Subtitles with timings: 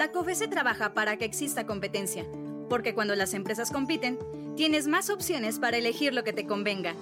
[0.00, 2.24] La COFESE trabaja para que exista competencia,
[2.70, 4.18] porque cuando las empresas compiten,
[4.56, 6.94] tienes más opciones para elegir lo que te convenga.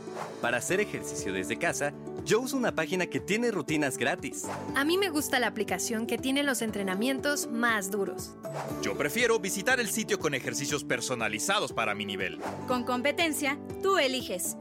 [0.43, 1.93] Para hacer ejercicio desde casa,
[2.25, 4.47] yo uso una página que tiene rutinas gratis.
[4.75, 8.35] A mí me gusta la aplicación que tiene los entrenamientos más duros.
[8.83, 12.41] Yo prefiero visitar el sitio con ejercicios personalizados para mi nivel.
[12.67, 14.57] Con competencia, tú eliges.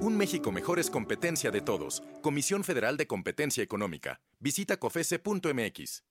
[0.00, 2.04] Un México mejor es competencia de todos.
[2.22, 4.20] Comisión Federal de Competencia Económica.
[4.38, 6.04] Visita cofese.mx.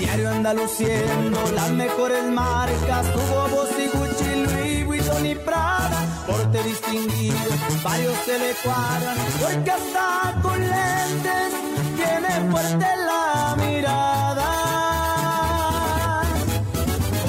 [0.00, 6.62] Diario anda luciendo las mejores marcas, Hugo Boss y Gucci, Louis Vuitton y Prada, porte
[6.62, 7.36] distinguido,
[7.82, 11.52] varios se le cuadran, porque hasta con lentes
[11.96, 14.52] tiene fuerte la mirada.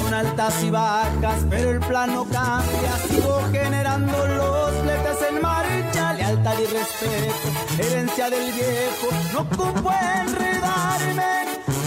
[0.02, 6.54] Con altas y bajas, pero el plano cambia, sigo generando los fletes en marcha, lealtad
[6.58, 7.48] y respeto,
[7.78, 9.92] herencia del viejo, no ocupo
[10.24, 11.38] enredarme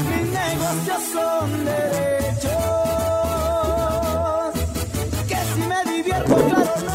[0.10, 2.52] mis negocios son derechos.
[5.28, 6.91] Que si me divierto, claro, no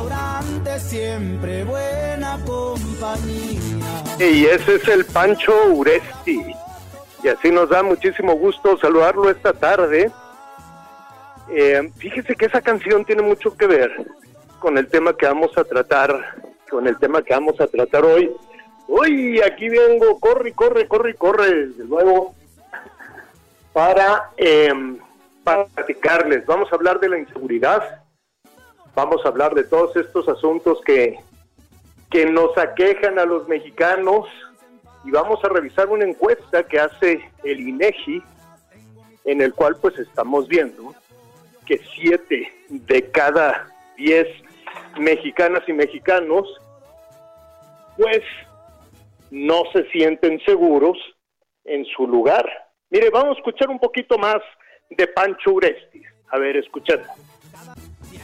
[0.00, 4.04] restaurante, siempre buena compañía.
[4.18, 6.54] Y ese es el Pancho Uresti.
[7.22, 10.10] Y así nos da muchísimo gusto saludarlo esta tarde.
[11.50, 13.90] Eh, fíjese que esa canción tiene mucho que ver
[14.58, 16.36] con el tema que vamos a tratar,
[16.70, 18.30] con el tema que vamos a tratar hoy.
[18.88, 22.34] Uy, aquí vengo, corre, corre, corre, corre, desde luego,
[23.72, 24.72] para, eh,
[25.44, 26.46] para platicarles.
[26.46, 27.99] Vamos a hablar de la inseguridad,
[28.94, 31.18] vamos a hablar de todos estos asuntos que,
[32.10, 34.26] que nos aquejan a los mexicanos
[35.04, 38.22] y vamos a revisar una encuesta que hace el INEGI,
[39.24, 40.94] en el cual pues estamos viendo
[41.66, 44.26] que siete de cada diez
[44.98, 46.46] mexicanas y mexicanos,
[47.96, 48.22] pues
[49.30, 50.98] no se sienten seguros
[51.64, 52.44] en su lugar.
[52.90, 54.38] Mire, vamos a escuchar un poquito más
[54.90, 56.02] de Pancho Uresti.
[56.32, 57.00] A ver, escuchad.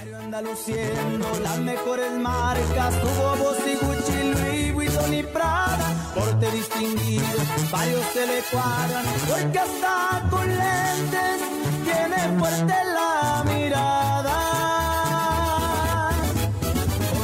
[0.06, 6.50] Diario anda luciendo las mejores marcas, Hugo Boss y Gucci, Louis Vuitton y Prada, porte
[6.52, 7.24] distinguido,
[7.72, 11.40] varios se le cuadran, porque hasta con lentes
[11.84, 14.32] tiene fuerte la mirada.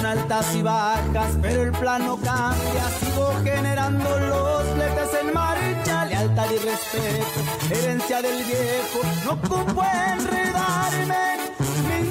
[0.08, 6.58] Altas y bajas, pero el plano cambia, sigo generando los fletes en marcha, lealtad y
[6.58, 7.40] respeto,
[7.70, 9.82] herencia del viejo, no ocupo
[10.18, 11.32] enredarme,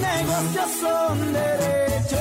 [0.01, 2.19] negocios son derechos,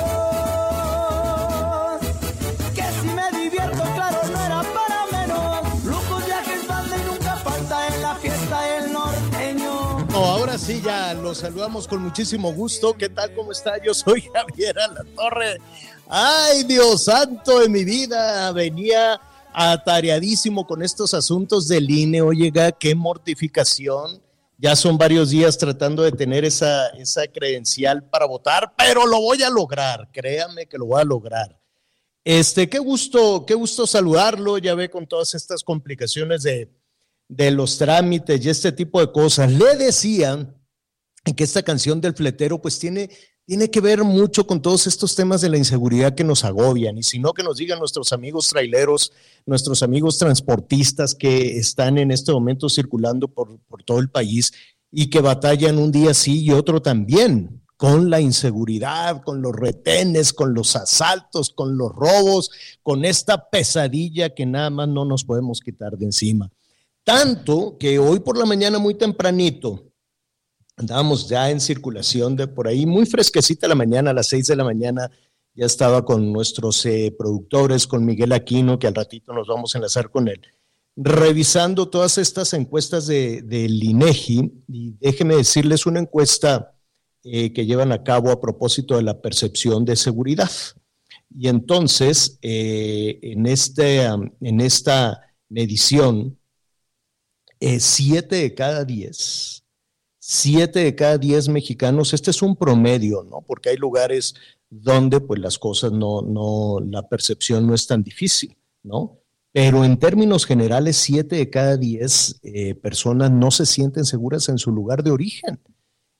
[2.74, 7.88] que si me divierto, claro, no era para menos, lujos, viajes, banda y nunca falta
[7.88, 10.06] en la fiesta el norteño.
[10.14, 12.94] Oh, ahora sí ya los saludamos con muchísimo gusto.
[12.94, 13.34] ¿Qué tal?
[13.34, 13.82] ¿Cómo está?
[13.82, 15.58] Yo soy Javier La Torre.
[16.08, 18.50] Ay, Dios santo de mi vida.
[18.52, 19.20] Venía
[19.52, 22.22] atareadísimo con estos asuntos del INE.
[22.22, 24.20] Oiga, qué mortificación.
[24.62, 29.42] Ya son varios días tratando de tener esa, esa credencial para votar, pero lo voy
[29.42, 30.10] a lograr.
[30.12, 31.58] Créame que lo voy a lograr.
[32.22, 34.58] Este, qué gusto, qué gusto saludarlo.
[34.58, 36.70] Ya ve con todas estas complicaciones de,
[37.26, 39.50] de los trámites y este tipo de cosas.
[39.50, 40.54] Le decían
[41.34, 43.08] que esta canción del fletero pues tiene,
[43.50, 47.02] tiene que ver mucho con todos estos temas de la inseguridad que nos agobian y
[47.02, 49.12] si no que nos digan nuestros amigos traileros,
[49.44, 54.52] nuestros amigos transportistas que están en este momento circulando por, por todo el país
[54.92, 60.32] y que batallan un día sí y otro también con la inseguridad, con los retenes,
[60.32, 62.52] con los asaltos, con los robos,
[62.84, 66.52] con esta pesadilla que nada más no nos podemos quitar de encima.
[67.02, 69.89] Tanto que hoy por la mañana muy tempranito,
[70.80, 74.56] andábamos ya en circulación de por ahí, muy fresquecita la mañana, a las seis de
[74.56, 75.10] la mañana,
[75.54, 79.78] ya estaba con nuestros eh, productores, con Miguel Aquino, que al ratito nos vamos a
[79.78, 80.40] enlazar con él,
[80.96, 86.74] revisando todas estas encuestas de, INEGI, y déjenme decirles una encuesta
[87.24, 90.50] eh, que llevan a cabo a propósito de la percepción de seguridad.
[91.36, 96.38] Y entonces, eh, en, este, en esta medición,
[97.78, 99.60] siete de cada diez,
[100.32, 103.42] siete de cada diez mexicanos, este es un promedio, ¿no?
[103.44, 104.36] Porque hay lugares
[104.68, 109.18] donde pues las cosas no, no, la percepción no es tan difícil, ¿no?
[109.50, 114.58] Pero en términos generales, siete de cada diez eh, personas no se sienten seguras en
[114.58, 115.60] su lugar de origen.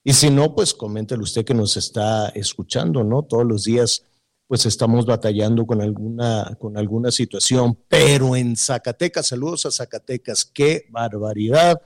[0.03, 3.23] Y si no, pues coméntele usted que nos está escuchando, ¿no?
[3.23, 4.03] Todos los días
[4.49, 10.87] pues estamos batallando con alguna, con alguna situación, pero en Zacatecas, saludos a Zacatecas, qué
[10.91, 11.81] barbaridad.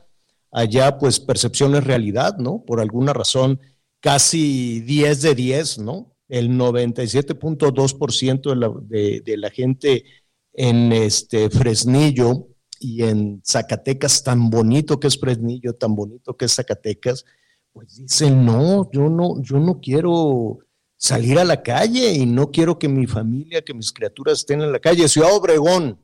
[0.54, 2.62] Allá pues percepción es realidad, ¿no?
[2.64, 3.60] Por alguna razón,
[3.98, 6.16] casi 10 de 10, ¿no?
[6.28, 10.04] El 97.2% de la, de, de la gente
[10.52, 12.46] en este Fresnillo
[12.78, 17.24] y en Zacatecas, tan bonito que es Fresnillo, tan bonito que es Zacatecas,
[17.72, 20.60] pues dicen, no, yo no, yo no quiero
[20.96, 24.70] salir a la calle y no quiero que mi familia, que mis criaturas estén en
[24.70, 25.08] la calle.
[25.08, 25.98] Ciudad Obregón,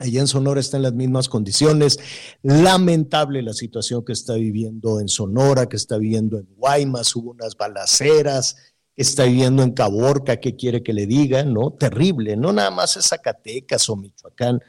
[0.00, 1.98] allá en Sonora está en las mismas condiciones.
[2.42, 7.56] Lamentable la situación que está viviendo en Sonora, que está viviendo en Guaymas, hubo unas
[7.56, 8.56] balaceras,
[8.96, 11.44] está viviendo en Caborca, ¿qué quiere que le diga?
[11.44, 11.72] ¿No?
[11.72, 14.60] Terrible, no nada más es Zacatecas o Michoacán.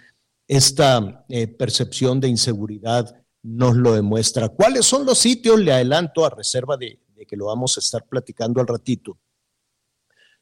[0.48, 4.50] Esta eh, percepción de inseguridad nos lo demuestra.
[4.50, 5.60] ¿Cuáles son los sitios?
[5.60, 9.18] Le adelanto a reserva de que lo vamos a estar platicando al ratito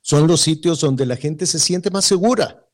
[0.02, 2.66] son los sitios donde la gente se siente más segura.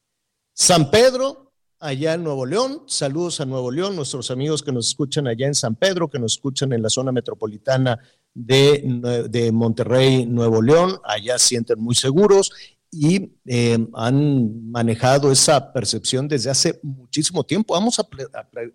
[0.54, 1.45] San Pedro,
[1.86, 5.56] allá en Nuevo León, saludos a Nuevo León, nuestros amigos que nos escuchan allá en
[5.56, 8.00] San Pedro, que nos escuchan en la zona metropolitana
[8.34, 12.52] de, de Monterrey, Nuevo León, allá sienten muy seguros
[12.92, 17.74] y eh, han manejado esa percepción desde hace muchísimo tiempo.
[17.74, 18.08] Vamos a,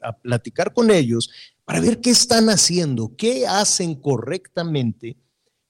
[0.02, 1.30] a, platicar con ellos
[1.64, 5.16] para ver qué están haciendo, qué hacen correctamente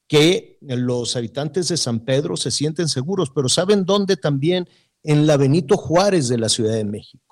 [0.08, 4.68] que los habitantes de San Pedro se sienten seguros, pero ¿saben dónde también?
[5.02, 7.29] En la Benito Juárez de la Ciudad de México,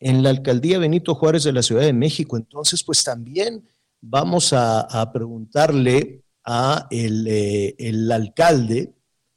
[0.00, 2.36] en la alcaldía Benito Juárez de la Ciudad de México.
[2.36, 3.68] Entonces, pues también
[4.00, 8.94] vamos a, preguntarle a el, eh, el, alcalde,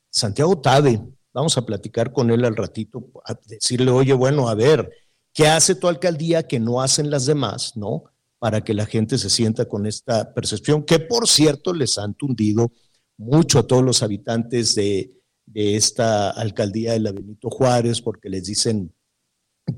[0.10, 1.02] Santiago Tabe,
[1.34, 4.90] vamos a platicar con él al ratito, a decirle, oye, bueno, a ver,
[5.34, 8.12] ¿qué hace tu alcaldía que no hacen las demás, no?
[8.42, 12.72] para que la gente se sienta con esta percepción, que por cierto les han tundido
[13.16, 15.14] mucho a todos los habitantes de,
[15.54, 18.96] esta alcaldía de la Benito Juárez, porque les dicen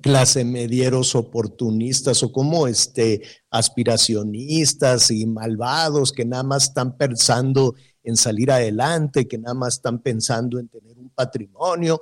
[0.01, 8.17] clase medieros oportunistas o como este aspiracionistas y malvados que nada más están pensando en
[8.17, 12.01] salir adelante, que nada más están pensando en tener un patrimonio.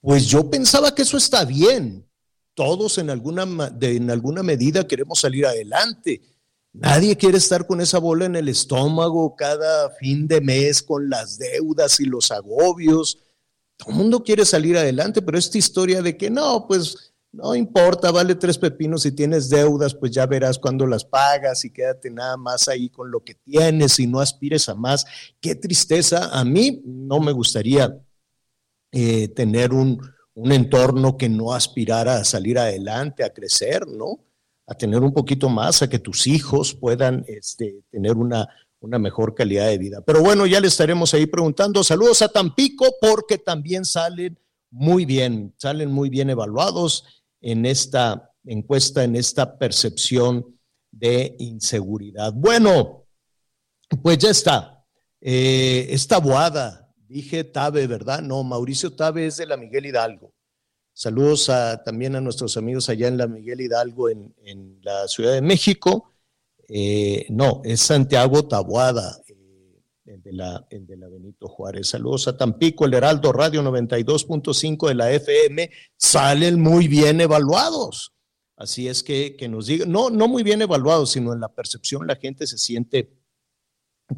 [0.00, 2.06] Pues yo pensaba que eso está bien,
[2.54, 3.46] todos en alguna,
[3.80, 6.22] en alguna medida queremos salir adelante.
[6.72, 11.38] Nadie quiere estar con esa bola en el estómago cada fin de mes con las
[11.38, 13.18] deudas y los agobios.
[13.76, 18.10] Todo el mundo quiere salir adelante, pero esta historia de que no, pues no importa,
[18.10, 22.36] vale tres pepinos si tienes deudas, pues ya verás cuándo las pagas y quédate nada
[22.36, 25.04] más ahí con lo que tienes y no aspires a más.
[25.40, 26.30] Qué tristeza.
[26.32, 27.98] A mí no me gustaría
[28.92, 30.00] eh, tener un,
[30.34, 34.20] un entorno que no aspirara a salir adelante, a crecer, ¿no?
[34.66, 38.48] A tener un poquito más, a que tus hijos puedan este, tener una,
[38.80, 40.00] una mejor calidad de vida.
[40.00, 41.84] Pero bueno, ya le estaremos ahí preguntando.
[41.84, 44.38] Saludos a Tampico porque también salen
[44.70, 50.58] muy bien, salen muy bien evaluados en esta encuesta, en esta percepción
[50.90, 52.32] de inseguridad.
[52.32, 53.04] Bueno,
[54.02, 54.84] Pues ya está.
[55.20, 58.20] Eh, está boada, dije Tabe, ¿verdad?
[58.20, 60.32] No, Mauricio Tabe es de la Miguel Hidalgo.
[60.98, 61.50] Saludos
[61.84, 66.14] también a nuestros amigos allá en la Miguel Hidalgo, en, la Ciudad de México.
[66.68, 69.25] Eh, no, es Santiago Tabuada, eh,
[70.06, 71.88] el, de la, de la Benito Juárez.
[71.88, 75.70] Saludos a Tampico, el Heraldo Radio 92.5 de la FM.
[75.96, 78.12] Salen muy bien evaluados.
[78.56, 82.06] Así es que, que nos digan, no, no muy bien evaluados, sino en la percepción
[82.06, 83.12] la gente se siente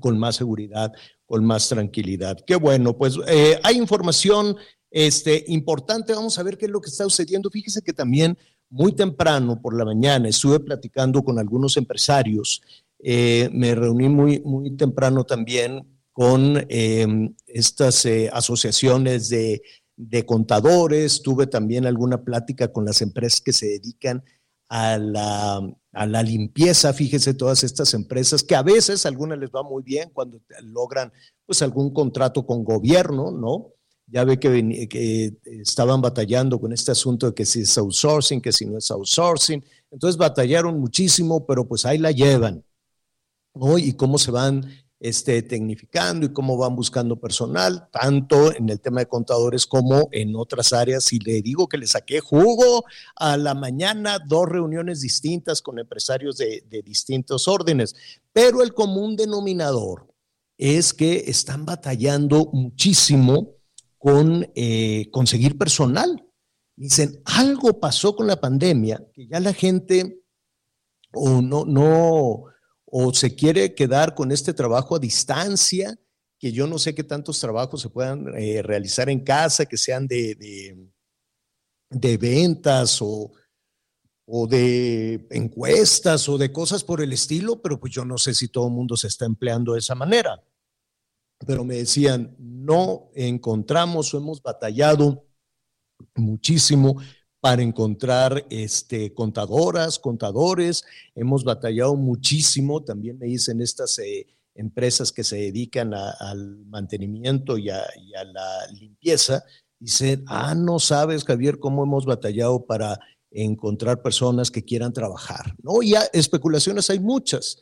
[0.01, 0.93] con más seguridad,
[1.27, 2.39] con más tranquilidad.
[2.47, 4.57] Qué bueno, pues eh, hay información
[4.91, 6.13] este, importante.
[6.13, 7.51] Vamos a ver qué es lo que está sucediendo.
[7.51, 8.39] Fíjese que también
[8.71, 12.63] muy temprano por la mañana estuve platicando con algunos empresarios.
[13.01, 19.63] Eh, me reuní muy, muy temprano también con em, estas eh, asociaciones de,
[19.97, 21.23] de, contadores.
[21.23, 24.25] Tuve también alguna plática con las empresas que se dedican
[24.69, 25.61] a la,
[25.93, 26.93] a la limpieza.
[26.93, 31.13] Fíjese todas estas empresas que a veces a algunas les va muy bien cuando logran
[31.47, 33.75] pues algún contrato con gobierno, ¿no?
[34.11, 38.65] ya ve que, estaban batallando con este asunto de que si es outsourcing, que si
[38.65, 39.63] no es outsourcing.
[39.91, 42.65] Entonces batallaron muchísimo, pero pues ahí la llevan.
[43.79, 44.67] Y cómo se van
[45.01, 50.35] este, tecnificando y cómo van buscando personal, tanto en el tema de contadores como en
[50.37, 51.13] otras áreas.
[51.13, 52.85] Y le digo que le saqué jugo
[53.17, 57.95] a la mañana, dos reuniones distintas con empresarios de, de distintos órdenes,
[58.33, 60.09] pero el común denominador
[60.59, 63.59] es que están batallando muchísimo
[63.97, 66.25] con eh, conseguir personal.
[66.77, 70.23] Dicen, algo pasó con la pandemia, que ya la gente
[71.13, 72.45] o no, no,
[72.91, 75.99] o se quiere quedar con este trabajo a distancia,
[76.39, 80.07] que yo no sé qué tantos trabajos se puedan eh, realizar en casa, que sean
[80.07, 80.35] de,
[81.91, 83.33] de, ventas o,
[84.27, 88.49] o de encuestas o de cosas por el estilo, pero pues yo no sé si
[88.49, 90.43] todo el mundo se está empleando de esa manera.
[91.47, 95.27] Pero me decían, no encontramos o hemos batallado
[96.15, 97.01] muchísimo
[97.41, 105.23] para encontrar este, contadoras, contadores, hemos batallado muchísimo, también me dicen estas eh, empresas que
[105.23, 107.85] se dedican al mantenimiento y a,
[108.33, 109.45] la limpieza,
[109.79, 112.99] dicen, ah, no sabes, Javier, cómo hemos batallado para
[113.31, 115.83] encontrar personas que quieran trabajar, ¿no?
[115.83, 117.59] Ya especulaciones hay muchas,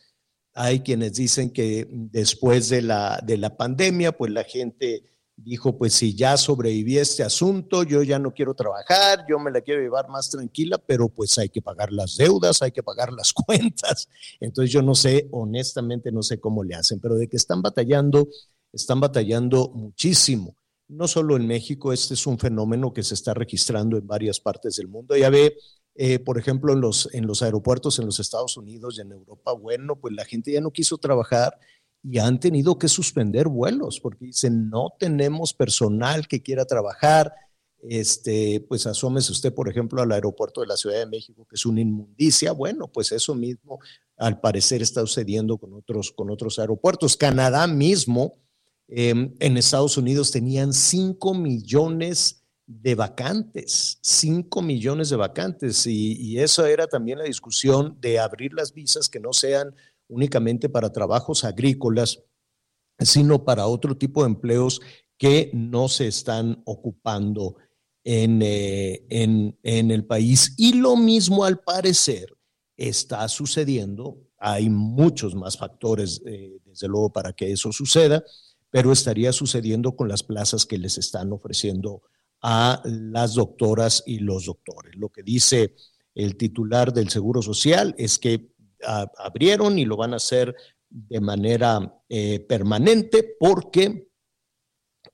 [0.54, 5.02] hay quienes dicen que después de la, de la pandemia, pues la gente
[5.36, 9.50] dijo, pues si ya sobreviví a este asunto, yo ya no quiero trabajar, yo me
[9.50, 13.12] la quiero llevar más tranquila, pero pues hay que pagar las deudas, hay que pagar
[13.12, 14.08] las cuentas.
[14.40, 18.28] Entonces yo no sé, honestamente no sé cómo le hacen, pero de que están batallando,
[18.72, 20.56] están batallando muchísimo.
[20.88, 24.76] No solo en México, este es un fenómeno que se está registrando en varias partes
[24.76, 25.16] del mundo.
[25.16, 25.56] Ya ve,
[25.96, 29.52] eh, por ejemplo, en los, en los aeropuertos en los Estados Unidos y en Europa,
[29.52, 31.58] bueno, pues la gente ya no quiso trabajar
[32.08, 37.32] y han tenido que suspender vuelos porque dicen, no tenemos personal que quiera trabajar.
[37.82, 41.66] Este, pues asómese usted, por ejemplo, al aeropuerto de la Ciudad de México, que es
[41.66, 42.52] una inmundicia.
[42.52, 43.80] Bueno, pues eso mismo
[44.16, 47.16] al parecer está sucediendo con otros, con otros aeropuertos.
[47.16, 48.36] Canadá mismo,
[48.86, 56.38] em, en Estados Unidos tenían 5 millones de vacantes, 5 millones de vacantes, y, y
[56.38, 59.74] eso era también la discusión de abrir las visas que no sean
[60.08, 62.22] únicamente para trabajos agrícolas,
[62.98, 64.80] sino para otro tipo de empleos
[65.18, 67.56] que no se están ocupando
[68.04, 70.54] en, eh, en, el país.
[70.56, 72.32] Y lo mismo al parecer
[72.76, 74.22] está sucediendo.
[74.38, 78.22] Hay muchos más factores, eh, desde luego, para que eso suceda,
[78.70, 82.02] pero estaría sucediendo con las plazas que les están ofreciendo
[82.42, 84.94] a las doctoras y los doctores.
[84.96, 85.74] Lo que dice
[86.14, 88.50] el titular del Seguro Social es que
[88.82, 90.54] abrieron y lo van a hacer
[90.88, 94.08] de manera eh, permanente porque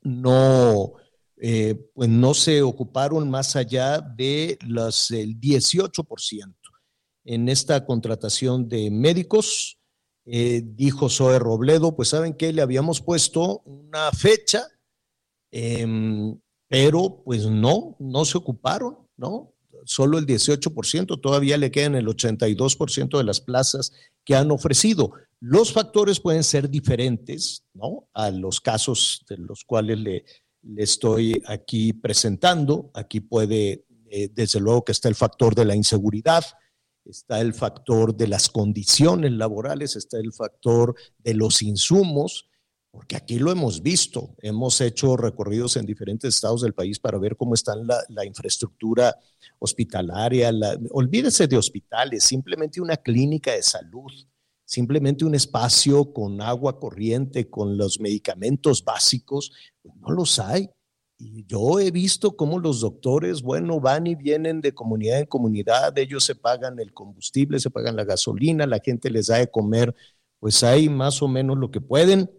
[0.02, 0.94] no,
[1.36, 6.54] eh, pues no se ocuparon más allá de las, el 18%
[7.24, 9.78] en esta contratación de médicos.
[10.24, 14.68] Eh, dijo Zoe Robledo, pues saben que le habíamos puesto una fecha
[15.50, 16.38] em,
[16.68, 19.51] pero pues no, no se ocuparon, ¿no?
[19.84, 23.92] Solo el 18%, todavía le quedan el 82% de las plazas
[24.24, 25.12] que han ofrecido.
[25.40, 28.08] Los factores pueden ser diferentes, ¿no?
[28.14, 30.24] A los casos de los cuales le,
[30.76, 32.90] estoy aquí presentando.
[32.94, 36.44] Aquí puede, eh, desde luego que está el factor de la inseguridad,
[37.04, 42.48] está el factor de las condiciones laborales, está el factor de los insumos,
[42.92, 47.36] porque aquí lo hemos visto, hemos hecho recorridos en diferentes estados del país para ver
[47.36, 49.16] cómo está la, infraestructura
[49.58, 50.52] hospitalaria,
[50.90, 54.12] olvídese de hospitales, simplemente una clínica de salud.
[54.64, 60.70] simplemente un espacio con agua corriente, con los medicamentos básicos, pues no los hay.
[61.18, 65.96] Y yo he visto cómo los doctores, bueno, van y vienen de comunidad en comunidad,
[65.98, 69.94] ellos se pagan el combustible, se pagan la gasolina, la gente les da de comer,
[70.40, 72.30] pues hay más o menos lo que pueden.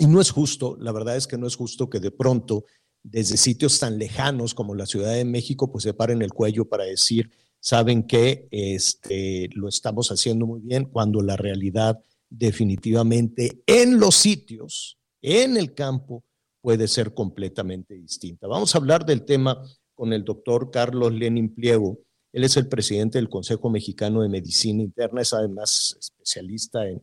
[0.00, 2.64] Y no es justo, la verdad es que no es justo que de pronto
[3.02, 6.84] desde sitios tan lejanos como la Ciudad de México, pues se paren el cuello para
[6.84, 7.30] decir,
[7.60, 14.98] saben que este, lo estamos haciendo muy bien, cuando la realidad definitivamente en los sitios,
[15.20, 16.24] en el campo,
[16.62, 18.46] puede ser completamente distinta.
[18.46, 19.62] Vamos a hablar del tema
[19.94, 21.98] con el doctor Carlos Lenin Pliego.
[22.32, 27.02] Él es el presidente del Consejo Mexicano de Medicina Interna, es además especialista en,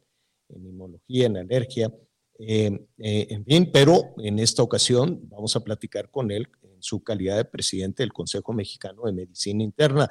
[0.50, 1.94] en inmunología, en alergia
[2.40, 7.04] eh, eh, en fin, pero en esta ocasión vamos a platicar con él en su
[7.04, 10.10] calidad de presidente del Consejo Mexicano de Medicina Interna.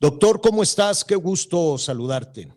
[0.00, 1.04] Doctor, ¿cómo estás?
[1.04, 2.48] Qué gusto saludarte.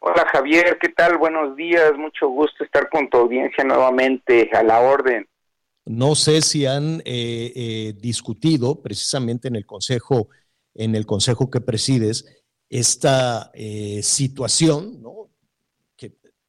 [0.00, 1.18] Hola Javier, ¿qué tal?
[1.18, 5.28] Buenos días, mucho gusto estar con tu audiencia nuevamente a la orden.
[5.84, 10.28] No sé si han eh, discutido precisamente en el consejo,
[10.74, 13.50] en el consejo que presides, esta
[14.02, 15.17] situación, ¿no?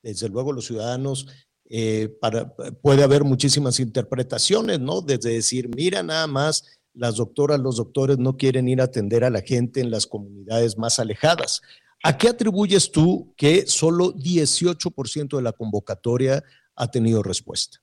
[0.01, 1.27] Desde luego los ciudadanos,
[1.69, 2.49] eh, para,
[2.81, 5.01] puede haber muchísimas interpretaciones, ¿no?
[5.01, 9.29] Desde decir, mira nada más, las doctoras, los doctores no quieren ir a atender a
[9.29, 11.61] la gente en las comunidades más alejadas.
[12.03, 16.43] ¿A qué atribuyes tú que solo 18% de la convocatoria
[16.75, 17.79] ha tenido respuesta?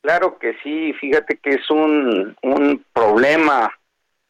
[0.00, 3.70] Claro que sí, fíjate que es un, un problema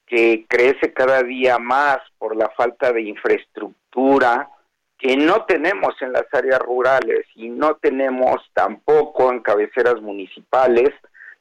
[0.07, 4.51] que crece cada día más por la falta de infraestructura,
[4.99, 10.91] que no tenemos en las áreas rurales y no tenemos tampoco en cabeceras municipales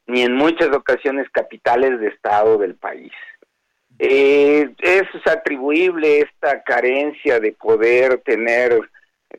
[0.05, 3.11] ni en muchas ocasiones capitales de estado del país.
[3.99, 8.79] Eh, es atribuible esta carencia de poder tener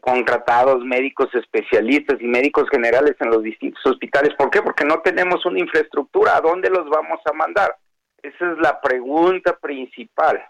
[0.00, 4.34] contratados médicos especialistas y médicos generales en los distintos hospitales.
[4.34, 4.60] ¿Por qué?
[4.60, 6.36] Porque no tenemos una infraestructura.
[6.36, 7.76] ¿A dónde los vamos a mandar?
[8.20, 10.44] Esa es la pregunta principal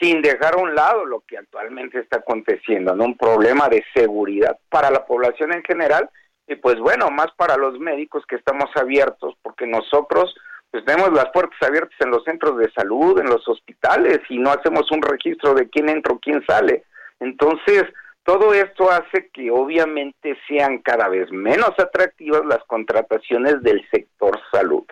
[0.00, 3.04] sin dejar a un lado lo que actualmente está aconteciendo, ¿no?
[3.04, 6.10] Un problema de seguridad para la población en general
[6.46, 10.34] y pues bueno, más para los médicos que estamos abiertos, porque nosotros
[10.70, 14.50] pues tenemos las puertas abiertas en los centros de salud, en los hospitales y no
[14.50, 16.84] hacemos un registro de quién entra o quién sale.
[17.18, 17.84] Entonces,
[18.24, 24.84] todo esto hace que obviamente sean cada vez menos atractivas las contrataciones del sector salud.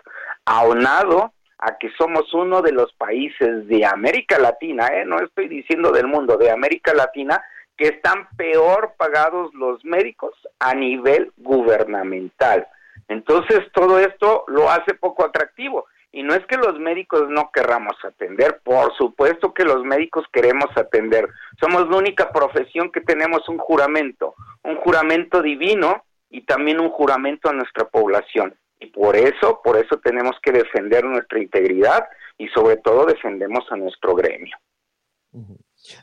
[0.45, 5.05] Aunado a que somos uno de los países de América Latina, ¿eh?
[5.05, 7.41] no estoy diciendo del mundo, de América Latina,
[7.77, 12.67] que están peor pagados los médicos a nivel gubernamental.
[13.07, 15.85] Entonces todo esto lo hace poco atractivo.
[16.11, 20.69] Y no es que los médicos no querramos atender, por supuesto que los médicos queremos
[20.77, 21.27] atender.
[21.59, 27.49] Somos la única profesión que tenemos un juramento, un juramento divino y también un juramento
[27.49, 28.55] a nuestra población.
[28.79, 32.05] Y por eso, por eso tenemos que defender nuestra integridad
[32.37, 34.55] y sobre todo defendemos a nuestro gremio.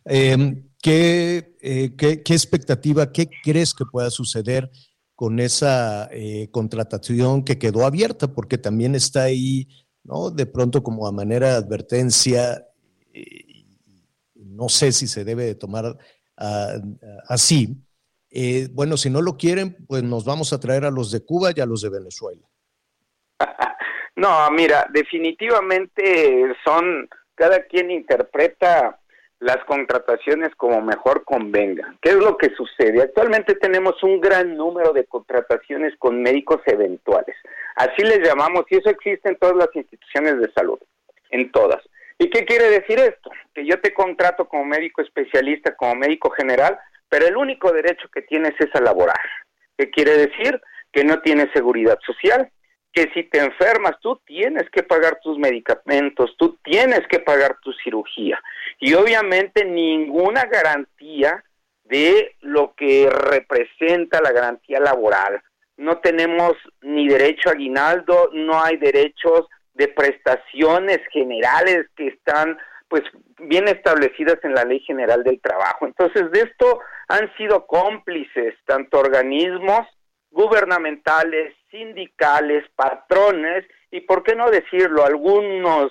[0.05, 4.71] Em, ¿qué, eh, qué, expectativa, qué crees que pueda suceder
[5.15, 8.35] con esa eh, contratación que quedó abierta?
[8.35, 9.69] Porque también está ahí,
[10.03, 10.31] ¿no?
[10.31, 12.67] De pronto como a manera de advertencia,
[14.35, 15.97] no sé si se debe de tomar
[16.37, 16.77] ah,
[17.29, 17.77] así.
[18.31, 21.53] Eh, bueno, si no lo quieren, pues nos vamos a traer a los de Cuba
[21.55, 22.49] y a los de Venezuela.
[24.17, 28.99] no, mira, definitivamente son, cada quien interpreta
[29.43, 31.95] las contrataciones como mejor convenga.
[32.01, 33.03] ¿Qué es lo que sucede?
[33.03, 37.35] Actualmente tenemos un gran número de contrataciones con médicos eventuales.
[37.75, 40.79] Así les llamamos, y eso existe en todas las instituciones de salud,
[41.31, 41.83] en todas.
[42.19, 43.33] ¿Y qué quiere decir esto?
[43.53, 46.79] Que yo te contrato como médico especialista, como médico general,
[47.09, 49.21] pero el único derecho que tienes es a laborar.
[49.77, 50.61] ¿Qué quiere decir?
[50.93, 52.49] Que no tienes seguridad social,
[52.93, 57.73] que si te enfermas tú tienes que pagar tus medicamentos, tú tienes que pagar tu
[57.73, 58.41] cirugía
[58.79, 61.43] y obviamente ninguna garantía
[61.85, 65.43] de lo que representa la garantía laboral.
[65.77, 73.03] No tenemos ni derecho a aguinaldo, no hay derechos de prestaciones generales que están pues
[73.39, 75.87] bien establecidas en la Ley General del Trabajo.
[75.87, 79.87] Entonces, de esto han sido cómplices tanto organismos
[80.31, 85.91] gubernamentales, sindicales, patrones y, por qué no decirlo, algunos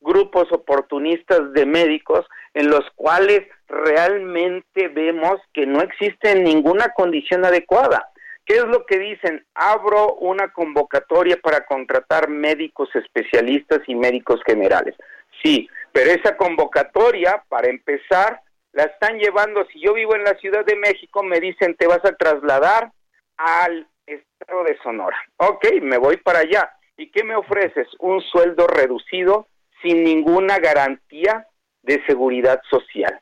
[0.00, 8.08] grupos oportunistas de médicos en los cuales realmente vemos que no existe ninguna condición adecuada.
[8.44, 9.44] ¿Qué es lo que dicen?
[9.54, 14.96] Abro una convocatoria para contratar médicos especialistas y médicos generales.
[15.42, 18.40] Sí, pero esa convocatoria, para empezar,
[18.72, 22.04] la están llevando, si yo vivo en la Ciudad de México, me dicen, te vas
[22.04, 22.90] a trasladar
[23.36, 25.16] al estado de Sonora.
[25.36, 26.70] Ok, me voy para allá.
[26.96, 27.88] ¿Y qué me ofreces?
[27.98, 29.48] Un sueldo reducido
[29.80, 31.46] sin ninguna garantía
[31.82, 33.20] de seguridad social.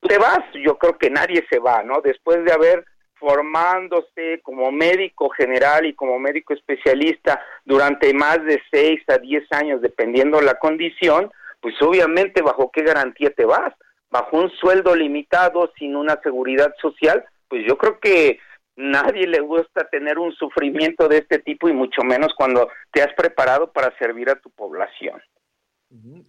[0.00, 2.00] Te vas, yo creo que nadie se va, ¿no?
[2.00, 2.84] Después de haber
[3.18, 9.82] formándose como médico general y como médico especialista durante más de seis a diez años,
[9.82, 13.74] dependiendo la condición, pues obviamente bajo qué garantía te vas,
[14.10, 18.38] bajo un sueldo limitado, sin una seguridad social, pues yo creo que
[18.78, 23.12] nadie le gusta tener un sufrimiento de este tipo y mucho menos cuando te has
[23.14, 25.20] preparado para servir a tu población.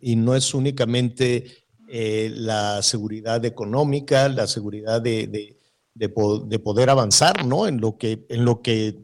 [0.01, 1.45] Y no es únicamente
[1.87, 5.57] eh, la seguridad económica, la seguridad de, de,
[5.93, 7.67] de, poder avanzar, ¿no?
[7.67, 8.95] En lo que, en lo que,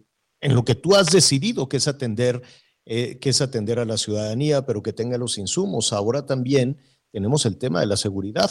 [0.41, 2.41] en lo que tú has decidido, que es atender,
[2.85, 5.93] eh, que es atender a la ciudadanía, pero que tenga los insumos.
[5.93, 6.79] Ahora también
[7.11, 8.49] tenemos el tema de la seguridad,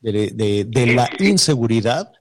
[0.00, 2.12] de, la inseguridad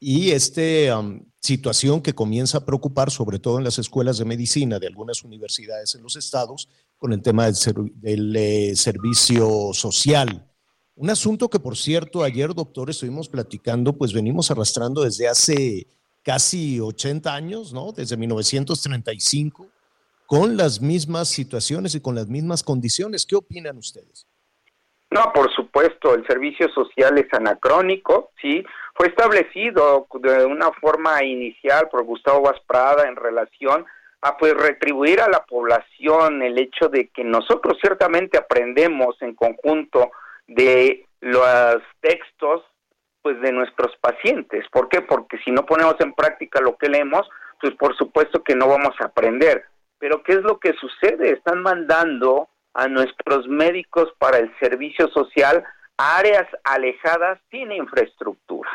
[0.00, 4.78] y esta um, situación que comienza a preocupar sobre todo en las escuelas de medicina
[4.78, 10.46] de algunas universidades en los estados con el tema del, eh, servicio social.
[10.94, 15.86] Un asunto que, por cierto, ayer, doctor, estuvimos platicando, pues venimos arrastrando desde hace
[16.22, 17.92] casi 80 años, ¿no?
[17.92, 19.66] Desde 1935,
[20.26, 23.24] con las mismas situaciones y con las mismas condiciones.
[23.24, 24.26] ¿Qué opinan ustedes?
[25.10, 28.62] No, por supuesto, el servicio social es anacrónico, sí,
[29.00, 33.86] fue establecido de una forma inicial por Gustavo Vaz Prada en relación
[34.20, 40.10] a pues retribuir a la población el hecho de que nosotros ciertamente aprendemos en conjunto
[40.48, 42.62] de los textos
[43.22, 44.66] pues de nuestros pacientes.
[44.70, 45.00] ¿Por qué?
[45.00, 47.26] Porque si no ponemos en práctica lo que leemos,
[47.58, 49.64] pues por supuesto que no vamos a aprender.
[49.98, 51.32] Pero ¿qué es lo que sucede?
[51.32, 55.64] Están mandando a nuestros médicos para el servicio social
[55.96, 58.68] a áreas alejadas sin infraestructura.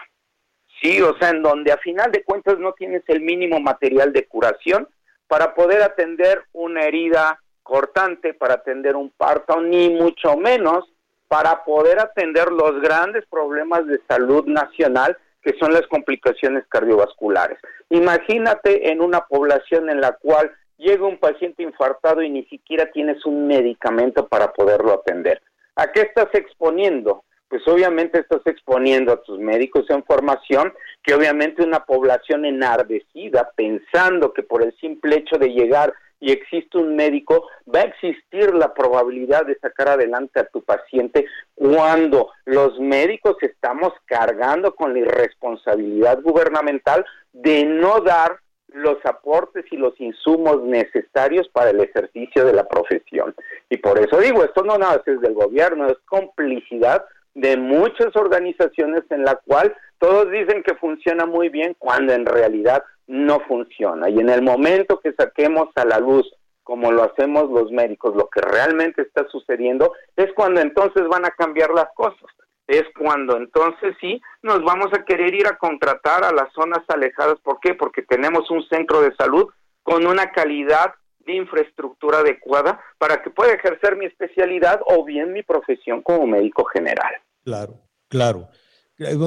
[0.86, 4.28] Sí, o sea, en donde a final de cuentas no tienes el mínimo material de
[4.28, 4.88] curación
[5.28, 10.86] para poder atender una herida cortante, para atender un parto, ni mucho menos
[11.28, 17.58] para poder atender los grandes problemas de salud nacional que son las complicaciones cardiovasculares.
[17.90, 23.26] Imagínate en una población en la cual llega un paciente infartado y ni siquiera tienes
[23.26, 25.42] un medicamento para poderlo atender.
[25.78, 27.24] ¿A qué estás exponiendo?
[27.48, 34.34] Pues obviamente estás exponiendo a tus médicos en formación que obviamente una población enardecida pensando
[34.34, 38.74] que por el simple hecho de llegar y existe un médico, va a existir la
[38.74, 46.22] probabilidad de sacar adelante a tu paciente cuando los médicos estamos cargando con la irresponsabilidad
[46.22, 52.68] gubernamental de no dar los aportes y los insumos necesarios para el ejercicio de la
[52.68, 53.36] profesión.
[53.70, 59.24] Y por eso digo, esto no nace del gobierno, es complicidad de muchas organizaciones en
[59.24, 64.10] la cual todos dicen que funciona muy bien cuando en realidad no funciona.
[64.10, 66.28] Y en el momento que saquemos a la luz,
[66.64, 71.32] como lo hacemos los médicos, lo que realmente está sucediendo, es cuando entonces van a
[71.32, 72.30] cambiar las cosas
[72.68, 77.40] es cuando entonces sí nos vamos a querer ir a contratar a las zonas alejadas.
[77.44, 77.76] ¿Por qué?
[77.76, 79.50] Porque tenemos un centro de salud
[79.84, 80.96] con una calidad
[81.26, 86.66] de infraestructura adecuada para que pueda ejercer mi especialidad o bien mi profesión como médico
[86.66, 87.14] general.
[87.44, 88.50] Claro, claro.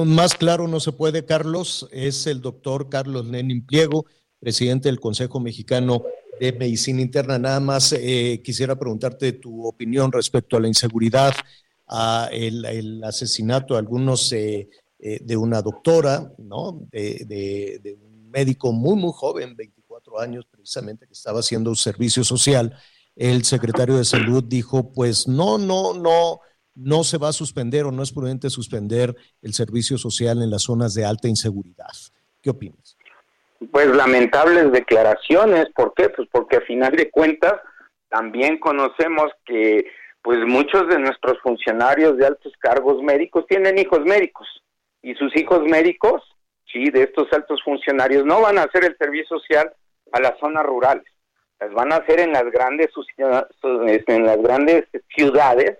[0.05, 1.87] Más claro no se puede, Carlos.
[1.91, 4.05] Es el doctor Carlos Lenin Pliego,
[4.39, 6.03] presidente del Consejo Mexicano
[6.39, 7.37] de Medicina Interna.
[7.37, 11.33] Nada más eh, quisiera preguntarte tu opinión respecto a la inseguridad
[11.87, 16.87] a el, asesinato de algunos eh, eh, de una doctora, ¿no?
[16.91, 19.55] De, un médico muy, muy joven,
[20.19, 22.75] 24 años precisamente, que estaba haciendo servicio social.
[23.15, 26.39] El secretario de Salud dijo, pues no, no, no,
[26.75, 30.63] no se va a suspender o no es prudente suspender el servicio social en las
[30.63, 31.91] zonas de alta inseguridad.
[32.41, 32.97] ¿Qué opinas?
[33.71, 35.67] Pues lamentables declaraciones.
[35.75, 36.09] ¿Por qué?
[36.09, 37.55] Pues porque a final de cuentas
[38.07, 39.85] también conocemos que
[40.21, 44.47] pues muchos de nuestros funcionarios de altos cargos médicos tienen hijos médicos
[45.01, 46.21] y sus hijos médicos,
[46.71, 49.71] sí, de estos altos funcionarios no van a hacer el servicio social
[50.11, 51.05] a las zonas rurales,
[51.59, 52.89] las van a hacer en las grandes
[53.63, 55.77] en las grandes ciudades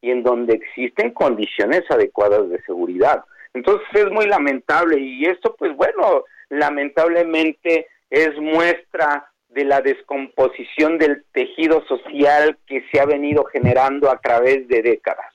[0.00, 3.24] y en donde existen condiciones adecuadas de seguridad.
[3.54, 11.24] Entonces es muy lamentable y esto pues bueno, lamentablemente es muestra de la descomposición del
[11.32, 15.26] tejido social que se ha venido generando a través de décadas.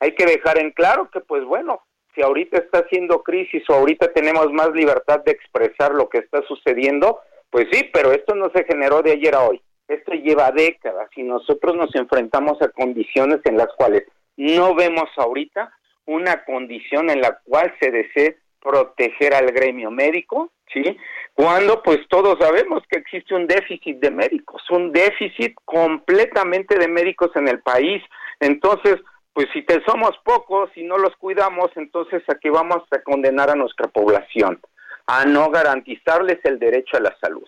[0.00, 1.82] Hay que dejar en claro que, pues bueno,
[2.14, 6.42] si ahorita está haciendo crisis o ahorita tenemos más libertad de expresar lo que está
[6.42, 7.20] sucediendo,
[7.56, 9.62] pues sí, pero esto no se generó de ayer a hoy.
[9.88, 14.04] Esto lleva décadas y nosotros nos enfrentamos a condiciones en las cuales
[14.36, 15.72] no vemos ahorita
[16.04, 20.98] una condición en la cual se desee proteger al gremio médico, ¿sí?
[21.32, 27.30] Cuando pues todos sabemos que existe un déficit de médicos, un déficit completamente de médicos
[27.36, 28.02] en el país.
[28.38, 28.96] Entonces,
[29.32, 33.48] pues si te somos pocos y no los cuidamos, entonces a qué vamos a condenar
[33.48, 34.60] a nuestra población,
[35.06, 37.46] a no garantizarles el derecho a la salud.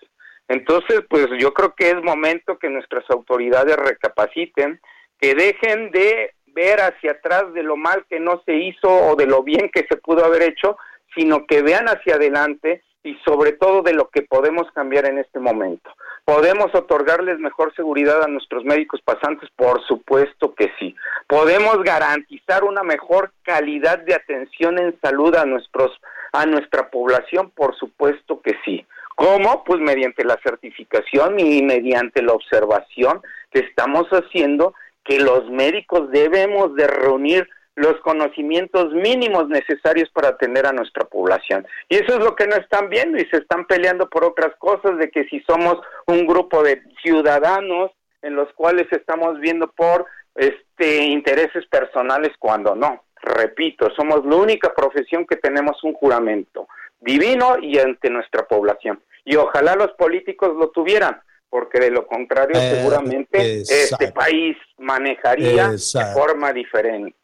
[0.49, 4.81] Entonces, pues yo creo que es momento que nuestras autoridades recapaciten,
[5.21, 9.27] que dejen de ver hacia atrás de lo mal que no se hizo o de
[9.27, 10.77] lo bien que se pudo haber hecho,
[11.15, 15.39] sino que vean hacia adelante y sobre todo de lo que podemos cambiar en este
[15.39, 15.91] momento.
[16.27, 19.49] ¿Podemos otorgarles mejor seguridad a nuestros médicos pasantes?
[19.57, 20.95] Por supuesto que sí.
[21.27, 25.91] ¿Podemos garantizar una mejor calidad de atención en salud a nuestros
[26.33, 27.51] a nuestra población?
[27.51, 28.87] Por supuesto que sí.
[29.17, 29.65] ¿Cómo?
[29.65, 36.75] Pues mediante la certificación y mediante la observación que estamos haciendo que los médicos debemos
[36.75, 41.65] de reunir los conocimientos mínimos necesarios para atender a nuestra población.
[41.89, 44.99] Y eso es lo que no están viendo y se están peleando por otras cosas,
[44.99, 51.05] de que si somos un grupo de ciudadanos en los cuales estamos viendo por este
[51.05, 53.05] intereses personales cuando no.
[53.23, 56.67] Repito, somos la única profesión que tenemos un juramento
[57.01, 59.01] divino y ante nuestra población.
[59.25, 65.69] Y ojalá los políticos lo tuvieran, porque de lo contrario Eh, seguramente este país manejaría
[65.69, 67.17] de forma diferente.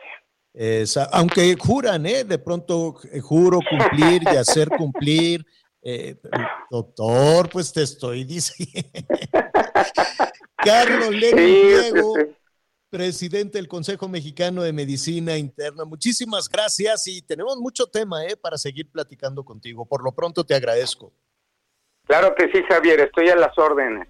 [0.54, 2.22] Esa- aunque juran, ¿eh?
[2.22, 5.44] De pronto eh, juro cumplir y hacer cumplir.
[5.82, 6.16] Eh,
[6.70, 8.88] doctor, pues te estoy diciendo.
[10.56, 12.14] Carlos Lenin Diego,
[12.88, 15.84] presidente del Consejo Mexicano de Medicina Interna.
[15.84, 18.36] Muchísimas gracias y tenemos mucho tema, ¿eh?
[18.36, 19.84] Para seguir platicando contigo.
[19.84, 21.12] Por lo pronto te agradezco.
[22.06, 24.08] Claro que sí, Javier, estoy a las órdenes.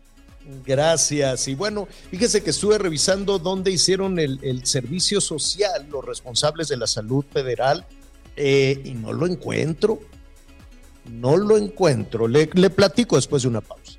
[0.64, 1.48] Gracias.
[1.48, 6.76] Y bueno, fíjese que estuve revisando dónde hicieron el, el servicio social los responsables de
[6.76, 7.86] la salud federal
[8.36, 10.00] eh, y no lo encuentro.
[11.10, 12.28] No lo encuentro.
[12.28, 13.98] Le, le platico después de una pausa.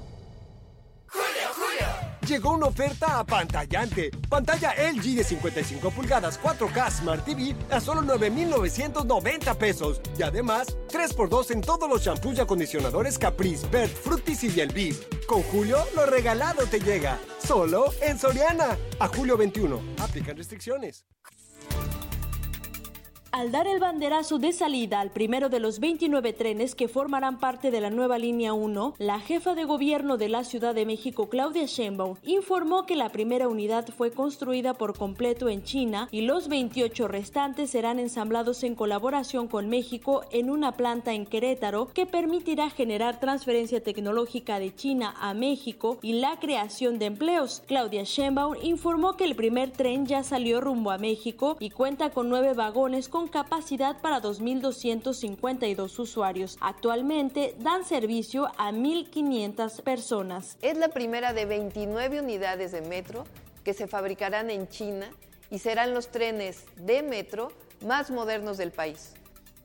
[2.31, 4.09] Llegó una oferta apantallante.
[4.29, 9.99] Pantalla LG de 55 pulgadas 4K Smart TV a solo 9,990 pesos.
[10.17, 15.01] Y además, 3x2 en todos los shampoos y acondicionadores Caprice, Bert, Fructis y Bielvis.
[15.27, 17.19] Con Julio, lo regalado te llega.
[17.45, 18.77] Solo en Soriana.
[18.99, 19.81] A julio 21.
[19.99, 21.03] Aplican restricciones.
[23.33, 27.71] Al dar el banderazo de salida al primero de los 29 trenes que formarán parte
[27.71, 31.65] de la nueva línea 1, la jefa de gobierno de la Ciudad de México, Claudia
[31.65, 37.07] Sheinbaum, informó que la primera unidad fue construida por completo en China y los 28
[37.07, 43.21] restantes serán ensamblados en colaboración con México en una planta en Querétaro que permitirá generar
[43.21, 47.63] transferencia tecnológica de China a México y la creación de empleos.
[47.65, 52.27] Claudia Sheinbaum informó que el primer tren ya salió rumbo a México y cuenta con
[52.27, 56.57] nueve vagones con capacidad para 2.252 usuarios.
[56.61, 60.57] Actualmente dan servicio a 1.500 personas.
[60.61, 63.25] Es la primera de 29 unidades de metro
[63.63, 65.09] que se fabricarán en China
[65.49, 67.51] y serán los trenes de metro
[67.85, 69.13] más modernos del país.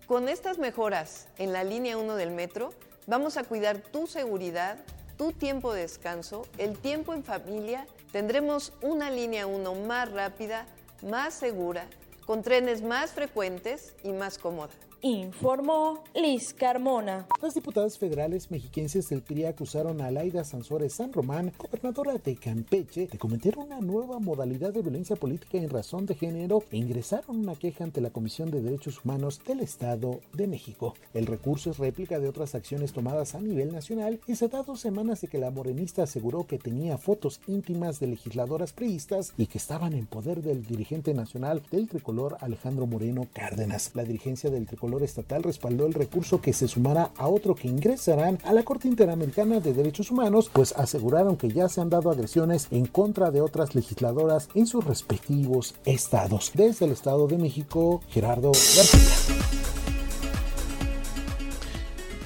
[0.06, 2.72] Con estas mejoras en la línea 1 del metro,
[3.06, 4.78] vamos a cuidar tu seguridad,
[5.16, 7.86] tu tiempo de descanso, el tiempo en familia.
[8.12, 10.66] Tendremos una línea 1 más rápida,
[11.02, 11.88] más segura,
[12.26, 14.72] con trenes más frecuentes y más cómoda.
[15.02, 17.26] Informó Liz Carmona.
[17.42, 23.06] Las diputadas federales mexiquenses del PRI acusaron a Laida Sansores San Román, gobernadora de Campeche,
[23.06, 27.54] de cometer una nueva modalidad de violencia política en razón de género e ingresaron una
[27.56, 30.94] queja ante la Comisión de Derechos Humanos del Estado de México.
[31.12, 34.80] El recurso es réplica de otras acciones tomadas a nivel nacional y se da dos
[34.80, 39.58] semanas de que la morenista aseguró que tenía fotos íntimas de legisladoras priistas y que
[39.58, 43.90] estaban en poder del dirigente nacional del tricolor Alejandro Moreno Cárdenas.
[43.94, 48.38] La dirigencia del tricolor estatal respaldó el recurso que se sumará a otro que ingresarán
[48.44, 52.68] a la Corte Interamericana de Derechos Humanos, pues aseguraron que ya se han dado agresiones
[52.70, 56.52] en contra de otras legisladoras en sus respectivos estados.
[56.54, 59.36] Desde el Estado de México, Gerardo García.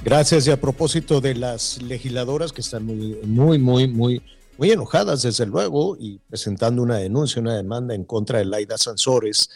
[0.02, 0.46] Gracias.
[0.46, 4.22] Y a propósito de las legisladoras que están muy, muy, muy, muy,
[4.56, 9.50] muy enojadas, desde luego, y presentando una denuncia, una demanda en contra de Laida Sansores,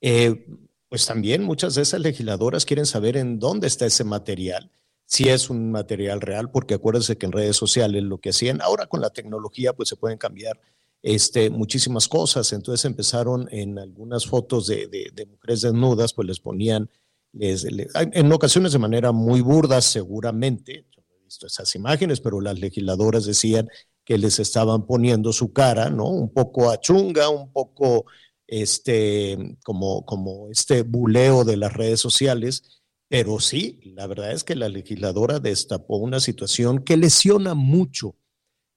[0.00, 0.46] eh,
[0.88, 4.70] pues también muchas de esas legisladoras quieren saber en dónde está ese material,
[5.04, 8.86] si es un material real, porque acuérdense que en redes sociales lo que hacían, ahora
[8.86, 10.60] con la tecnología, pues se pueden cambiar
[11.02, 12.52] este, muchísimas cosas.
[12.52, 16.90] Entonces empezaron en algunas fotos de, de mujeres desnudas, pues les ponían
[17.32, 22.58] en ocasiones de manera muy burda, seguramente, yo no he visto esas imágenes, pero las
[22.58, 23.68] legisladoras decían
[24.04, 26.06] que les estaban poniendo su cara, ¿no?
[26.08, 28.06] Un poco achunga, un poco
[28.48, 34.56] este, como, como este buleo de las redes sociales, pero sí, la verdad es que
[34.56, 38.16] la legisladora destapó una situación que lesiona mucho,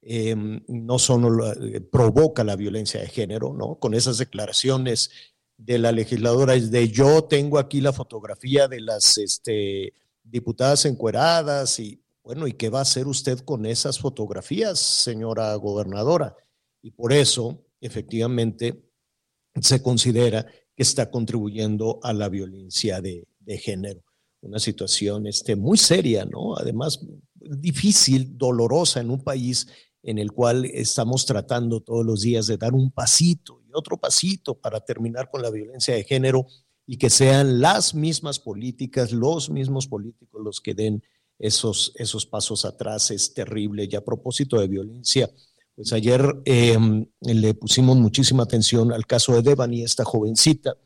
[0.02, 3.80] em, no solo eh, provoca la violencia de género, ¿no?
[3.80, 5.10] Con esas declaraciones
[5.58, 12.02] de la legisladora es yo tengo aquí la fotografía de las este, diputadas encueradas y
[12.24, 16.36] bueno, ¿y qué va a hacer usted con esas fotografías, señora gobernadora?
[16.82, 18.91] Y por eso, efectivamente,
[19.60, 23.28] se considera que está contribuyendo a la violencia de,
[23.60, 24.02] género.
[24.42, 26.56] Una situación este, muy seria, ¿no?
[26.56, 29.68] Además, difícil, dolorosa en un país
[30.04, 34.80] en el cual estamos tratando todos los días de dar un pasito otro pasito para
[34.80, 36.48] terminar con la violencia de género
[36.86, 41.04] y que sean las mismas políticas, los mismos políticos los que den
[41.40, 43.12] esos, esos pasos atrás.
[43.12, 43.88] Es terrible.
[43.90, 45.30] Y a propósito de violencia,
[45.82, 50.78] pues ayer em, le pusimos muchísima atención al caso de Devani, esta jovencita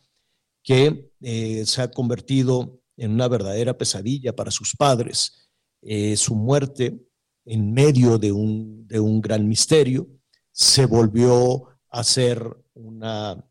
[0.63, 5.49] que eh, se ha convertido en una verdadera pesadilla para sus padres.
[5.81, 7.05] Eh, su muerte
[7.43, 10.07] en medio de un, de un gran misterio
[10.53, 13.45] se volvió a ser una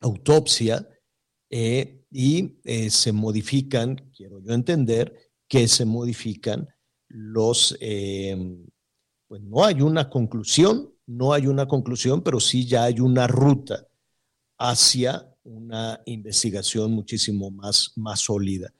[0.00, 0.88] autopsia
[1.50, 2.58] eh, y
[2.90, 5.16] se modifican, quiero yo entender,
[5.46, 6.68] que se modifican
[7.06, 8.66] los, em,
[9.28, 13.86] pues no hay una conclusión, no hay una conclusión, pero sí ya hay una ruta
[14.58, 18.72] hacia una investigación muchísimo más, más sólida.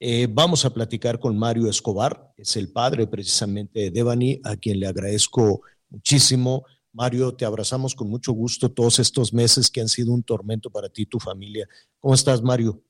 [0.00, 4.78] Eh, vamos a platicar con Mario Escobar, es el padre precisamente de Devani, a quien
[4.78, 10.12] le agradezco muchísimo Mario, te abrazamos con mucho gusto todos estos meses que han sido
[10.12, 11.68] un tormento para ti y tu familia.
[12.00, 12.82] ¿Cómo estás, Mario?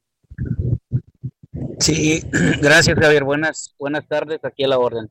[1.79, 2.23] Sí,
[2.63, 3.25] gracias, Javier.
[3.25, 5.11] Buenas, buenas tardes, aquí a la orden.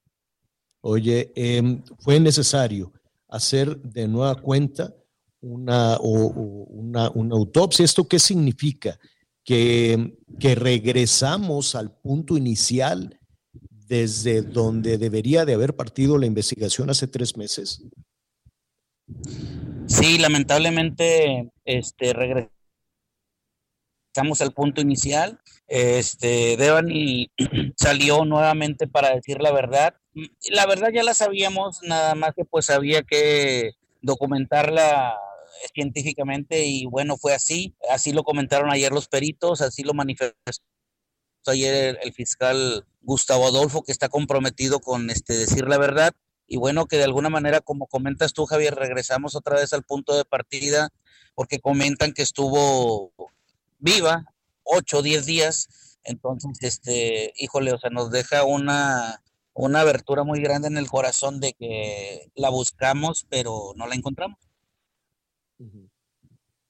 [0.81, 2.93] Oye, em, fue necesario
[3.27, 4.93] hacer de nueva cuenta
[5.41, 7.85] una, una, autopsia.
[7.85, 8.99] ¿Esto qué significa?
[9.43, 13.17] Que, que regresamos al punto inicial
[13.87, 17.81] desde donde debería de haber partido la investigación hace tres meses.
[19.87, 22.51] Sí, lamentablemente, este, regresamos
[24.41, 25.39] al punto inicial.
[25.67, 27.31] Este, Devani
[27.77, 29.95] salió nuevamente para decir la verdad.
[30.49, 35.15] La verdad ya la sabíamos, nada más que pues había que documentarla
[35.73, 37.75] científicamente y bueno, fue así.
[37.89, 40.63] Así lo comentaron ayer los peritos, así lo manifestó
[41.47, 46.13] ayer el, fiscal Gustavo Adolfo, que está comprometido con este, decir la verdad
[46.47, 50.15] y bueno, que de alguna manera, como comentas tú, Javier, regresamos otra vez al punto
[50.15, 50.89] de partida,
[51.36, 53.12] porque comentan que estuvo
[53.80, 54.25] viva
[54.63, 55.67] ocho o diez días,
[56.03, 59.21] entonces, este, híjole, o sea, nos deja una,
[59.57, 64.37] una abertura muy grande en el corazón de que la buscamos, pero no la encontramos.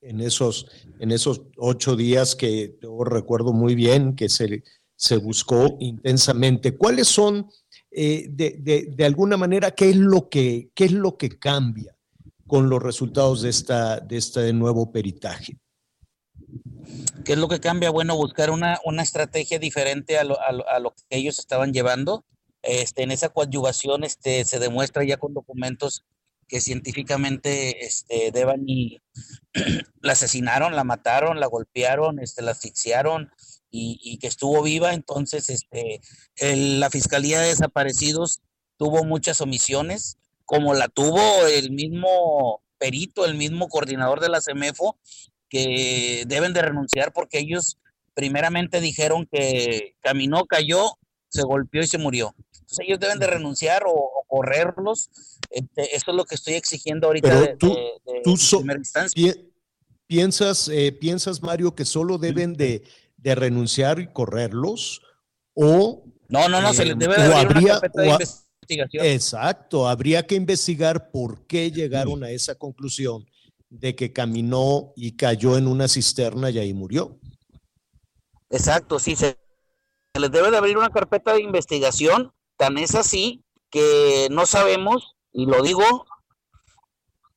[0.01, 0.67] En esos,
[0.99, 4.63] en esos ocho días que yo recuerdo muy bien que se,
[4.95, 7.49] se buscó intensamente, ¿cuáles son
[7.91, 11.95] eh, de, alguna manera, ¿qué es, lo que, qué es lo que cambia
[12.45, 15.57] con los resultados de, esta, de este nuevo peritaje?
[17.25, 17.89] ¿Qué es lo que cambia?
[17.89, 22.23] Bueno, buscar una, una estrategia diferente a lo, a, lo, que ellos estaban llevando.
[22.67, 26.03] Este, en esa coadyuvación este, se demuestra ya con documentos
[26.49, 28.99] que científicamente este, Deban y
[30.01, 33.31] la asesinaron, la mataron, la golpearon, este, la asfixiaron,
[33.69, 34.93] y, que estuvo viva.
[34.93, 36.01] Entonces, este,
[36.39, 38.41] la Fiscalía de Desaparecidos
[38.77, 44.97] tuvo muchas omisiones, como la tuvo el mismo perito, el mismo coordinador de la CEMEFO,
[45.49, 47.77] que deben de renunciar porque ellos
[48.13, 50.97] primeramente dijeron que caminó, cayó,
[51.29, 52.35] se golpeó y se murió.
[52.67, 55.09] Entonces ellos deben de renunciar o, correrlos.
[55.49, 59.35] Este, eso es lo que estoy exigiendo ahorita de, primera instancia.
[60.05, 62.83] ¿Piensas, eh, ¿Piensas, Mario, que solo deben de
[63.17, 65.01] de renunciar y correrlos
[65.53, 66.03] o...
[66.29, 69.05] No, no, no, se les eh, debe de habría, una de investigación.
[69.05, 73.25] Exacto, habría que investigar por qué llegaron a esa conclusión
[73.69, 77.19] de que caminó y cayó en una cisterna y ahí murió.
[78.49, 79.37] Exacto, sí, se
[80.19, 85.45] les debe de abrir una carpeta de investigación, tan es así que no sabemos, y
[85.45, 86.05] lo digo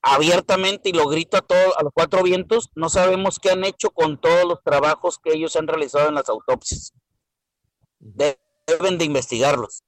[0.02, 3.90] abiertamente y lo grito a todos, a los cuatro vientos, no sabemos qué han hecho
[3.90, 6.94] con todos los trabajos que ellos han realizado en las autopsias.
[7.98, 9.82] Deben de investigarlos.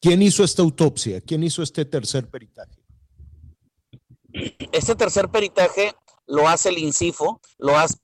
[0.00, 1.20] ¿Quién hizo esta autopsia?
[1.20, 2.78] ¿Quién hizo este tercer peritaje?
[4.72, 5.94] Este tercer peritaje
[6.26, 7.98] lo hace el INCIFO, lo hace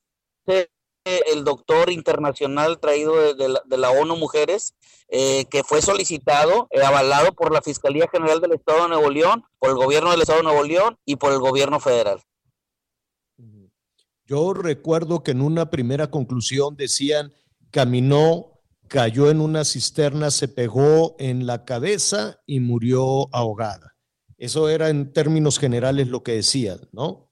[1.33, 4.75] el doctor internacional traído de, la, ONU Mujeres,
[5.09, 9.45] eh, que fue solicitado, eh, avalado por la Fiscalía General del Estado de Nuevo León,
[9.59, 12.23] por el gobierno del Estado de Nuevo León y por el gobierno federal.
[14.27, 17.33] Yo recuerdo que en una primera conclusión decían,
[17.71, 23.97] caminó, cayó en una cisterna, se pegó en la cabeza y murió ahogada.
[24.37, 27.29] Eso era en términos generales lo que decían, ¿no?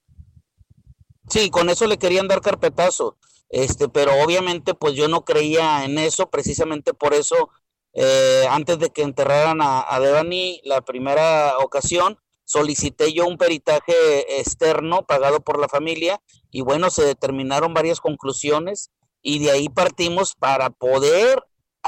[1.29, 3.17] Sí, con eso le querían dar carpetazo.
[3.49, 7.51] Este, pero obviamente pues yo no creía en eso, precisamente por eso,
[7.93, 14.41] eh, antes de que enterraran a, a Devani la primera ocasión, solicité yo un peritaje
[14.41, 16.21] externo pagado por la familia
[16.51, 18.91] y bueno, se determinaron varias conclusiones
[19.23, 21.43] y de ahí partimos para poder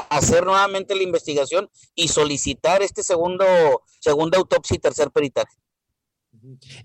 [0.09, 3.45] hacer nuevamente la investigación y solicitar este segundo,
[3.99, 5.55] segunda autopsia y tercer peritaje.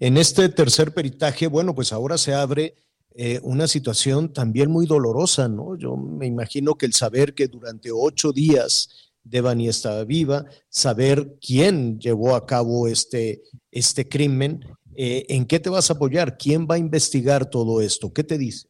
[0.01, 2.75] En este tercer peritaje, bueno, pues ahora se abre
[3.15, 5.77] eh, una situación también muy dolorosa, ¿no?
[5.77, 11.99] Yo me imagino que el saber que durante ocho días Devani estaba viva, saber quién
[11.99, 14.61] llevó a cabo este, este crimen,
[14.97, 16.37] eh, ¿en qué te vas a apoyar?
[16.37, 18.12] ¿Quién va a investigar todo esto?
[18.12, 18.69] ¿Qué te dice?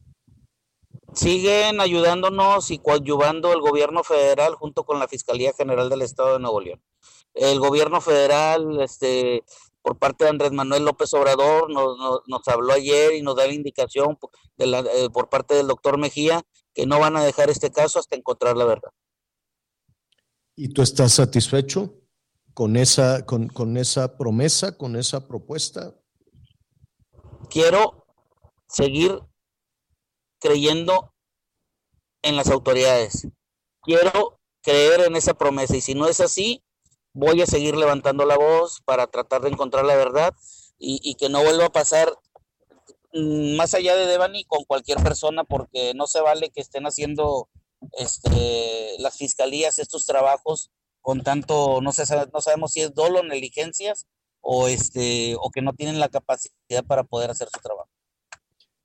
[1.13, 6.41] Siguen ayudándonos y coadyuvando el gobierno federal junto con la Fiscalía General del Estado de
[6.41, 6.83] Nuevo León.
[7.35, 9.43] El gobierno federal este,
[9.85, 14.19] por parte de Andrés Manuel López Obrador, nos, habló ayer y nos da la indicación
[14.57, 18.57] eh, por parte del doctor Mejía que no van a dejar este caso hasta encontrar
[18.57, 18.89] la verdad.
[20.57, 22.01] ¿Y tú estás satisfecho
[22.55, 25.95] con esa, con, con esa promesa, con esa propuesta?
[27.51, 28.07] Quiero
[28.67, 29.21] seguir
[30.41, 31.13] creyendo
[32.23, 33.29] en las autoridades.
[33.83, 36.64] Quiero creer en esa promesa y si no es así,
[37.15, 40.35] voy a seguir levantando la voz para tratar de encontrar la verdad
[40.79, 42.13] y, que no vuelva a pasar
[43.15, 47.49] mm, más allá de Devani con cualquier persona porque no se vale que estén haciendo
[47.93, 52.03] este, las fiscalías estos trabajos con tanto, no, se
[52.33, 54.07] no sabemos si es dolo, negligencias
[54.41, 57.91] o, este, o que no tienen la capacidad para poder hacer su trabajo.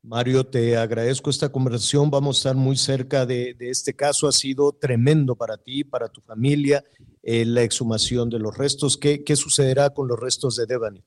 [0.10, 2.10] Mario, te agradezco esta conversación.
[2.10, 4.28] Vamos a estar muy cerca de, este caso.
[4.28, 6.84] Ha sido tremendo para ti, para tu familia,
[7.22, 8.97] eh, la exhumación de los restos.
[8.97, 11.03] ¿Qué, sucederá con los restos de Devani?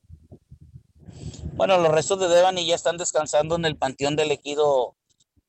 [1.54, 4.94] Bueno, los restos de Devani ya están descansando en el Panteón del Ejido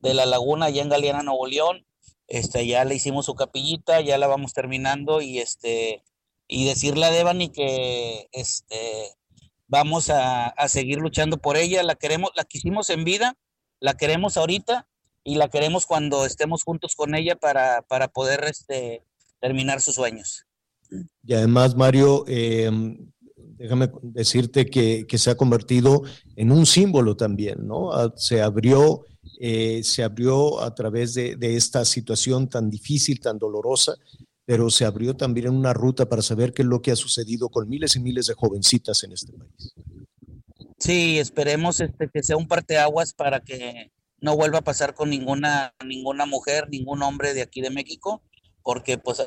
[0.00, 1.86] de la Laguna, allá en Galeana, Nuevo León.
[2.26, 6.02] Este, ya le hicimos su capillita, ya la vamos terminando y este
[6.48, 9.14] y decirle a Devani que este
[9.68, 13.36] vamos a, seguir luchando por ella, la queremos, la quisimos en vida,
[13.84, 14.88] la queremos ahorita
[15.24, 19.04] y la queremos cuando estemos juntos con ella para, para poder este,
[19.40, 20.46] terminar sus sueños.
[21.22, 22.96] Y además, Mario, em,
[23.36, 26.02] déjame decirte que, se ha convertido
[26.34, 27.92] en un símbolo también, ¿no?
[27.92, 29.04] Ah, se abrió,
[29.38, 33.96] eh, se abrió a través de, de, esta situación tan difícil, tan dolorosa,
[34.46, 37.68] pero se abrió también una ruta para saber qué es lo que ha sucedido con
[37.68, 39.74] miles y miles de jovencitas en este país.
[40.84, 45.74] Sí, esperemos este, que sea un parteaguas para que no vuelva a pasar con ninguna,
[45.82, 48.22] ninguna mujer, ningún hombre de aquí de México,
[48.62, 49.26] porque pues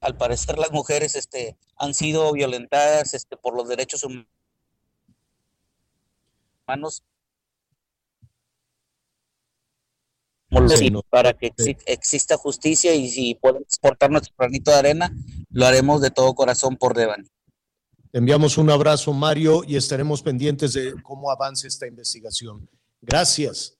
[0.00, 4.04] al parecer las mujeres este, han sido violentadas este, por los derechos
[6.66, 7.02] humanos
[11.08, 11.54] para que
[11.86, 15.10] exista justicia y si podemos exportar nuestro granito de arena,
[15.48, 17.33] lo haremos de todo corazón por Devani.
[18.16, 22.70] Enviamos un abrazo, Mario, y estaremos pendientes de cómo avance esta investigación.
[23.02, 23.76] Gracias.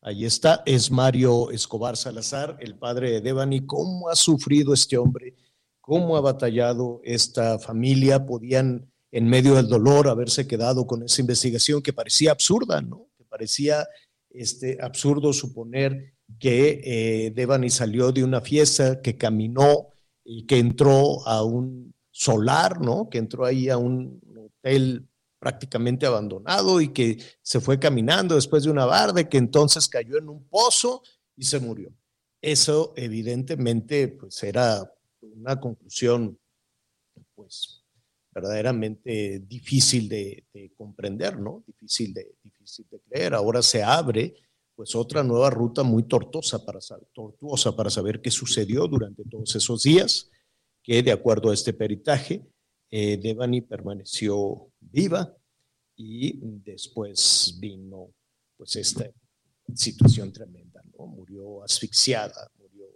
[0.00, 3.66] Ahí está, es Mario Escobar Salazar, el padre de Devani.
[3.66, 5.36] ¿Cómo ha sufrido este hombre?
[5.82, 8.24] ¿Cómo ha batallado esta familia?
[8.24, 13.06] Podían, en medio del dolor, haberse quedado con esa investigación que parecía absurda, ¿no?
[13.28, 13.86] parecía
[14.30, 19.92] este, absurdo suponer que eh, Devani salió de una fiesta, que caminó
[20.26, 23.08] y que entró a un solar, ¿no?
[23.08, 25.06] Que entró ahí a un hotel
[25.38, 30.28] prácticamente abandonado y que se fue caminando después de una barda, que entonces cayó en
[30.28, 31.02] un pozo
[31.36, 31.92] y se murió.
[32.40, 36.38] Eso evidentemente pues era una conclusión
[37.34, 37.84] pues
[38.32, 40.44] verdaderamente difícil de,
[40.76, 41.62] comprender, ¿no?
[41.66, 43.34] Difícil de, difícil de creer.
[43.34, 44.34] Ahora se abre
[44.76, 46.78] pues otra nueva ruta muy tortuosa para,
[47.14, 50.30] tortuosa para saber qué sucedió durante todos esos días,
[50.82, 52.46] que de acuerdo a este peritaje,
[52.90, 55.34] eh, Devani permaneció viva
[55.96, 58.12] y después vino
[58.56, 59.10] pues esta
[59.74, 61.06] situación tremenda, ¿no?
[61.06, 62.86] Murió asfixiada, murió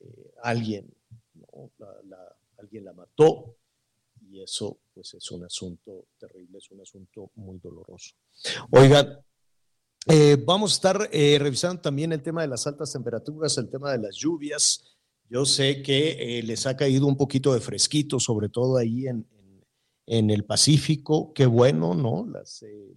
[0.00, 0.88] eh, alguien,
[1.34, 1.70] ¿no?
[2.56, 3.56] alguien la mató
[4.30, 8.14] y eso pues es un asunto terrible, es un asunto muy doloroso.
[8.70, 9.24] Oiga,
[10.06, 13.92] eh, vamos a estar eh, revisando también el tema de las altas temperaturas, el tema
[13.92, 14.96] de las lluvias.
[15.28, 19.26] Yo sé que les ha caído un poquito de fresquito, sobre todo ahí en,
[20.06, 22.26] en el Pacífico, qué bueno, ¿no?
[22.26, 22.94] Las, eh,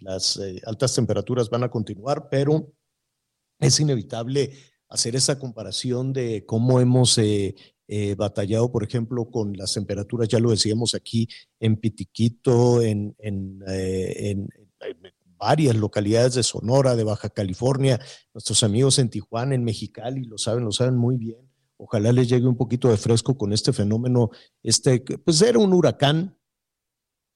[0.00, 2.72] las, eh, altas temperaturas van a continuar, pero
[3.58, 4.52] es inevitable
[4.88, 7.54] hacer esa comparación de cómo hemos eh,
[8.16, 11.28] batallado, por ejemplo, con las temperaturas, ya lo decíamos aquí,
[11.58, 14.48] en Pitiquito, en, en
[15.40, 17.98] varias localidades de Sonora, de Baja California,
[18.34, 21.50] nuestros amigos en Tijuana, en Mexicali, lo saben, lo saben muy bien
[21.82, 24.28] Ojalá les llegue un poquito de fresco con este fenómeno.
[24.62, 26.36] Este, pues era un huracán,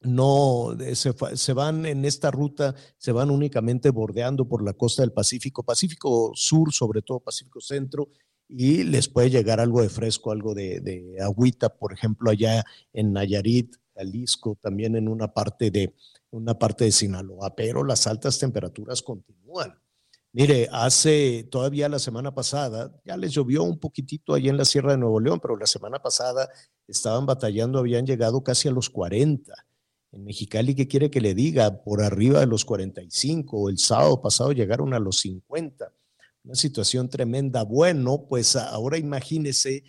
[0.03, 5.63] no se, van en esta ruta, se van únicamente bordeando por la costa del Pacífico,
[5.63, 8.11] Pacífico Sur, sobre todo Pacífico Centro,
[8.47, 13.15] y les puede llegar algo de fresco, algo de, de agüita, por ejemplo, allá en
[13.15, 15.95] Nayarit, Jalisco, también en una parte de
[16.35, 19.78] una parte de Sinaloa, pero las altas temperaturas continúan.
[20.32, 24.93] Mire, hace todavía la semana pasada, ya les llovió un poquitito ahí en la Sierra
[24.93, 26.49] de Nuevo León, pero la semana pasada
[26.89, 29.53] estaban batallando, habían llegado casi a los 40.
[30.11, 31.82] En Mexicali, ¿qué quiere que le diga?
[31.82, 33.68] Por arriba de los 45.
[33.68, 35.93] El sábado pasado llegaron a los 50.
[36.43, 37.62] Una situación tremenda.
[37.62, 39.85] Bueno, pues ahora imagínese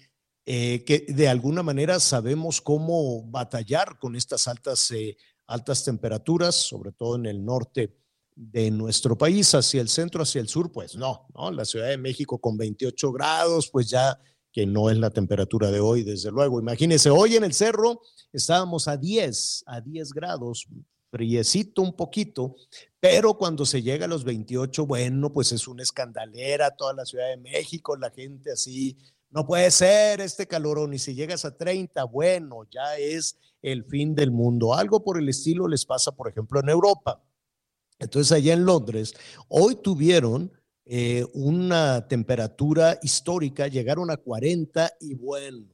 [0.45, 5.17] eh, que de alguna manera sabemos cómo batallar con estas altas, eh,
[5.47, 7.95] altas temperaturas, sobre todo en el norte
[8.35, 11.51] de nuestro país hacia el centro, hacia el sur, pues no, ¿no?
[11.51, 14.19] La Ciudad de México con 28 grados, pues ya
[14.51, 16.59] que no es la temperatura de hoy, desde luego.
[16.59, 20.67] Imagínense, hoy en el cerro estábamos a 10, a 10 grados,
[21.11, 22.55] friecito un poquito,
[22.99, 27.29] pero cuando se llega a los 28, bueno, pues es una escandalera toda la Ciudad
[27.29, 28.97] de México, la gente así,
[29.29, 34.13] no puede ser este calorón, y si llegas a 30, bueno, ya es el fin
[34.13, 34.75] del mundo.
[34.75, 37.23] Algo por el estilo les pasa, por ejemplo, en Europa.
[37.97, 39.13] Entonces, allá en Londres,
[39.47, 40.51] hoy tuvieron
[40.85, 45.65] eh, una temperatura histórica, llegaron a 40 y bueno,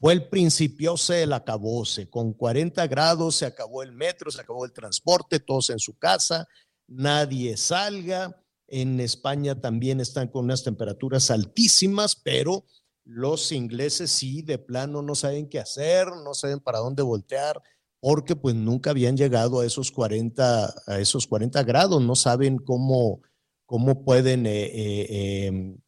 [0.00, 2.10] fue el principio del acabose.
[2.10, 6.48] Con 40 grados se acabó el metro, se acabó el transporte, todos en su casa,
[6.88, 8.42] nadie salga.
[8.66, 12.64] En España también están con unas temperaturas altísimas, pero
[13.08, 17.62] los ingleses sí, de plano no saben qué hacer, no saben para dónde voltear
[18.00, 23.22] porque pues nunca habían llegado a esos 40, a esos 40 grados, no saben cómo,
[23.66, 25.78] cómo pueden eh, eh, em,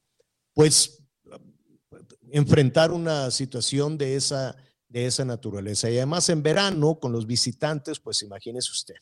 [0.54, 1.04] pues
[2.30, 4.56] enfrentar una situación de esa,
[4.88, 5.90] de esa naturaleza.
[5.90, 8.96] Y además en verano con los visitantes, pues imagínese usted.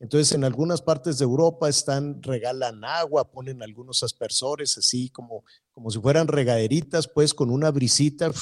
[0.00, 5.90] Entonces en algunas partes de Europa están, regalan agua, ponen algunos aspersores así como, como
[5.90, 8.32] si fueran regaderitas, pues con una brisita,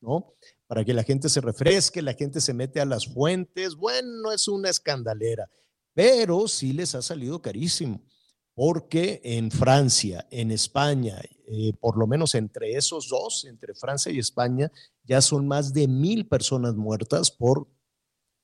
[0.00, 0.34] ¿no?
[0.68, 3.74] para que la gente se refresque, la gente se mete a las fuentes.
[3.74, 5.50] Bueno, es una escandalera,
[5.94, 8.02] pero sí les ha salido carísimo,
[8.54, 14.18] porque en Francia, en España, eh, por lo menos entre esos dos, entre Francia y
[14.18, 14.70] España,
[15.04, 17.66] ya son más de mil personas muertas por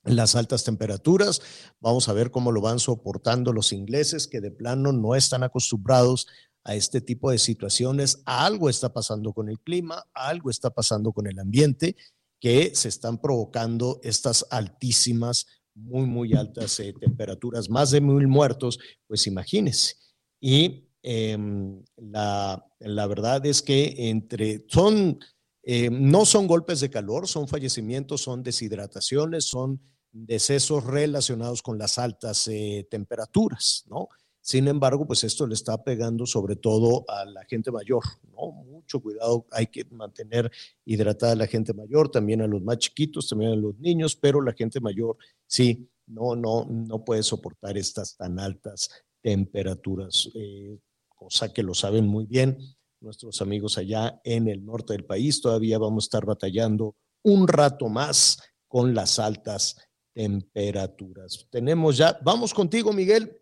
[0.05, 1.41] las altas temperaturas.
[1.79, 6.27] Vamos a ver cómo lo van soportando los ingleses, que de plano no están acostumbrados
[6.63, 8.21] a este tipo de situaciones.
[8.25, 11.95] Algo está pasando con el clima, algo está pasando con el ambiente
[12.39, 18.79] que se están provocando estas altísimas, muy, muy altas eh, temperaturas, más de mil muertos,
[19.07, 19.95] pues imagínense.
[20.39, 25.19] Y em, la, la, verdad es que entre, son,
[25.63, 29.81] eh, no son golpes de calor, son fallecimientos, son deshidrataciones, son
[30.15, 34.07] decesos relacionados con las altas eh, temperaturas, ¿no?
[34.39, 38.51] Sin embargo, pues esto le está pegando sobre todo a la gente mayor, ¿no?
[38.51, 40.49] Mucho cuidado, hay que mantener
[40.85, 44.41] hidratada a la gente mayor, también a los más chiquitos, también a los niños, pero
[44.41, 48.89] la gente mayor sí, no, no, no puede soportar estas tan altas
[49.21, 50.77] temperaturas, eh,
[51.09, 52.57] cosa que lo saben muy bien
[53.01, 55.41] nuestros amigos allá en el norte del país.
[55.41, 59.77] Todavía vamos a estar batallando un rato más con las altas
[60.15, 61.45] temperaturas.
[61.51, 63.37] Tenemos ya, vamos contigo, Miguel.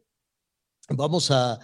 [0.90, 1.60] Vamos a,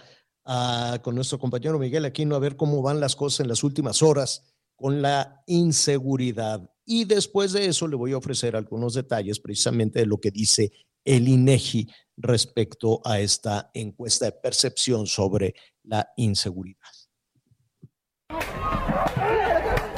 [1.02, 4.54] con nuestro compañero Miguel Aquino a ver cómo van las cosas en las últimas horas
[4.76, 6.70] con la inseguridad.
[6.86, 10.72] Y después de eso le voy a ofrecer algunos detalles precisamente de lo que dice
[11.04, 16.88] el INEGI respecto a esta encuesta de percepción sobre la inseguridad.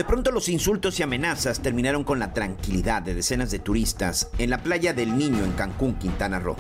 [0.02, 4.50] De pronto los insultos y amenazas terminaron con la tranquilidad de decenas de turistas en
[4.50, 6.56] la playa del Niño en Cancún, Quintana Roo.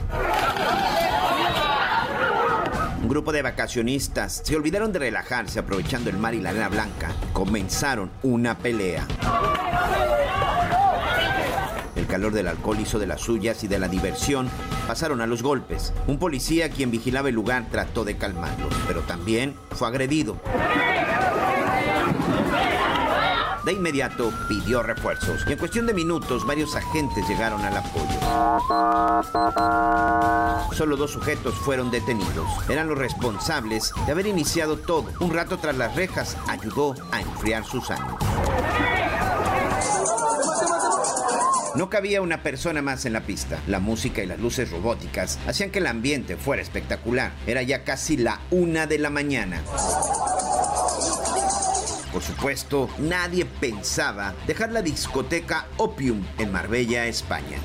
[3.02, 7.10] Un grupo de vacacionistas se olvidaron de relajarse aprovechando el mar y la arena blanca.
[7.32, 9.08] Comenzaron una pelea.
[11.96, 14.48] El calor del alcohol hizo de las suyas y de la diversión
[14.86, 15.92] pasaron a los golpes.
[16.06, 20.40] Un policía quien vigilaba el lugar trató de calmarlos, pero también fue agredido.
[23.64, 28.18] De inmediato pidió refuerzos y en cuestión de minutos varios agentes llegaron al apoyo.
[30.74, 32.48] Solo dos sujetos fueron detenidos.
[32.68, 35.06] Eran los responsables de haber iniciado todo.
[35.20, 38.18] Un rato tras las rejas ayudó a enfriar sus ánimos.
[41.74, 43.58] No cabía una persona más en la pista.
[43.66, 47.32] La música y las luces robóticas hacían que el ambiente fuera espectacular.
[47.46, 49.62] Era ya casi la una de la mañana.
[52.12, 57.58] Por supuesto, nadie pensaba dejar la discoteca Opium en Marbella, España.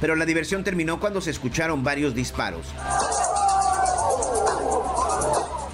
[0.00, 2.66] Pero la diversión terminó cuando se escucharon varios disparos.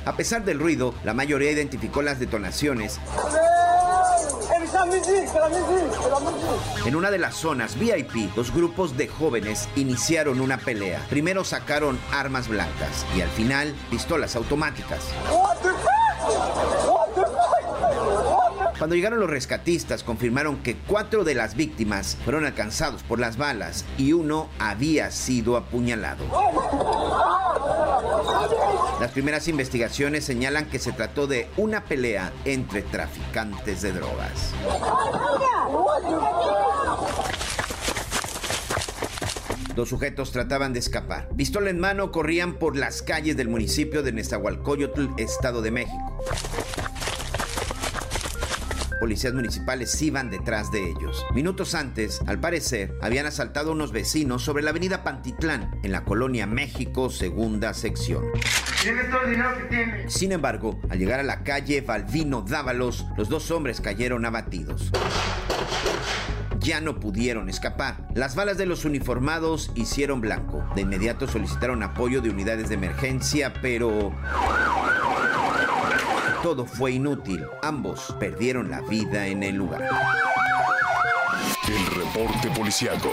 [0.04, 3.00] A pesar del ruido, la mayoría identificó las detonaciones
[6.86, 11.04] en una de las zonas VIP, los grupos de jóvenes iniciaron una pelea.
[11.08, 15.12] Primero sacaron armas blancas y al final pistolas automáticas.
[18.78, 23.84] Cuando llegaron los rescatistas, confirmaron que cuatro de las víctimas fueron alcanzados por las balas
[23.96, 26.24] y uno había sido apuñalado.
[29.00, 34.52] Las primeras investigaciones señalan que se trató de una pelea entre traficantes de drogas.
[39.74, 41.28] Los sujetos trataban de escapar.
[41.36, 46.18] Pistola en mano corrían por las calles del municipio de Nezahualcóyotl, Estado de México
[48.98, 51.24] policías municipales iban detrás de ellos.
[51.34, 56.04] Minutos antes, al parecer, habían asaltado a unos vecinos sobre la avenida Pantitlán, en la
[56.04, 58.24] colonia México, segunda sección.
[60.08, 64.92] Sin embargo, al llegar a la calle Balvino Dávalos, los dos hombres cayeron abatidos
[66.60, 68.06] ya no pudieron escapar.
[68.14, 70.62] Las balas de los uniformados hicieron blanco.
[70.74, 74.12] De inmediato solicitaron apoyo de unidades de emergencia, pero
[76.42, 77.44] todo fue inútil.
[77.62, 79.88] Ambos perdieron la vida en el lugar.
[81.68, 83.10] El reporte policiaco.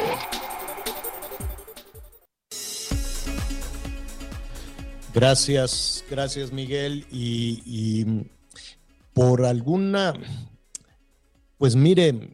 [5.14, 7.06] Gracias, gracias Miguel.
[7.12, 8.26] Y,
[9.14, 10.14] por alguna,
[11.58, 12.34] pues mire,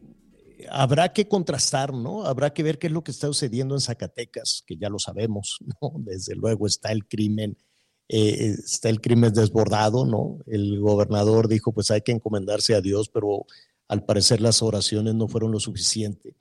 [0.68, 2.24] habrá que contrastar, ¿no?
[2.26, 5.58] Habrá que ver qué es lo que está sucediendo en Zacatecas, que ya lo sabemos,
[5.80, 5.92] ¿no?
[5.98, 7.56] Desde luego está el crimen
[8.14, 10.38] eh, está el crimen desbordado, ¿no?
[10.46, 13.46] El gobernador dijo, pues hay que encomendarse a Dios, pero
[13.88, 16.36] al parecer las oraciones no fueron lo suficiente.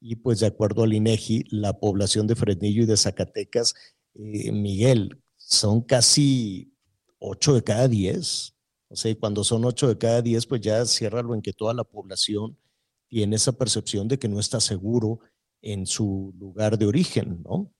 [0.00, 3.74] Y pues de acuerdo al INEGI, la población de Fresnillo y de Zacatecas,
[4.14, 6.72] eh, Miguel, son casi
[7.18, 8.54] 8 de cada 10.
[8.86, 10.84] O sea, cuando son 8 de cada 10, pues ya
[11.22, 12.56] lo en que toda la población
[13.08, 15.18] tiene esa percepción de que no está seguro
[15.60, 17.72] en su lugar de origen, ¿no?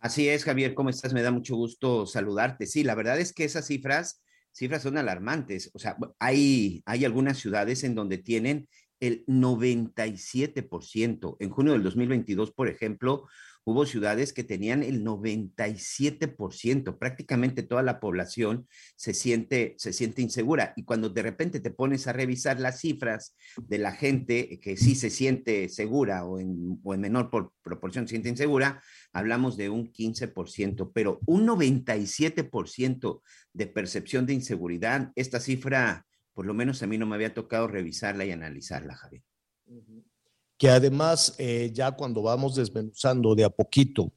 [0.00, 1.12] Así es, Javier, ¿cómo estás?
[1.12, 2.66] Me da mucho gusto saludarte.
[2.66, 4.22] Sí, la verdad es que esas cifras,
[4.52, 5.72] cifras son alarmantes.
[5.74, 8.68] O sea, hay, hay algunas ciudades en donde tienen
[9.00, 11.36] el 97%.
[11.40, 13.26] En junio del 2022, por ejemplo,
[13.68, 18.66] hubo ciudades que tenían el 97%, prácticamente toda la población
[18.96, 20.72] se siente, se siente insegura.
[20.74, 24.94] Y cuando de repente te pones a revisar las cifras de la gente que sí
[24.94, 27.28] se siente segura o en, menor
[27.62, 33.20] proporción se siente insegura, hablamos de un 15%, pero un 97%
[33.52, 37.68] de percepción de inseguridad, esta cifra, por lo menos a mí no me había tocado
[37.68, 39.27] revisarla y analizarla, Javier
[40.58, 44.12] que además eh, ya cuando vamos desmenuzando de a poquito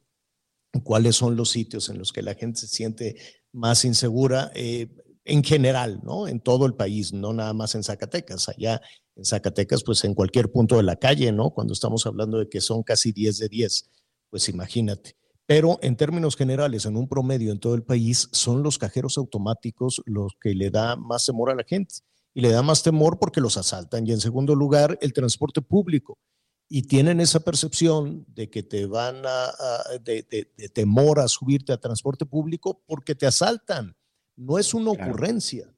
[0.82, 3.16] cuáles son los sitios en los que la gente se siente
[3.52, 4.88] más insegura, eh,
[5.24, 6.26] en general, ¿no?
[6.26, 8.48] En todo el país, no nada más en Zacatecas.
[8.48, 8.80] Allá
[9.14, 11.50] en Zacatecas, pues en cualquier punto de la calle, ¿no?
[11.50, 13.90] Cuando estamos hablando de que son casi 10 de 10,
[14.30, 15.16] pues imagínate.
[15.46, 20.02] Pero en términos generales, en un promedio en todo el país, son los cajeros automáticos
[20.06, 21.96] los que le da más temor a la gente.
[22.34, 24.06] Y le da más temor porque los asaltan.
[24.06, 26.18] Y en segundo lugar, el transporte público
[26.68, 29.52] y tienen esa percepción de que te van a,
[30.02, 30.22] de,
[30.72, 33.94] temor a subirte a transporte público porque te asaltan.
[34.36, 35.74] No es una ocurrencia.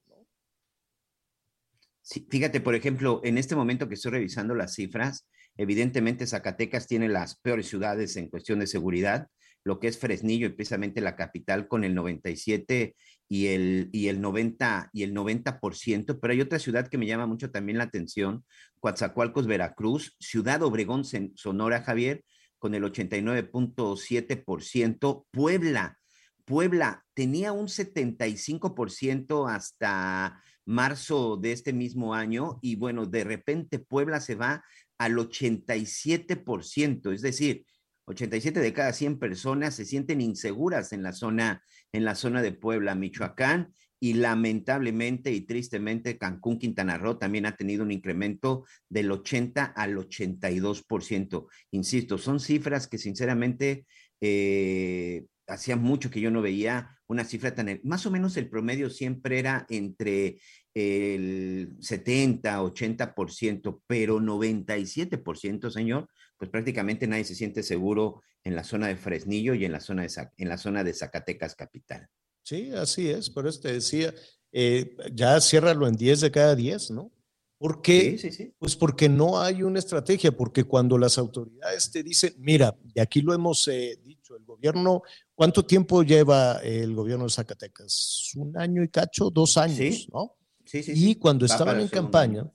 [2.01, 5.27] Sí, fíjate, por ejemplo, en este momento que estoy revisando las cifras,
[5.57, 9.29] Evidentemente, Zacatecas tiene las peores ciudades en cuestión de seguridad,
[9.63, 12.97] lo que es Fresnillo y precisamente la capital con el 97
[13.29, 17.27] y el, y el 90 y el 90%, pero hay otra ciudad que me llama
[17.27, 18.45] mucho también la atención,
[18.81, 22.25] Coatzacoalcos, Veracruz, Ciudad Obregón, Sonora, Javier,
[22.59, 25.99] con el 89.7%, Puebla,
[26.45, 34.21] Puebla tenía un 75% hasta marzo de este mismo año y bueno, de repente Puebla
[34.21, 34.65] se va
[34.99, 37.65] al 87%, es decir,
[38.07, 42.53] 87 de cada 100 personas se sienten inseguras en la zona en la zona de
[42.53, 49.11] Puebla, Michoacán y lamentablemente y tristemente Cancún, Quintana Roo también ha tenido un incremento del
[49.11, 51.47] 80 al 82%.
[51.71, 53.87] Insisto, son cifras que sinceramente
[54.21, 57.81] eh, hacía mucho que yo no veía una cifra tan...
[57.85, 60.39] Más o menos el promedio siempre era entre
[60.75, 66.09] el 70, 80%, pero 97%, señor,
[66.39, 70.03] pues prácticamente nadie se siente seguro en la zona de Fresnillo y en la zona
[70.03, 72.09] de, en la zona de Zacatecas capital.
[72.43, 74.15] Sí, así es, por eso te decía,
[74.53, 77.11] eh, ya ciérralo en 10 de cada 10, ¿no?
[77.57, 78.19] ¿Por qué?
[78.19, 82.77] Sí, sí, Pues porque no hay una estrategia, porque cuando las autoridades te dicen, mira,
[82.95, 85.03] y aquí lo hemos eh, dicho, el gobierno,
[85.35, 88.33] ¿cuánto tiempo lleva el gobierno de Zacatecas?
[88.37, 90.37] Un año y cacho, dos años, ¿no?
[90.67, 92.51] Sí, sí, y cuando estaban en campaña,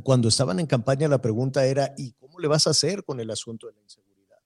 [0.00, 3.30] cuando estaban en campaña la pregunta era, ¿y cómo le vas a hacer con el
[3.30, 4.38] asunto de la inseguridad?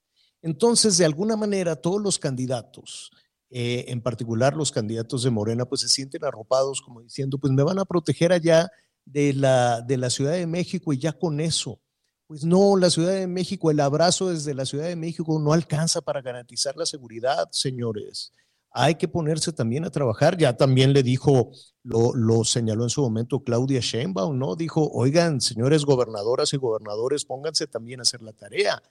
[0.43, 3.11] Entonces, de alguna manera, todos los candidatos,
[3.51, 7.63] eh, en particular los candidatos de Morena, pues se sienten arropados como diciendo, pues me
[7.63, 8.71] van a proteger allá
[9.05, 11.81] de la, de la Ciudad de México y ya con eso.
[12.27, 16.01] Pues no, la Ciudad de México, el abrazo desde la Ciudad de México no alcanza
[16.01, 18.33] para garantizar la seguridad, señores
[18.77, 20.37] hay que ponerse también a trabajar.
[20.37, 21.51] Ya también le dijo,
[21.83, 24.55] lo, señaló en su momento Claudia Sheinbaum, ¿no?
[24.55, 28.83] Dijo, oigan, señores gobernadoras y gobernadores, pónganse también a hacer la tarea.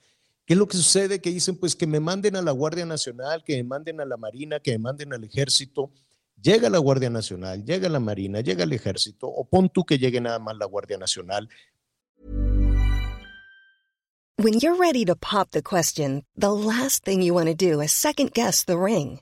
[0.45, 1.21] ¿Qué es lo que sucede?
[1.21, 4.17] Que dicen, pues que me manden a la Guardia Nacional, que me manden a la
[4.17, 5.91] Marina, que me manden al Ejército.
[6.41, 10.19] Llega la Guardia Nacional, llega la Marina, llega el Ejército, o pon tú que llegue
[10.19, 11.47] nada más la Guardia Nacional.
[14.37, 17.91] When you're ready to pop the question, the last thing you want to do is
[17.91, 19.21] second guess the ring.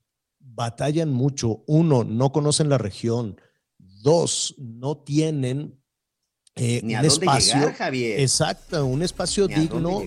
[0.53, 1.63] Batallan mucho.
[1.67, 3.39] Uno, no conocen la región.
[3.77, 5.81] Dos, no tienen
[6.55, 7.73] eh, un espacio.
[7.77, 8.19] Javier.
[8.19, 10.01] Exacto, un espacio digno.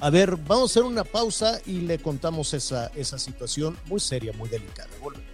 [0.00, 4.32] A, ver, vamos a hacer una pausa y le contamos esa, esa situación muy seria,
[4.32, 4.90] muy delicada.
[5.00, 5.31] Volvemos.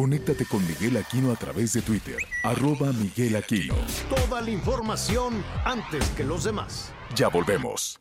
[0.00, 3.74] Conéctate con Miguel Aquino a través de Twitter, arroba Miguel Aquino.
[4.08, 6.90] Toda la información antes que los demás.
[7.14, 8.00] Ya volvemos.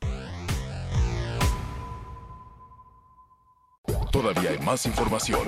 [4.14, 5.42] Todavía hay más información.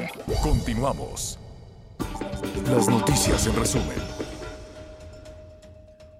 [0.43, 1.39] Continuamos.
[2.69, 3.97] Las noticias en resumen.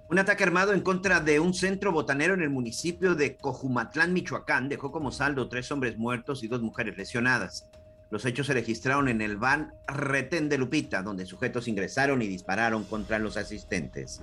[0.09, 4.69] Un ataque armado en contra de un centro botanero en el municipio de Cojumatlán, Michoacán,
[4.69, 7.69] dejó como saldo tres hombres muertos y dos mujeres lesionadas.
[8.11, 12.83] Los hechos se registraron en el van Retén de Lupita, donde sujetos ingresaron y dispararon
[12.83, 14.19] contra los asistentes.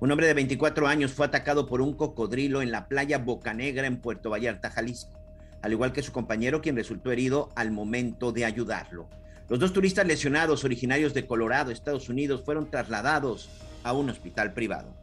[0.00, 3.98] Un hombre de 24 años fue atacado por un cocodrilo en la playa Bocanegra en
[3.98, 5.12] Puerto Vallarta, Jalisco,
[5.60, 9.06] al igual que su compañero quien resultó herido al momento de ayudarlo.
[9.50, 13.50] Los dos turistas lesionados originarios de Colorado, Estados Unidos, fueron trasladados
[13.82, 14.94] a un hospital privado.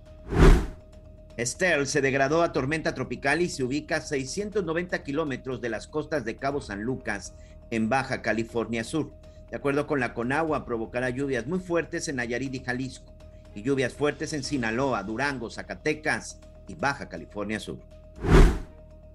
[1.38, 6.24] Estelle se degradó a tormenta tropical y se ubica a 690 kilómetros de las costas
[6.24, 7.34] de Cabo San Lucas,
[7.70, 9.12] en Baja California Sur.
[9.50, 13.14] De acuerdo con la Conagua, provocará lluvias muy fuertes en Nayarit y Jalisco
[13.54, 17.80] y lluvias fuertes en Sinaloa, Durango, Zacatecas y Baja California Sur.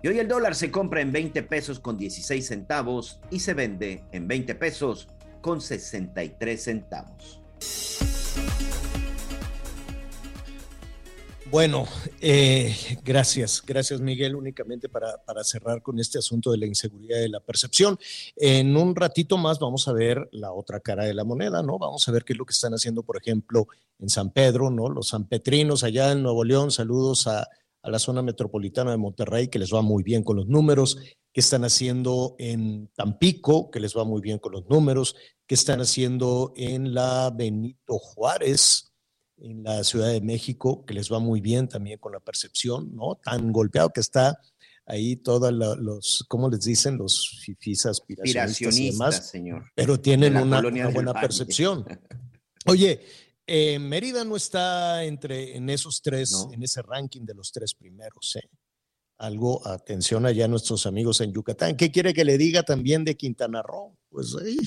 [0.03, 4.03] Y hoy el dólar se compra en 20 pesos con 16 centavos y se vende
[4.13, 5.09] en 20 pesos
[5.43, 7.41] con 63 centavos.
[11.51, 11.85] Bueno,
[12.21, 12.73] eh,
[13.03, 17.41] gracias, gracias Miguel, únicamente para, para, cerrar con este asunto de la inseguridad de la
[17.41, 17.99] percepción.
[18.37, 21.77] En un ratito más vamos a ver la otra cara de la moneda, ¿no?
[21.77, 23.67] Vamos a ver qué es lo que están haciendo, por ejemplo,
[23.99, 24.89] en San Pedro, ¿no?
[24.91, 27.49] Los sanpetrinos allá en Nuevo León, saludos a,
[27.83, 30.99] a la zona metropolitana de Monterrey, que les va muy bien con los números,
[31.33, 35.17] que están haciendo en Tampico, que les va muy bien con los números,
[35.49, 38.90] que están haciendo en la Benito Juárez,
[39.43, 43.19] en la Ciudad de México, que les va muy bien también con la percepción, ¿no?
[43.23, 44.41] Tan golpeado que está
[44.87, 46.99] ahí todos los, ¿cómo les dicen?
[46.99, 49.71] Los fifis aspiracionistas, y demás, señor.
[49.75, 50.61] Pero tienen una,
[50.91, 51.85] buena percepción.
[52.67, 53.01] Oye,
[53.47, 58.37] eh, Mérida no está entre en esos tres, en ese ranking de los tres primeros.
[58.37, 58.49] ¿eh?
[59.19, 61.77] Algo, atención allá a nuestros amigos en Yucatán.
[61.77, 63.97] ¿Qué quiere que le diga también de Quintana Roo?
[64.09, 64.59] Pues ahí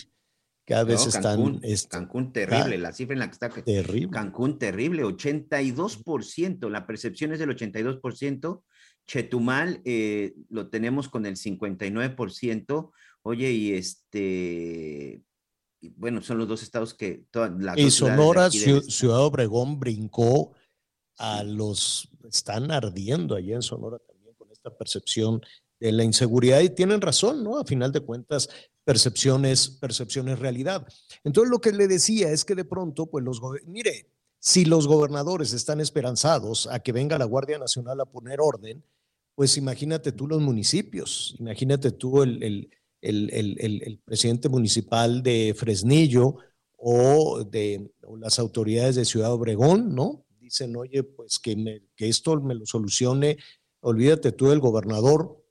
[0.66, 1.60] cada vez Cancún, están.
[1.64, 3.50] este, Cancún terrible, la cifra en la que está.
[3.50, 4.10] Terrible.
[4.12, 8.64] Cancún terrible, 82%, la percepción es del 82%.
[9.06, 12.92] Chetumal eh, lo tenemos con el 59%.
[13.24, 15.22] Oye, y este,
[15.96, 17.26] bueno, son los dos estados que...
[17.30, 18.82] todas las Y de Sonora, estado.
[18.82, 20.54] Ciudad Obregón brincó
[21.18, 25.42] a los, están ardiendo allá en Sonora también con esta percepción
[25.80, 27.60] de la inseguridad y tienen razón, ¿no?
[27.60, 28.50] A final de cuentas,
[28.84, 30.88] percepciones, percepciones realidad.
[31.24, 34.10] Entonces lo que le decía es que de pronto, pues los, mire,
[34.40, 38.84] si los gobernadores están esperanzados a que venga la Guardia Nacional a poner orden,
[39.36, 42.44] pues imagínate tú los municipios, imagínate tú el-
[43.02, 46.38] el- el- el presidente municipal de Fresnillo
[46.78, 50.26] o de o las autoridades de Ciudad Obregón, ¿no?
[50.40, 53.38] Dicen, oye, pues que, me- que esto me lo solucione,
[53.82, 55.43] olvídate tú del gobernador,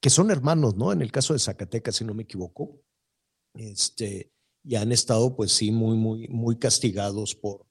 [0.00, 0.92] que son hermanos, ¿no?
[0.92, 2.80] En el caso de Zacatecas, si no me equivoco,
[3.54, 4.32] este,
[4.62, 7.66] y han estado, pues sí, muy, muy, muy castigados por,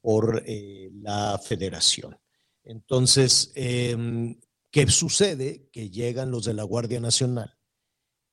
[0.00, 2.18] por eh, la federación.
[2.64, 4.38] Entonces, em,
[4.70, 5.68] ¿qué sucede?
[5.72, 7.56] Que llegan los de la Guardia Nacional.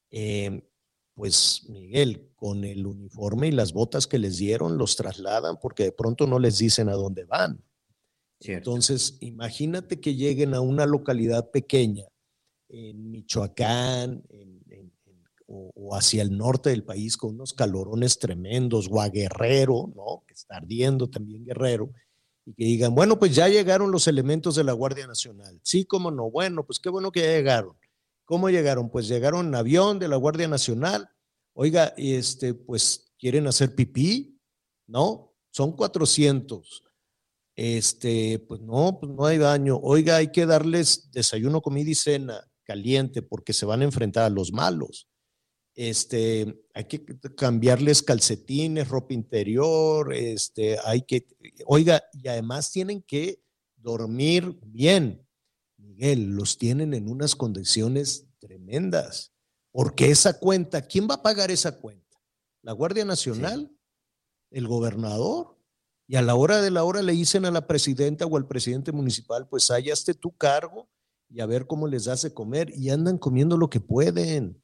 [0.09, 0.61] Em,
[1.13, 5.91] pues Miguel, con el uniforme y las botas que les dieron, los trasladan porque de
[5.91, 7.63] pronto no les dicen a dónde van.
[8.41, 12.05] Entonces, imagínate que lleguen a una localidad pequeña
[12.69, 14.23] en Michoacán
[15.47, 20.23] o, hacia el norte del país con unos calorones tremendos, o a Guerrero, ¿no?
[20.27, 21.91] Que está ardiendo también Guerrero,
[22.45, 25.59] y que digan, bueno, pues ya llegaron los elementos de la Guardia Nacional.
[25.63, 27.75] Sí, cómo no, bueno, pues qué bueno que ya llegaron.
[28.25, 28.89] ¿Cómo llegaron?
[28.89, 31.09] Pues llegaron en avión de la Guardia Nacional.
[31.53, 34.39] Oiga, este, pues quieren hacer pipí,
[34.87, 35.33] ¿no?
[35.51, 36.83] Son 400.
[37.55, 39.77] Este, pues no, pues no hay daño.
[39.81, 44.29] Oiga, hay que darles desayuno, comida y cena caliente porque se van a enfrentar a
[44.29, 45.07] los malos.
[45.75, 47.05] Este, hay que
[47.35, 51.27] cambiarles calcetines, ropa interior, este, hay que,
[51.65, 53.41] oiga, y además tienen que
[53.75, 55.25] dormir bien.
[55.77, 59.33] Miguel, los tienen en unas condiciones tremendas.
[59.71, 62.17] Porque esa cuenta, ¿quién va a pagar esa cuenta?
[62.61, 63.69] ¿La Guardia Nacional?
[64.49, 65.57] ¿El gobernador?
[66.07, 68.91] Y a la hora de la hora le dicen a la presidenta o al presidente
[68.91, 70.89] municipal, pues hallaste tu cargo
[71.29, 72.71] y a ver cómo les de comer.
[72.75, 74.61] Y andan comiendo lo que pueden.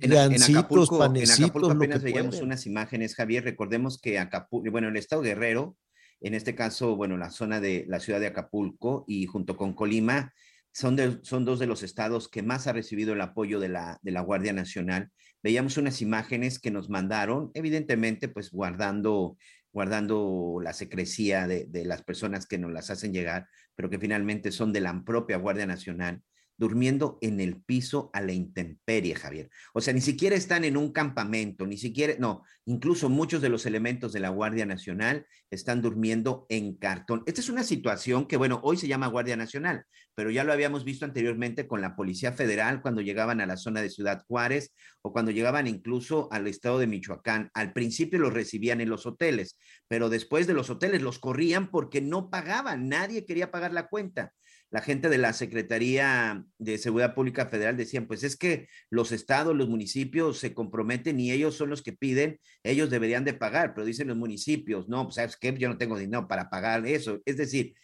[0.00, 2.44] En, en Acapulco, en panecitos, Acapulco lo que apenas veíamos pueden.
[2.46, 3.44] unas imágenes, Javier.
[3.44, 5.76] Recordemos que Acapulco, bueno, el estado Guerrero,
[6.20, 10.32] en este caso, bueno, la zona de la ciudad de Acapulco y junto con Colima,
[10.72, 13.98] son, de- son dos de los estados que más ha recibido el apoyo de la,
[14.02, 15.10] de la Guardia Nacional.
[15.42, 19.38] Veíamos unas imágenes que nos mandaron, evidentemente, pues guardando,
[19.72, 24.52] guardando la secrecía de, de las personas que nos las hacen llegar, pero que finalmente
[24.52, 26.22] son de la propia Guardia Nacional
[26.60, 29.48] durmiendo en el piso a la intemperie, Javier.
[29.72, 33.64] O sea, ni siquiera están en un campamento, ni siquiera, no, incluso muchos de los
[33.64, 37.22] elementos de la Guardia Nacional están durmiendo en cartón.
[37.24, 40.84] Esta es una situación que, bueno, hoy se llama Guardia Nacional, pero ya lo habíamos
[40.84, 45.14] visto anteriormente con la Policía Federal cuando llegaban a la zona de Ciudad Juárez o
[45.14, 47.50] cuando llegaban incluso al estado de Michoacán.
[47.54, 49.58] Al principio los recibían en los hoteles,
[49.88, 54.34] pero después de los hoteles los corrían porque no pagaban, nadie quería pagar la cuenta
[54.70, 59.56] la gente de la Secretaría de Seguridad Pública Federal decían, pues es que los estados,
[59.56, 63.84] los municipios se comprometen y ellos son los que piden, ellos deberían de pagar, pero
[63.84, 67.20] dicen los municipios, no, pues sabes que yo no tengo dinero para pagar eso.
[67.24, 67.74] Es decir,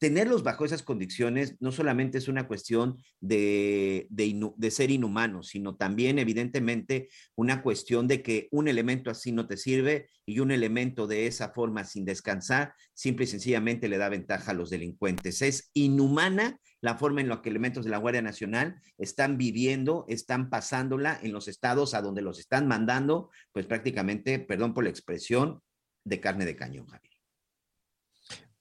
[0.00, 6.18] tenerlos bajo esas condiciones no solamente es una cuestión de, de, ser inhumano, sino también
[6.18, 11.26] evidentemente una cuestión de que un elemento así no te sirve y un elemento de
[11.26, 15.42] esa forma sin descansar, simple y sencillamente le da ventaja a los delincuentes.
[15.42, 20.48] Es inhumana la forma en la que elementos de la Guardia Nacional están viviendo, están
[20.48, 25.60] pasándola en los estados a donde los están mandando, pues prácticamente, perdón por la expresión,
[26.04, 27.09] de carne de cañón, Javier.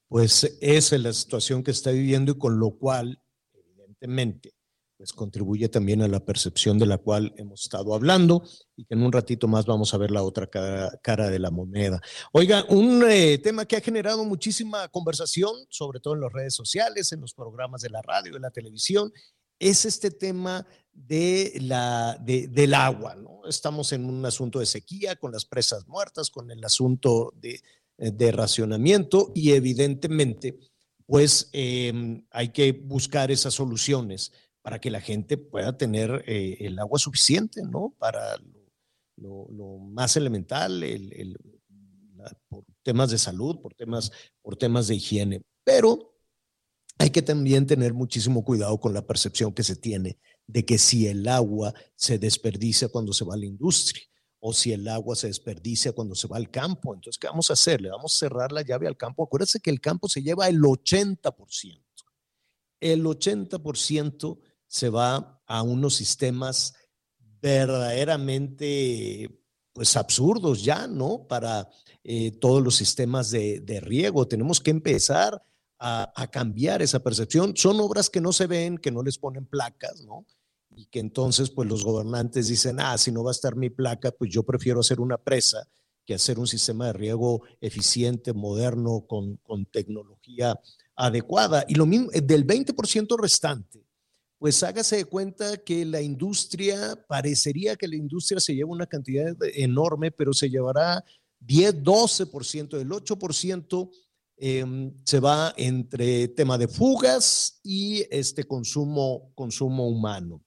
[0.10, 3.22] Pues es la situación que está viviendo y con lo cual,
[3.54, 4.54] evidentemente,
[4.98, 8.44] pues contribuye también a la percepción de la cual hemos estado hablando
[8.76, 12.02] y que en un ratito más vamos a ver la otra cara, de la moneda.
[12.34, 17.14] Oiga, un eh, tema que ha generado muchísima conversación, sobre todo en las redes sociales,
[17.14, 19.14] en los programas de la radio, de la televisión,
[19.58, 23.16] es este tema de la, del agua.
[23.48, 27.62] Estamos en un asunto de sequía, con las presas muertas, con el asunto de,
[28.00, 30.58] de racionamiento y evidentemente,
[31.06, 34.32] pues em, hay que buscar esas soluciones
[34.62, 37.96] para que la gente pueda tener eh, el agua suficiente, ¿no?
[37.98, 38.38] Para
[39.18, 39.48] lo,
[39.80, 41.38] más elemental, el,
[42.48, 45.42] por temas de salud, por temas, por temas de higiene.
[45.64, 46.16] Pero
[46.98, 51.08] hay que también tener muchísimo cuidado con la percepción que se tiene de que si
[51.08, 54.04] el agua se desperdicia cuando se va a la industria
[54.40, 56.94] o si el agua se desperdicia cuando se va al campo.
[56.94, 57.82] Entonces, ¿qué vamos a hacer?
[57.82, 59.24] Le vamos a cerrar la llave al campo.
[59.24, 61.84] Acuérdense que el campo se lleva el 80%.
[62.80, 66.74] El 80% se va a unos sistemas
[67.42, 71.26] verdaderamente pues absurdos ya, ¿no?
[71.28, 71.70] Para
[72.04, 74.28] eh, todos los sistemas de, riego.
[74.28, 75.42] Tenemos que empezar
[75.78, 77.56] a, a, cambiar esa percepción.
[77.56, 80.26] Son obras que no se ven, que no les ponen placas, ¿no?
[80.80, 84.12] Y que entonces pues los gobernantes dicen, ah, si no va a estar mi placa,
[84.12, 85.68] pues yo prefiero hacer una presa
[86.06, 90.58] que hacer un sistema de riego eficiente, moderno, con, con tecnología
[90.96, 91.66] adecuada.
[91.68, 93.86] Y lo mismo, del 20% restante,
[94.38, 99.36] pues hágase de cuenta que la industria, parecería que la industria se lleva una cantidad
[99.54, 101.04] enorme, pero se llevará
[101.42, 103.92] 10, 12%, el 8%
[104.38, 110.42] em, se va entre tema de fugas y este consumo, consumo humano.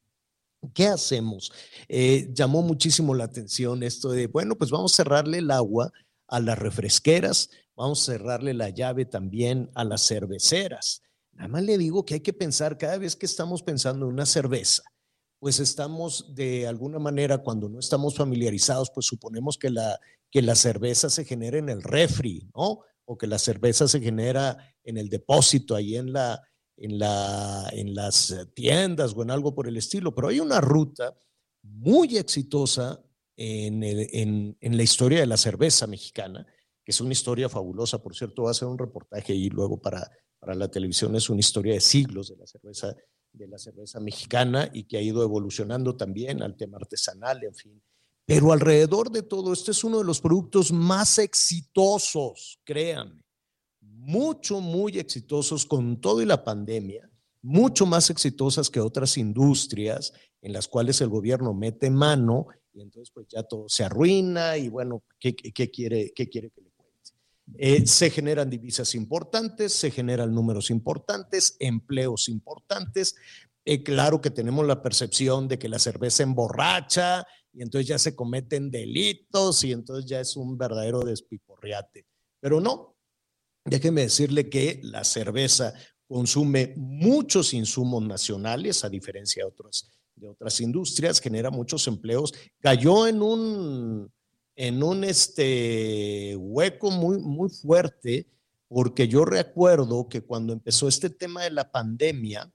[0.74, 1.52] ¿Qué hacemos?
[1.88, 5.92] Eh, llamó muchísimo la atención esto de, bueno, pues vamos a cerrarle el agua
[6.28, 11.02] a las refresqueras, vamos a cerrarle la llave también a las cerveceras.
[11.32, 14.26] Nada más le digo que hay que pensar cada vez que estamos pensando en una
[14.26, 14.82] cerveza,
[15.40, 19.98] pues estamos de alguna manera, cuando no estamos familiarizados, pues suponemos que la,
[20.30, 22.80] que la cerveza se genera en el refri, ¿no?
[23.04, 26.40] O que la cerveza se genera en el depósito, ahí en, la,
[26.76, 30.14] en, la, en las tiendas o en algo por el estilo.
[30.14, 31.16] Pero hay una ruta
[31.62, 33.00] muy exitosa
[33.36, 36.46] en, la historia de la cerveza mexicana,
[36.84, 40.10] que es una historia fabulosa, por cierto, va a hacer un reportaje ahí luego para,
[40.40, 42.96] la televisión es una historia de siglos de la cerveza,
[43.32, 47.82] de la cerveza mexicana y que ha ido evolucionando también al tema artesanal, en fin.
[48.24, 53.22] Pero alrededor de todo esto es uno de los productos más exitosos, créanme,
[54.02, 57.08] mucho, muy exitosos con todo y la pandemia,
[57.40, 63.12] mucho más exitosas que otras industrias en las cuales el gobierno mete mano y entonces
[63.14, 66.72] pues ya todo se arruina y bueno, ¿qué, qué quiere, qué quiere que le
[67.58, 73.14] eh, se generan divisas importantes, se generan números importantes, empleos importantes.
[73.64, 78.16] Eh, claro que tenemos la percepción de que la cerveza emborracha y entonces ya se
[78.16, 82.06] cometen delitos y entonces ya es un verdadero despiporriate.
[82.40, 82.91] Pero no,
[83.64, 85.74] déjeme decirle que la cerveza
[86.06, 92.32] consume muchos insumos nacionales, a diferencia de otras, de otras industrias, genera muchos empleos.
[92.60, 94.12] Cayó en un
[94.56, 98.28] en un este hueco muy, muy fuerte,
[98.68, 102.52] porque yo recuerdo que cuando empezó este tema de la pandemia,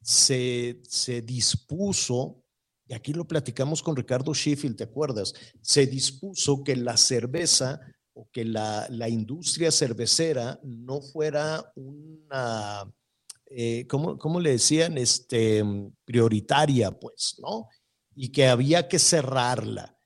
[0.00, 2.42] se, se dispuso,
[2.86, 5.34] y aquí lo platicamos con Ricardo Sheffield, ¿te acuerdas?
[5.60, 7.80] Se dispuso que la cerveza
[8.32, 12.92] que la, la industria cervecera no fuera una,
[13.46, 14.98] eh, ¿cómo, ¿cómo, le decían?
[14.98, 15.62] Este,
[16.04, 17.68] prioritaria, pues, ¿no?
[18.14, 19.96] Y que había que cerrarla.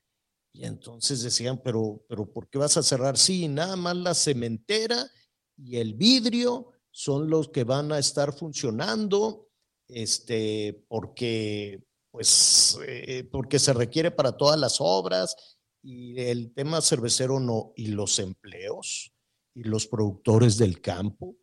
[0.53, 3.17] Y entonces decían, pero, pero ¿por qué vas a cerrar?
[3.17, 5.11] Sí, nada más la cementera
[5.57, 9.49] y el vidrio son los que van a estar funcionando,
[9.89, 15.35] este, porque, pues, eh, porque se requiere para todas las obras
[15.83, 19.13] y el tema cervecero no, y los empleos
[19.55, 21.37] y los productores del campo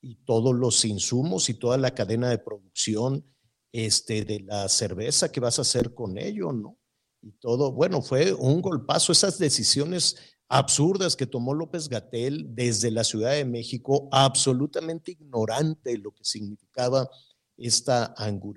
[0.00, 3.24] y todos los insumos y toda la cadena de producción
[3.72, 6.78] este, de la cerveza, ¿qué vas a hacer con ello, no?
[7.24, 7.72] y todo.
[7.72, 10.16] Bueno, fue un golpazo, esas decisiones
[10.48, 16.24] absurdas que tomó López Gatel desde la Ciudad de México, absolutamente ignorante de lo que
[16.24, 17.08] significaba
[17.56, 18.14] esta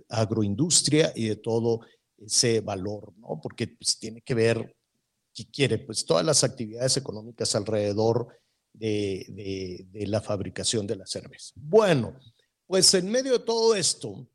[0.10, 1.80] agroindustria y de todo
[2.18, 3.40] ese valor, ¿no?
[3.42, 4.76] Porque pues, tiene que ver,
[5.38, 8.28] si quiere, pues todas las actividades económicas alrededor
[8.74, 11.54] de, la fabricación de la cerveza.
[11.58, 12.18] Bueno,
[12.66, 14.28] pues en medio de todo esto,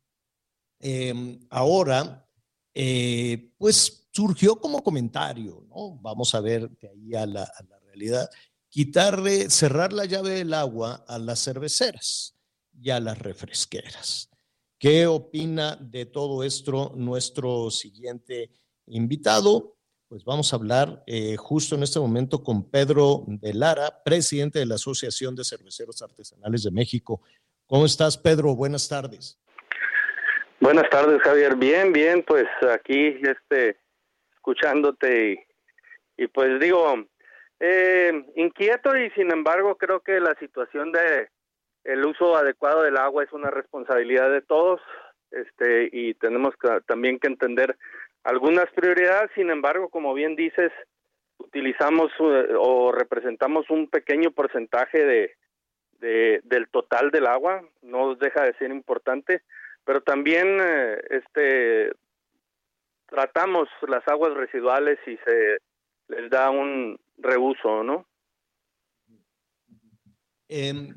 [0.79, 2.25] eh, ahora,
[2.73, 5.97] eh, pues surgió como comentario, ¿no?
[5.99, 7.51] Vamos a ver de ahí a la,
[7.85, 8.29] realidad,
[8.69, 12.37] quitarle, cerrar la llave del agua a las cerveceras
[12.81, 14.29] y a las refresqueras.
[14.79, 18.51] ¿Qué opina de todo esto nuestro siguiente
[18.85, 19.72] invitado?
[20.13, 24.67] Pues vamos a hablar eh, justo en este momento con Pedro de Lara, presidente de
[24.67, 27.23] la Asociación de Cerveceros Artesanales de México.
[27.65, 28.55] ¿Cómo estás, Pedro?
[28.55, 29.41] Buenas tardes.
[30.59, 31.55] Buenas tardes, Javier.
[31.55, 33.79] Bien, bien, pues aquí este,
[34.35, 35.47] escuchándote
[36.15, 36.93] y, pues digo,
[37.59, 41.29] eh, inquieto y sin embargo creo que la situación de
[41.85, 44.79] el uso adecuado del agua es una responsabilidad de todos
[45.31, 47.75] este y tenemos que, también que entender
[48.23, 50.71] algunas prioridades sin embargo como bien dices
[51.37, 58.53] utilizamos eh, o representamos un pequeño porcentaje de, del total del agua no deja de
[58.55, 59.41] ser importante
[59.85, 61.91] pero también eh, este
[63.07, 65.57] tratamos las aguas residuales y se
[66.09, 68.05] les da un reuso no
[70.49, 70.93] eh,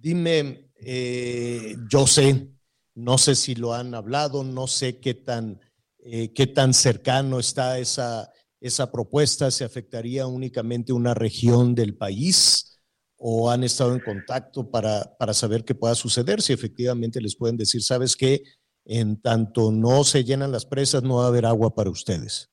[0.00, 2.48] Dime, eh, yo sé,
[2.94, 5.60] no sé si lo han hablado, no sé qué tan,
[6.04, 8.30] eh, qué tan cercano está esa,
[8.60, 12.80] esa propuesta, ¿se afectaría únicamente una región del país?
[13.16, 16.40] ¿O han estado en contacto para, para saber qué pueda suceder?
[16.40, 18.42] Si efectivamente les pueden decir, ¿sabes qué?
[18.86, 22.50] En tanto no se llenan las presas, no va a haber agua para ustedes.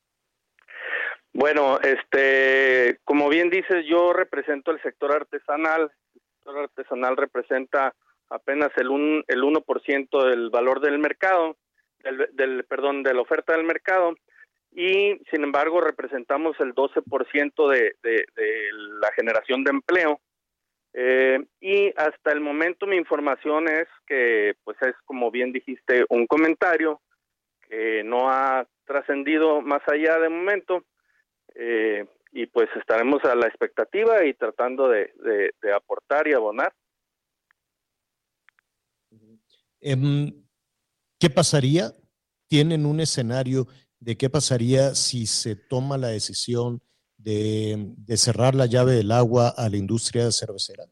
[1.31, 5.91] Bueno, este, como bien dices, yo represento el sector artesanal
[6.55, 7.93] artesanal representa
[8.29, 11.57] apenas el, un, el 1% del valor del mercado,
[12.33, 14.15] del, perdón, de la oferta del mercado,
[14.71, 20.19] y sin embargo representamos el 12% de, de, de la generación de empleo.
[20.93, 26.25] Eh, y hasta el momento mi información es que, pues es como bien dijiste, un
[26.25, 27.01] comentario
[27.69, 30.83] que no ha trascendido más allá de momento.
[31.55, 35.11] Eh, y pues estaremos a la expectativa y tratando de,
[35.75, 36.73] aportar y abonar.
[39.81, 40.46] Em,
[41.19, 41.91] ¿Qué pasaría?
[42.47, 43.65] ¿Tienen un escenario
[43.99, 46.79] de qué pasaría si se toma la decisión
[47.17, 50.83] de, cerrar la llave del agua a la industria cervecera?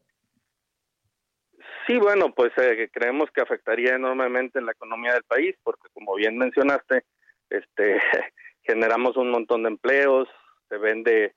[1.86, 6.16] Sí, bueno, pues eh, creemos que afectaría enormemente en la economía del país, porque como
[6.16, 7.04] bien mencionaste,
[7.48, 8.00] este,
[8.62, 10.28] generamos un montón de empleos,
[10.68, 11.34] se vende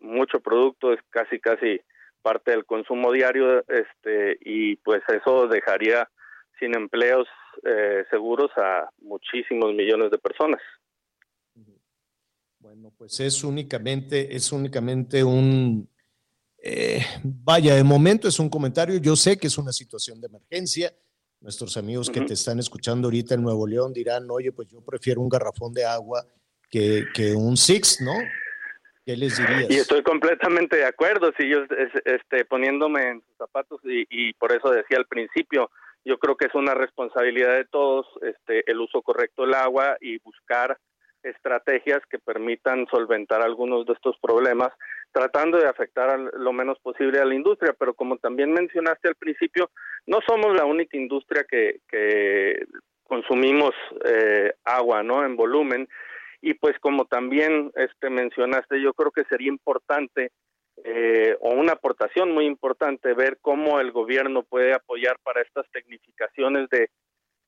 [0.00, 1.80] mucho producto, es casi casi
[2.22, 6.08] parte del consumo diario, este, y pues eso dejaría
[6.58, 7.26] sin empleos
[7.64, 10.60] eh, seguros a muchísimos millones de personas.
[12.58, 15.88] Bueno, pues es únicamente, es únicamente un,
[16.66, 18.96] eh, vaya, de momento es un comentario.
[18.98, 20.92] Yo sé que es una situación de emergencia.
[21.40, 25.20] Nuestros amigos que te están escuchando ahorita en Nuevo León dirán, oye, pues yo prefiero
[25.20, 26.24] un garrafón de agua
[26.70, 28.14] que, que un Six, ¿no?
[29.04, 29.70] ¿Qué les dirías?
[29.70, 31.66] Y estoy completamente de acuerdo, si yo
[32.06, 35.70] este, poniéndome en sus zapatos y, por eso decía al principio,
[36.04, 40.18] yo creo que es una responsabilidad de todos este, el uso correcto del agua y
[40.18, 40.78] buscar
[41.22, 44.68] estrategias que permitan solventar algunos de estos problemas,
[45.10, 49.70] tratando de afectar lo menos posible a la industria, pero como también mencionaste al principio,
[50.06, 52.66] no somos la única industria que, que
[53.04, 53.72] consumimos
[54.04, 55.24] eh, agua, ¿no?
[55.24, 55.88] En volumen
[56.44, 60.30] y pues como también este mencionaste yo creo que sería importante
[60.82, 66.68] eh, o una aportación muy importante ver cómo el gobierno puede apoyar para estas tecnificaciones
[66.70, 66.90] de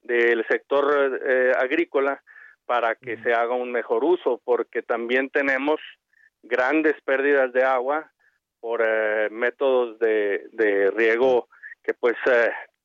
[0.03, 2.23] del sector eh, agrícola
[2.65, 5.81] para que se haga un mejor uso porque también tenemos
[6.45, 8.13] grandes pérdidas de agua
[8.61, 11.49] por eh, métodos de, de, riego
[11.83, 12.15] que pues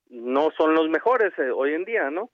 [0.10, 2.32] no son los mejores hoy en día, ¿no?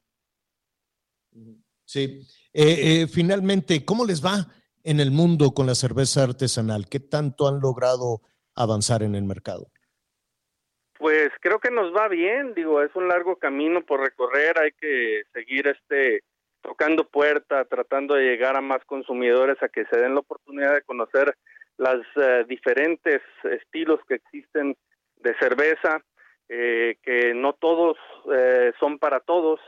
[1.85, 2.21] Sí.
[2.53, 4.45] Eh, eh, finalmente, ¿cómo les va
[4.87, 6.87] en el mundo con la cerveza artesanal?
[6.89, 8.21] ¿Qué tanto han logrado
[8.55, 9.67] avanzar en el mercado?
[10.97, 15.23] Pues creo que nos va bien, digo, es un largo camino por recorrer, hay que
[15.33, 16.23] seguir este
[16.61, 20.81] tocando puerta, tratando de llegar a más consumidores a que se den la oportunidad de
[20.81, 21.35] conocer
[21.77, 24.75] las eh, diferentes estilos que existen
[25.17, 26.01] de cerveza,
[26.47, 27.97] que no todos
[28.79, 29.59] son para todos,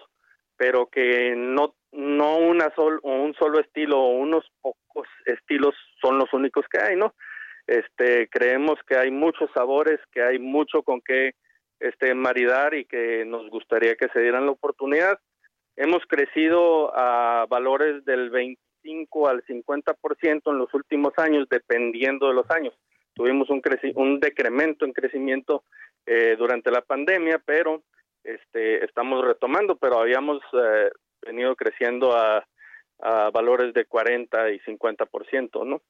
[0.56, 6.18] pero que no no una sol, o un solo estilo o unos pocos estilos son
[6.18, 7.14] los únicos que hay, ¿no?
[8.28, 11.34] Creemos que hay muchos sabores, que hay mucho con qué
[11.80, 15.20] este maridar y que nos gustaría que se dieran la oportunidad.
[15.76, 22.50] Hemos crecido a valores del 25 al 50% en los últimos años, dependiendo de los
[22.52, 22.74] años.
[23.14, 23.62] Tuvimos un,
[23.96, 25.64] un decremento en crecimiento
[26.06, 27.84] eh, durante la pandemia, pero
[28.24, 30.90] este, estamos retomando, pero habíamos eh,
[31.22, 32.46] venido creciendo a,
[33.32, 35.82] valores de 40 y 50%, ¿no?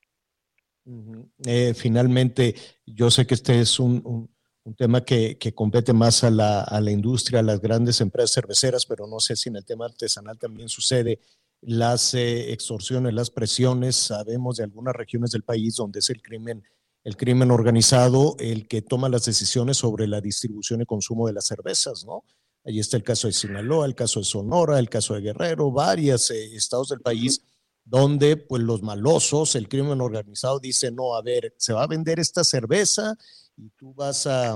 [1.45, 2.55] Eh, finalmente,
[2.85, 4.29] yo sé que este es un,
[4.77, 9.35] tema que, compete más a la, industria, a las grandes empresas cerveceras, pero no sé
[9.35, 11.19] si en el tema artesanal también sucede.
[11.61, 16.63] Las eh, extorsiones, las presiones, sabemos de algunas regiones del país donde es el crimen,
[17.03, 21.45] el crimen organizado el que toma las decisiones sobre la distribución y consumo de las
[21.45, 22.23] cervezas, ¿no?
[22.65, 26.29] Ahí está el caso de Sinaloa, el caso de Sonora, el caso de Guerrero, varios
[26.31, 27.41] eh, estados del país
[27.89, 32.19] donde pues los malosos, el crimen organizado dice, no, a ver, se va a vender
[32.19, 33.15] esta cerveza
[33.57, 34.53] y tú vas a,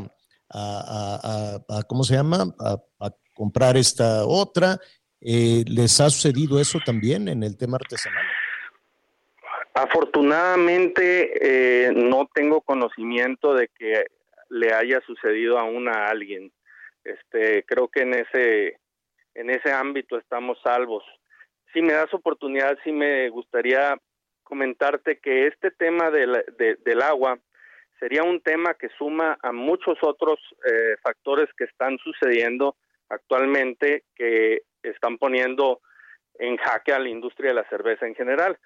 [0.49, 2.45] a, a, ¿cómo se llama?
[2.59, 2.77] A,
[3.33, 4.77] comprar esta otra.
[5.19, 8.23] Eh, ¿Les ha sucedido eso también en el tema artesanal?
[9.73, 14.05] Afortunadamente eh, no tengo conocimiento de que
[14.49, 16.51] le haya sucedido aún a alguien.
[17.03, 18.77] Este, creo que en ese
[19.33, 21.03] en ese ámbito estamos salvos.
[21.73, 23.97] Si me das oportunidad, sí me gustaría
[24.43, 27.39] comentarte que este tema del, del agua
[27.99, 32.75] sería un tema que suma a muchos otros eh, factores que están sucediendo
[33.09, 35.81] actualmente que están poniendo
[36.35, 38.57] en jaque a la industria de la cerveza en general.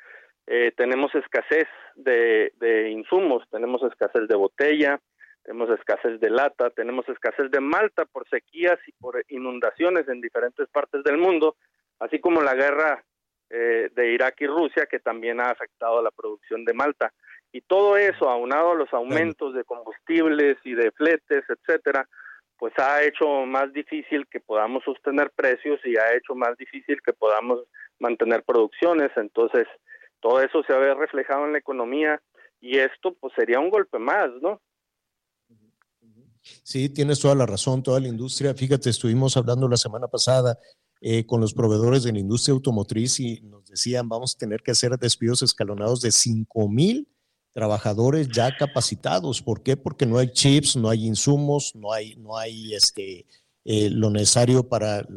[0.47, 4.99] Eh, tenemos escasez de, de, insumos, tenemos escasez de botella,
[5.43, 10.67] tenemos escasez de lata, tenemos escasez de malta por sequías y por inundaciones en diferentes
[10.69, 11.55] partes del mundo,
[11.99, 13.03] así como la guerra
[13.49, 17.13] eh, de Irak y Rusia que también ha afectado a la producción de malta.
[17.51, 22.07] Y todo eso, aunado a los aumentos de combustibles y de fletes, etcétera,
[22.57, 27.13] pues ha hecho más difícil que podamos sostener precios y ha hecho más difícil que
[27.13, 27.61] podamos
[27.99, 29.11] mantener producciones.
[29.15, 29.65] Entonces,
[30.19, 32.21] todo eso se ve reflejado en la economía
[32.59, 34.61] y esto pues sería un golpe más, ¿no?
[36.41, 38.53] Sí, tienes toda la razón, toda la industria.
[38.53, 40.57] Fíjate, estuvimos hablando la semana pasada
[41.01, 44.71] eh, con los proveedores de la industria automotriz y nos decían, vamos a tener que
[44.71, 47.07] hacer despidos escalonados de 5 mil
[47.53, 49.41] trabajadores ya capacitados.
[49.41, 49.77] ¿Por qué?
[49.77, 53.25] Porque no hay chips, no hay insumos, no hay, no hay este,
[53.65, 55.07] eh, lo necesario para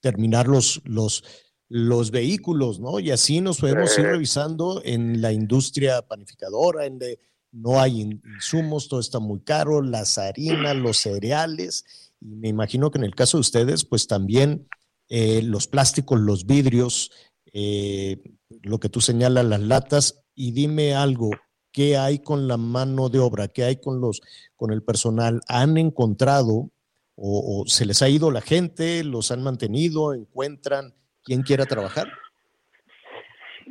[0.00, 1.24] terminar los, los,
[1.68, 3.00] los vehículos, ¿no?
[3.00, 7.18] Y así nos podemos ir revisando en la industria panificadora, en de,
[7.52, 11.84] no hay insumos, todo está muy caro, las harinas, los cereales,
[12.20, 14.68] y me imagino que en el caso de ustedes, pues también
[15.10, 17.10] eh, los plásticos, los vidrios,
[17.52, 18.22] eh,
[18.62, 21.30] lo que tú señalas, las latas, y dime algo,
[21.72, 24.22] qué hay con la mano de obra, qué hay con los
[24.56, 25.40] con el personal.
[25.48, 26.70] ¿Han encontrado
[27.16, 32.08] o, se les ha ido la gente, los han mantenido, encuentran quién quiera trabajar?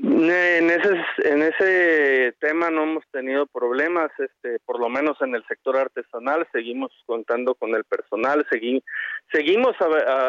[0.01, 5.45] En ese, en ese tema no hemos tenido problemas, este, por lo menos en el
[5.45, 8.45] sector artesanal seguimos contando con el personal,
[9.31, 9.75] seguimos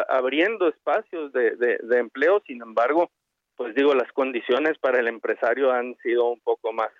[0.09, 3.11] abriendo espacios de, de empleo, sin embargo,
[3.55, 6.91] pues digo, las condiciones para el empresario han sido un poco más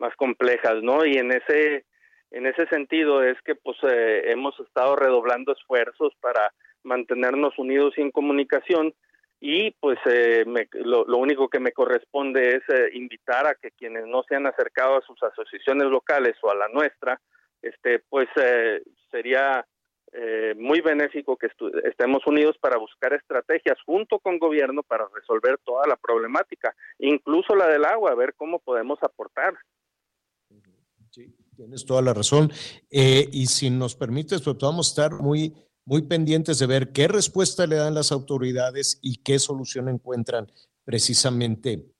[0.00, 1.04] más complejas, ¿no?
[1.04, 1.84] Y en ese
[2.32, 8.00] en ese sentido es que pues eh, hemos estado redoblando esfuerzos para mantenernos unidos y
[8.00, 8.94] en comunicación
[9.40, 10.44] y pues eh,
[10.84, 14.98] lo, único que me corresponde es eh, invitar a que quienes no se han acercado
[14.98, 17.20] a sus asociaciones locales o a la nuestra,
[17.62, 18.28] este pues
[19.10, 19.66] sería
[20.56, 21.48] muy benéfico que
[21.84, 27.68] estemos unidos para buscar estrategias junto con gobierno para resolver toda la problemática, incluso la
[27.68, 29.54] del agua, a ver cómo podemos aportar.
[31.10, 32.50] Sí, tienes toda la razón.
[32.90, 35.52] Eh, y si nos permites, pues vamos a estar muy,
[35.84, 40.50] muy pendientes de ver qué respuesta le dan las autoridades y qué solución encuentran
[40.84, 41.92] precisamente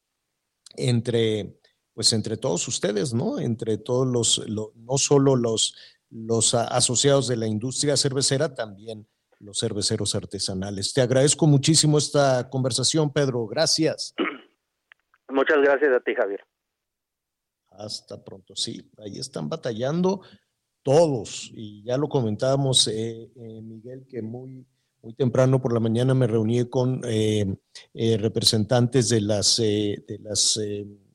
[0.76, 1.58] entre,
[1.94, 3.38] pues entre todos ustedes, ¿no?
[3.38, 5.76] Entre todos los, no solo los,
[6.10, 9.06] los asociados de la industria cervecera, también
[9.38, 10.92] los cerveceros artesanales.
[10.92, 13.46] Te agradezco muchísimo esta conversación, Pedro.
[13.46, 14.14] Gracias.
[15.28, 16.44] Muchas gracias a ti, Javier.
[17.70, 18.54] Hasta pronto.
[18.54, 20.22] Sí, ahí están batallando
[20.82, 21.50] todos.
[21.54, 24.66] Y ya lo comentábamos, eh, eh, Miguel, que muy,
[25.02, 27.56] muy temprano por la mañana me reuní con eh,
[28.18, 30.58] representantes de las, de las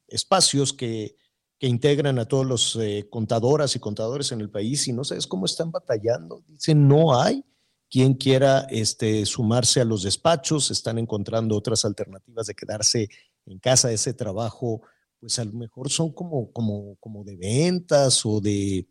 [0.07, 1.15] espacios que,
[1.59, 2.79] que, integran a todos los
[3.09, 6.43] contadoras y contadores en el país y no sabes cómo están batallando.
[6.47, 7.43] Dicen, no hay
[7.89, 13.09] quien quiera este, sumarse a los despachos, están encontrando otras alternativas de quedarse
[13.45, 14.81] en casa, ese trabajo
[15.19, 18.87] pues a lo mejor son como, como, como de ventas o de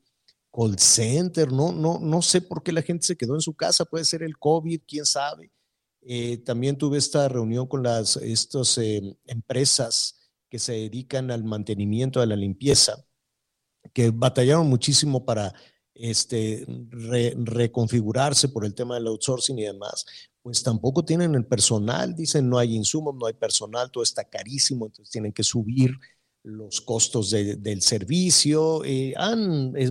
[0.55, 1.73] call center, ¿no?
[1.73, 4.39] No, no sé por qué la gente se quedó en su casa, puede ser el
[4.39, 5.51] COVID, quién sabe.
[6.03, 12.21] Eh, también tuve esta reunión con las estas, eh, empresas que se dedican al mantenimiento,
[12.21, 13.05] a la limpieza,
[13.93, 15.53] que batallaron muchísimo para
[15.95, 20.05] este, reconfigurarse por el tema del outsourcing y demás,
[20.43, 24.87] pues tampoco tienen el personal, dicen no hay insumos, no hay personal, todo está carísimo,
[24.87, 25.93] entonces tienen que subir
[26.45, 29.15] los costos del servicio, eh,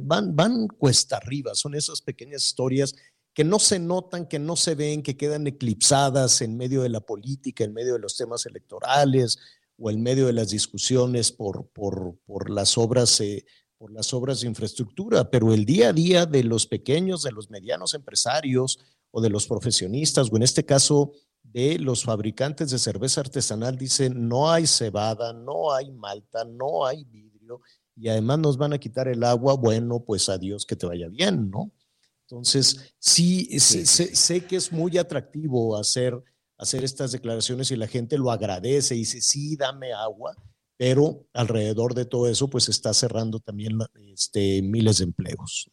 [0.04, 2.96] van, van cuesta arriba, son esas pequeñas historias
[3.34, 7.02] que no se notan, que no se ven, que quedan eclipsadas en medio de la
[7.02, 9.40] política, en medio de los temas electorales
[9.78, 13.20] o en medio de las discusiones por, por, por las obras.
[13.20, 17.34] Eh, por las obras de infraestructura, pero el día a día de los pequeños, de
[17.34, 18.80] los medianos empresarios
[19.12, 21.12] o de los profesionistas, o en este caso
[21.54, 27.04] de los fabricantes de cerveza artesanal, dicen no hay cebada, no hay malta, no hay
[27.06, 27.62] vidrio,
[27.96, 31.52] y además nos van a quitar el agua, bueno, pues adiós, que te vaya bien,
[31.52, 31.72] ¿no?
[32.22, 36.20] Entonces, sí, Sé, que es muy atractivo hacer,
[36.58, 40.36] hacer estas declaraciones y la gente lo agradece y dice, sí, dame agua,
[40.76, 43.78] pero alrededor de todo eso, pues está cerrando también
[44.12, 45.70] este, miles de empleos.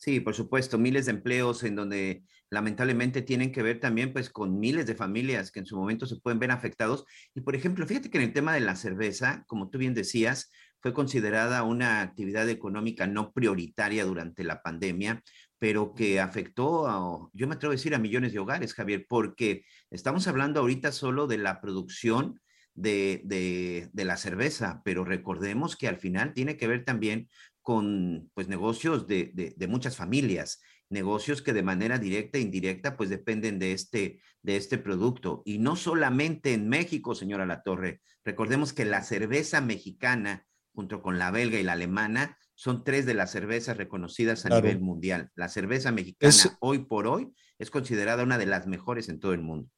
[0.00, 4.58] Sí, por supuesto, miles de empleos en donde lamentablemente tienen que ver también pues con
[4.58, 7.04] miles de familias que en su momento se pueden ver afectados.
[7.34, 10.50] Y por ejemplo, fíjate que en el tema de la cerveza, como tú bien decías,
[10.80, 15.22] fue considerada una actividad económica no prioritaria durante la pandemia,
[15.58, 19.66] pero que afectó, a, yo me atrevo a decir, a millones de hogares, Javier, porque
[19.90, 22.40] estamos hablando ahorita solo de la producción
[22.74, 27.28] de, de, la cerveza, pero recordemos que al final tiene que ver también
[27.62, 33.10] con pues negocios de, de, muchas familias, negocios que de manera directa e indirecta pues
[33.10, 35.42] dependen de este, de este producto.
[35.44, 41.18] Y no solamente en México, señora La Torre, recordemos que la cerveza mexicana junto con
[41.18, 45.30] la belga y la alemana, son tres de las cervezas reconocidas a nivel mundial.
[45.34, 49.42] La cerveza mexicana hoy por hoy es considerada una de las mejores en todo el
[49.42, 49.68] mundo.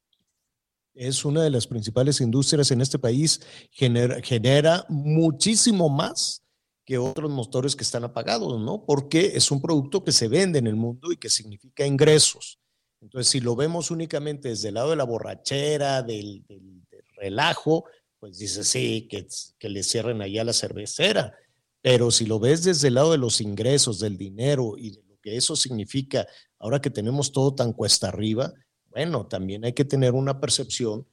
[0.93, 3.41] Es una de las principales industrias en este país,
[3.71, 6.43] genera, genera muchísimo más
[6.85, 8.85] que otros motores que están apagados, ¿no?
[8.85, 12.59] Porque es un producto que se vende en el mundo y que significa ingresos.
[13.01, 16.83] Entonces, si lo vemos únicamente desde el lado de la borrachera, del, del
[17.17, 17.85] relajo,
[18.19, 19.27] pues dice, sí, que,
[19.59, 21.33] que le cierren allá la cervecera.
[21.81, 25.19] Pero si lo ves desde el lado de los ingresos, del dinero y de lo
[25.19, 26.25] que eso significa,
[26.59, 28.53] ahora que tenemos todo tan cuesta arriba,
[28.89, 31.05] bueno, también hay que tener una percepción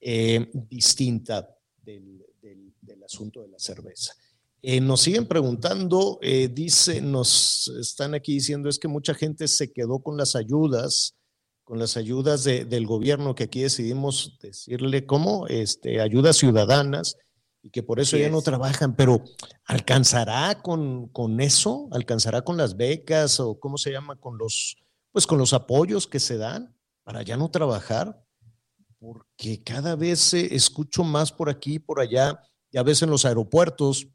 [0.00, 2.24] eh, distinta del,
[3.04, 4.12] asunto de la cerveza.
[4.62, 9.72] Eh, nos siguen preguntando, eh, dice, nos están aquí diciendo, es que mucha gente se
[9.72, 11.14] quedó con las ayudas
[11.68, 17.18] con las ayudas del gobierno, que aquí decidimos decirle cómo, este, ayudas ciudadanas,
[17.62, 19.22] y que por eso ya no trabajan, pero
[19.66, 21.86] ¿alcanzará con, con, eso?
[21.90, 24.16] ¿Alcanzará con las becas o cómo se llama?
[24.16, 24.76] Con los,
[25.12, 28.18] pues con los apoyos que se dan para ya no trabajar?
[28.98, 32.40] Porque cada vez escucho más por aquí, por allá,
[32.72, 34.08] ya ves en los aeropuertos,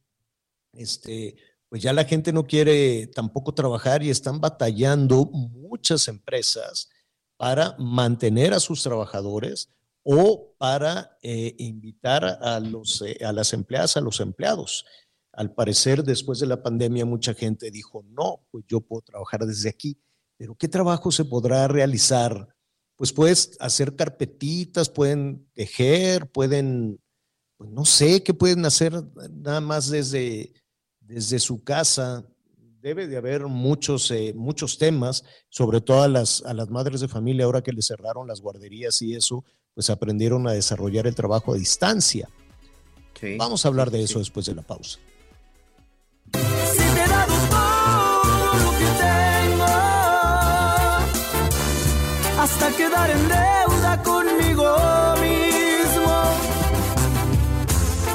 [0.74, 1.36] este,
[1.70, 6.90] pues ya la gente no quiere tampoco trabajar y están batallando muchas empresas
[7.36, 9.70] para mantener a sus trabajadores
[10.04, 14.86] o para eh, invitar a, los, eh, a las empleadas, a los empleados.
[15.32, 19.70] Al parecer, después de la pandemia, mucha gente dijo, no, pues yo puedo trabajar desde
[19.70, 19.98] aquí,
[20.38, 22.50] pero ¿qué trabajo se podrá realizar?
[22.96, 27.02] Pues puedes hacer carpetitas, pueden tejer, pueden,
[27.58, 28.94] pues no sé, qué pueden hacer
[29.32, 30.54] nada más desde,
[31.14, 32.26] desde su casa
[32.82, 37.08] debe de haber muchos, eh, muchos temas, sobre todo a las, a las madres de
[37.08, 41.54] familia, ahora que les cerraron las guarderías y eso, pues aprendieron a desarrollar el trabajo
[41.54, 42.30] a distancia.
[43.38, 45.00] Vamos a hablar de eso después de la pausa.
[52.44, 54.76] hasta quedar en deuda conmigo
[55.22, 56.14] mismo.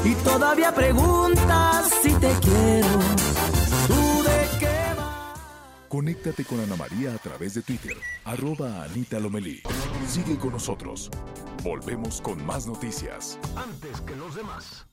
[0.04, 2.98] Y todavía preguntas te quiero
[5.88, 9.62] Conéctate con Ana María a través de Twitter, arroba Anita Lomelí.
[10.06, 11.10] Sigue con nosotros.
[11.64, 13.38] Volvemos con más noticias.
[13.56, 14.86] Antes que los demás.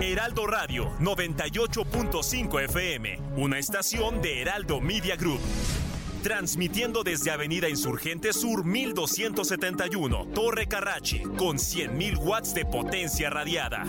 [0.00, 5.40] Heraldo Radio 98.5 FM, una estación de Heraldo Media Group.
[6.22, 13.84] Transmitiendo desde Avenida Insurgente Sur 1271, Torre Carrachi, con 100.000 watts de potencia radiada.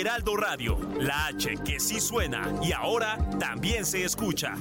[0.00, 4.54] Heraldo Radio, la H que sí suena y ahora también se escucha.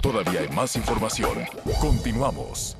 [0.00, 1.38] Todavía hay más información.
[1.80, 2.76] Continuamos.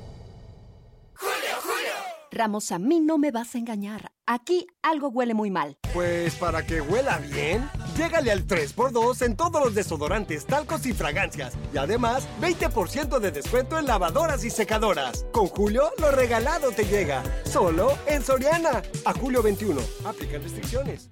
[2.31, 4.13] Ramos, a mí no me vas a engañar.
[4.27, 5.79] Aquí algo huele muy mal.
[5.93, 11.55] Pues para que huela bien, llégale al 3x2 en todos los desodorantes, talcos y fragancias.
[11.73, 15.27] Y además, 20% de descuento en lavadoras y secadoras.
[15.33, 17.23] Con Julio, lo regalado te llega.
[17.45, 18.83] Solo en Soriana.
[19.05, 19.81] A julio 21.
[20.05, 21.11] Aplican restricciones.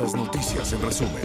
[0.00, 1.22] Las noticias en resumen.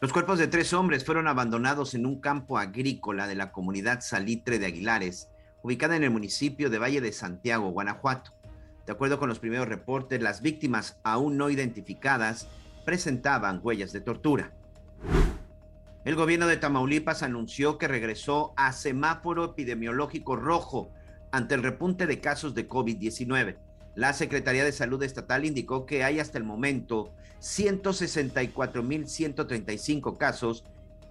[0.00, 4.58] Los cuerpos de tres hombres fueron abandonados en un campo agrícola de la comunidad Salitre
[4.58, 5.28] de Aguilares
[5.62, 8.32] ubicada en el municipio de Valle de Santiago, Guanajuato.
[8.86, 12.48] De acuerdo con los primeros reportes, las víctimas aún no identificadas
[12.84, 14.52] presentaban huellas de tortura.
[16.04, 20.90] El gobierno de Tamaulipas anunció que regresó a semáforo epidemiológico rojo
[21.30, 23.56] ante el repunte de casos de COVID-19.
[23.94, 30.64] La Secretaría de Salud Estatal indicó que hay hasta el momento 164.135 casos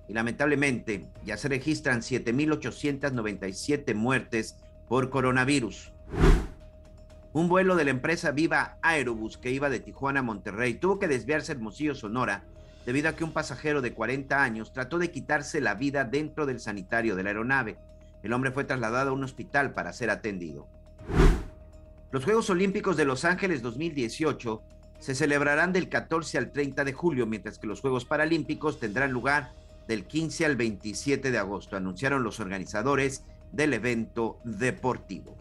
[0.10, 4.58] y lamentablemente ya se registran 7.897 muertes
[4.90, 5.94] por coronavirus.
[7.34, 11.08] Un vuelo de la empresa Viva Aerobus que iba de Tijuana a Monterrey tuvo que
[11.08, 12.44] desviarse Hermosillo, Sonora,
[12.86, 16.60] debido a que un pasajero de 40 años trató de quitarse la vida dentro del
[16.60, 17.78] sanitario de la aeronave.
[18.22, 20.68] El hombre fue trasladado a un hospital para ser atendido.
[22.12, 24.62] Los Juegos Olímpicos de Los Ángeles 2018
[25.00, 29.54] se celebrarán del 14 al 30 de julio, mientras que los Juegos Paralímpicos tendrán lugar
[29.88, 35.41] del 15 al 27 de agosto, anunciaron los organizadores del evento deportivo.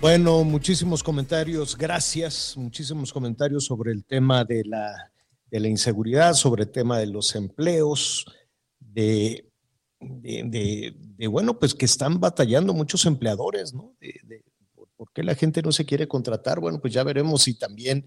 [0.00, 5.12] Bueno, muchísimos comentarios, gracias, muchísimos comentarios sobre el tema de la,
[5.50, 8.24] de la inseguridad, sobre el tema de los empleos,
[8.78, 9.44] de,
[10.00, 13.94] de, bueno, pues que están batallando muchos empleadores, ¿no?
[14.96, 16.60] ¿Por qué la gente no se quiere contratar?
[16.60, 18.06] Bueno, pues ya veremos si también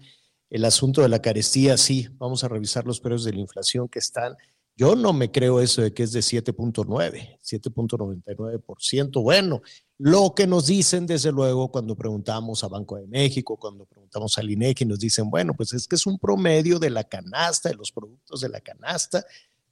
[0.50, 4.00] el asunto de la carestía, sí, vamos a revisar los precios de la inflación que
[4.00, 4.34] están
[4.76, 9.22] yo no me creo eso de que es de 7.9, 7.99%.
[9.22, 9.62] Bueno,
[9.98, 14.50] lo que nos dicen desde luego cuando preguntamos a Banco de México, cuando preguntamos al
[14.50, 17.92] INEGI, nos dicen, bueno, pues es que es un promedio de la canasta, de los
[17.92, 19.24] productos de la canasta,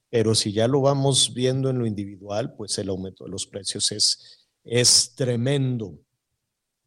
[0.09, 3.91] pero si ya lo vamos viendo en lo individual, pues el aumento de los precios
[3.91, 5.99] es, es tremendo.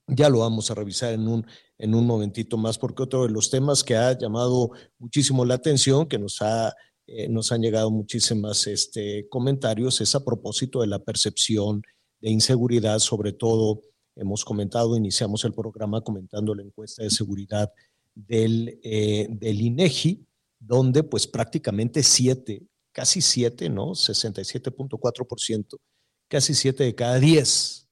[0.06, 3.50] Ya lo vamos a revisar en un, en un momentito más, porque otro de los
[3.50, 6.74] temas que ha llamado muchísimo la atención, que nos ha
[7.06, 11.82] eh, nos han llegado muchísimas este, comentarios, es a propósito de la percepción
[12.20, 13.82] de inseguridad, sobre todo
[14.16, 17.70] hemos comentado, iniciamos el programa comentando la encuesta de seguridad
[18.14, 20.26] del, eh, del INEGI,
[20.58, 23.90] donde pues prácticamente siete, casi siete, ¿no?
[23.90, 25.78] 67.4%,
[26.28, 27.88] casi siete de cada diez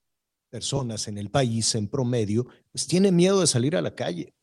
[0.51, 4.35] personas en el país en promedio, pues tiene miedo de salir a la calle.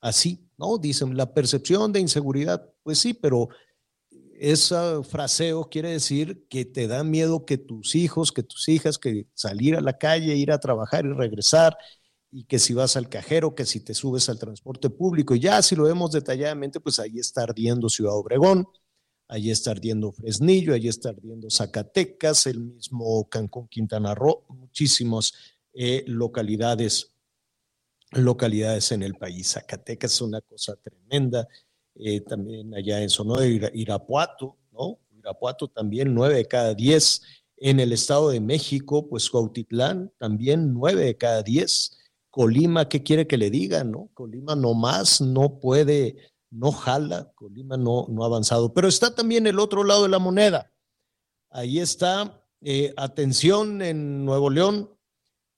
[0.00, 0.76] Así, ¿no?
[0.76, 3.48] Dicen, la percepción de inseguridad, pues sí, pero
[4.40, 9.26] ese fraseo quiere decir que te da miedo que tus hijos, que tus hijas, que
[9.34, 11.76] salir a la calle, ir a trabajar y regresar,
[12.30, 15.62] y que si vas al cajero, que si te subes al transporte público, y ya
[15.62, 18.66] si lo vemos detalladamente, pues ahí está ardiendo Ciudad Obregón,
[19.28, 25.32] ahí está ardiendo Fresnillo, ahí está ardiendo Zacatecas, el mismo Cancún, Quintana Roo, muchísimas
[25.72, 27.14] eh, localidades,
[28.12, 29.52] localidades en el país.
[29.52, 31.48] Zacatecas es una cosa tremenda
[31.98, 34.98] eh, también allá en Sonora, Irapuato, ¿no?
[35.18, 37.22] Irapuato también nueve de cada diez.
[37.58, 41.98] En el Estado de México, pues Cuautitlán también nueve de cada diez.
[42.30, 44.10] Colima, ¿qué quiere que le diga, no?
[44.12, 46.16] Colima nomás no puede,
[46.50, 48.74] no jala, Colima no, no ha avanzado.
[48.74, 50.70] Pero está también el otro lado de la moneda.
[51.48, 54.90] Ahí está, eh, atención en Nuevo León,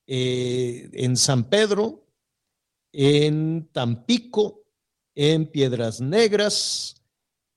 [0.07, 2.07] eh, en San Pedro,
[2.93, 4.58] en Tampico,
[5.21, 7.03] en Piedras Negras,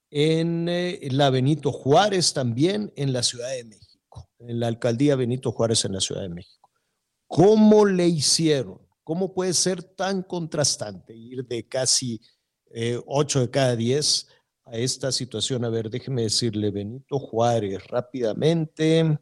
[0.10, 5.52] en eh, la Benito Juárez también, en la Ciudad de México, en la alcaldía Benito
[5.52, 6.72] Juárez en la Ciudad de México.
[7.28, 8.82] ¿Cómo le hicieron?
[9.04, 12.20] ¿Cómo puede ser tan contrastante ir de casi
[12.72, 14.28] eh, 8 de cada 10
[14.66, 15.64] a esta situación?
[15.64, 19.20] A ver, déjeme decirle, Benito Juárez, rápidamente.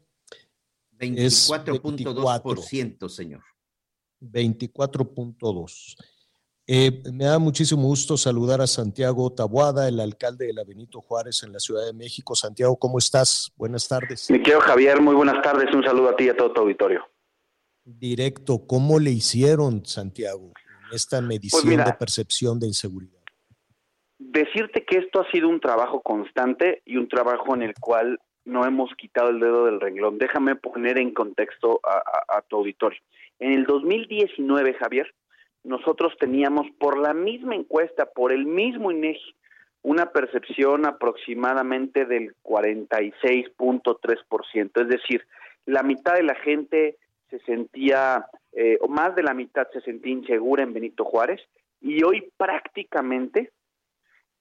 [0.97, 3.43] 24.2%, señor.
[4.21, 5.97] 24.2.
[6.71, 11.41] Eh, me da muchísimo gusto saludar a Santiago Tabuada, el alcalde de la Benito Juárez
[11.41, 12.35] en la Ciudad de México.
[12.35, 13.51] Santiago, ¿cómo estás?
[13.55, 14.29] Buenas tardes.
[14.29, 15.73] Mi querido Javier, muy buenas tardes.
[15.73, 17.03] Un saludo a ti y a todo tu auditorio.
[17.83, 20.51] Directo, ¿cómo le hicieron, Santiago,
[20.89, 23.17] en esta medición Pues de percepción de inseguridad?
[24.19, 28.63] Decirte que esto ha sido un trabajo constante y un trabajo en el cual no
[28.67, 30.19] hemos quitado el dedo del renglón.
[30.19, 32.99] Déjame poner en contexto a, a- a tu auditorio.
[33.39, 35.07] En el 2019, Javier,
[35.63, 39.35] nosotros teníamos por la misma encuesta, por el mismo INEGI,
[39.81, 45.25] una percepción aproximadamente del 46.3%, es decir,
[45.65, 46.97] la mitad de la gente
[47.29, 51.41] se sentía, eh, o más de la mitad se sentía insegura en Benito Juárez,
[51.81, 53.51] y hoy prácticamente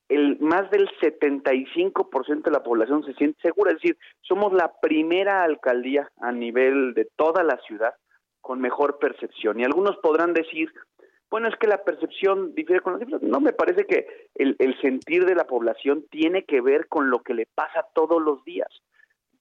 [0.08, 5.44] el más del 75% de la población se siente segura, es decir, somos la primera
[5.44, 7.94] alcaldía a nivel de toda la ciudad
[8.40, 9.60] con mejor percepción.
[9.60, 10.72] Y algunos podrán decir,
[11.30, 13.22] bueno, es que la percepción difiere con las cifras.
[13.22, 17.20] No, me parece que el, el sentir de la población tiene que ver con lo
[17.20, 18.68] que le pasa todos los días.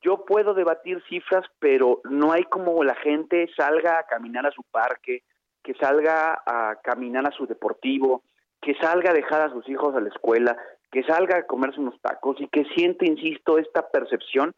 [0.02, 4.64] Yo puedo debatir cifras, pero no hay como la gente salga a caminar a su
[4.64, 5.24] parque,
[5.64, 8.24] que salga a caminar a su deportivo,
[8.62, 10.58] que salga a dejar a sus hijos a la escuela,
[10.92, 14.54] que salga a comerse unos tacos y que siente, insisto, esta percepción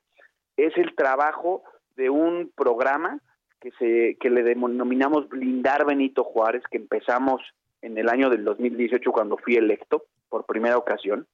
[0.58, 1.64] es el trabajo
[1.96, 3.20] de un programa
[3.60, 7.42] que le denominamos blindar Benito Juárez que empezamos
[7.82, 11.28] en el año del 2018 cuando fui electo por primera ocasión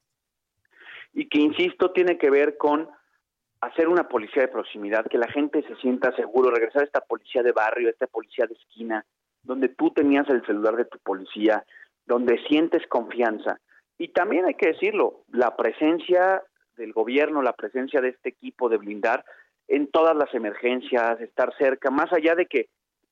[1.12, 2.88] y que insisto tiene que ver con
[3.60, 7.42] hacer una policía de proximidad, que la gente se sienta seguro, regresar a esta policía
[7.42, 9.04] de barrio, a esta policía de esquina,
[9.42, 11.64] donde tú tenías el celular de tu policía,
[12.06, 13.58] donde sientes confianza.
[13.98, 16.42] Y también hay que decirlo, la presencia
[16.76, 19.24] del gobierno, la presencia de este equipo de blindar
[19.68, 22.68] en todas las emergencias, estar cerca, más allá de que,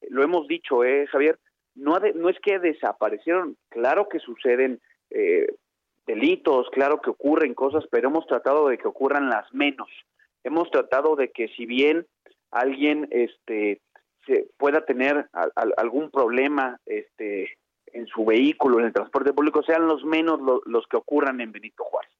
[0.08, 1.38] lo hemos dicho, eh, Javier,
[1.74, 5.46] no, no es que desaparecieron, claro que suceden eh,
[6.06, 9.88] delitos, claro que ocurren cosas, pero hemos tratado de que ocurran las menos.
[10.44, 12.06] Hemos tratado de que si bien
[12.50, 13.80] alguien este
[14.26, 15.28] se pueda tener
[15.76, 20.96] algún problema este en su vehículo, en el transporte público, sean los menos los que
[20.96, 22.10] ocurran en Benito Juárez.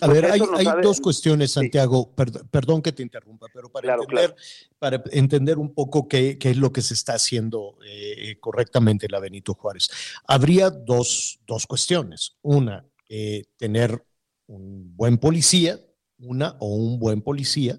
[0.00, 0.40] A ver, hay,
[0.82, 2.14] dos cuestiones, Santiago,
[2.50, 4.34] perdón, que te interrumpa, pero para, entender,
[4.78, 9.20] para entender un poco qué, es lo que se está haciendo eh, correctamente en la
[9.20, 9.88] Benito Juárez.
[10.26, 12.36] Habría dos, dos cuestiones.
[12.42, 14.04] Una, eh, tener
[14.46, 15.80] un buen policía,
[16.18, 17.78] una o un buen policía,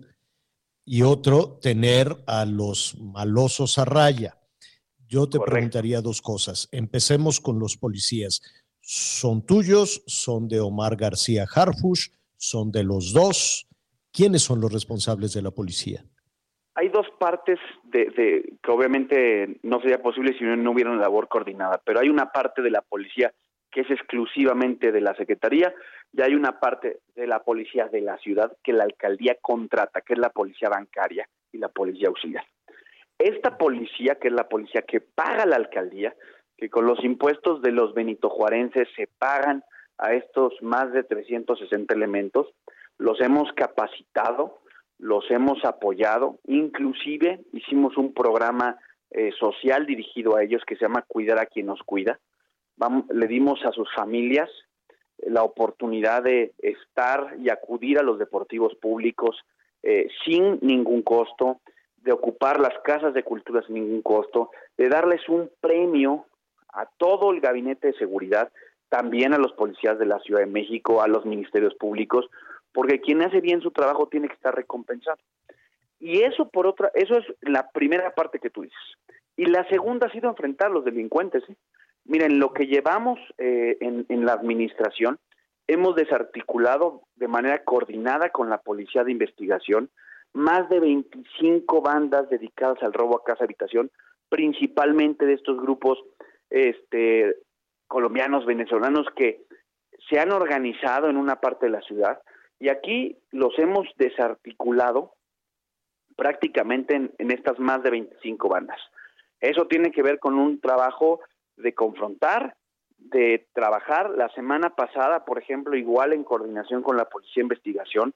[0.86, 4.40] y otro, tener a los malosos a raya.
[5.10, 6.70] Yo te preguntaría dos cosas.
[6.72, 8.42] Empecemos con los policías.
[8.90, 10.02] ¿Son tuyos?
[10.08, 12.08] ¿Son de Omar García Harfush?
[12.38, 13.68] ¿Son de los dos?
[14.14, 16.06] ¿Quiénes son los responsables de la policía?
[16.74, 18.06] Hay dos partes de,
[18.64, 22.62] que obviamente no sería posible si no hubiera una labor coordinada, pero hay una parte
[22.62, 23.34] de la policía
[23.70, 25.74] que es exclusivamente de la Secretaría
[26.14, 30.14] y hay una parte de la policía de la ciudad que la alcaldía contrata, que
[30.14, 32.46] es la policía bancaria y la policía auxiliar.
[33.20, 36.16] Esta policía, que es la policía que paga la alcaldía,
[36.58, 39.64] que con los impuestos de los benitojuarenses se pagan
[39.98, 42.48] a estos más de 360 elementos,
[42.98, 44.60] los hemos capacitado,
[44.98, 48.78] los hemos apoyado, inclusive hicimos un programa
[49.12, 52.20] eh, social dirigido a ellos que se llama Cuidar a quien nos cuida.
[53.10, 54.50] le dimos a sus familias
[55.20, 59.38] la oportunidad de estar y acudir a los deportivos públicos
[59.84, 61.62] eh, sin ningún costo,
[61.98, 66.26] de ocupar las casas de cultura sin ningún costo, de darles un premio
[66.74, 68.52] a todo el gabinete de seguridad,
[68.90, 72.30] también a los policías de la Ciudad de México, a los ministerios públicos,
[72.72, 75.18] porque quien hace bien su trabajo tiene que estar recompensado.
[76.00, 78.78] Y eso por otra, eso es la primera parte que tú dices.
[79.36, 81.44] Y la segunda ha sido enfrentar a los delincuentes.
[81.50, 81.56] ¿eh?
[82.06, 85.20] Miren, lo que llevamos eh, en, en la administración,
[85.68, 89.90] hemos desarticulado de manera coordinada con la Policía de Investigación
[90.34, 93.90] más de 25 bandas dedicadas al robo a casa habitación,
[94.30, 95.98] principalmente de estos grupos
[96.50, 97.36] este,
[97.88, 99.46] colombianos, venezolanos que
[100.10, 102.22] se han organizado en una parte de la ciudad
[102.60, 105.14] y aquí los hemos desarticulado
[106.16, 108.80] prácticamente en, estas más de 25 bandas.
[109.40, 111.22] Eso tiene que ver con un trabajo
[111.56, 112.56] de confrontar,
[112.98, 114.10] de trabajar.
[114.10, 118.14] La semana pasada, por ejemplo, igual en coordinación con la Policía de Investigación,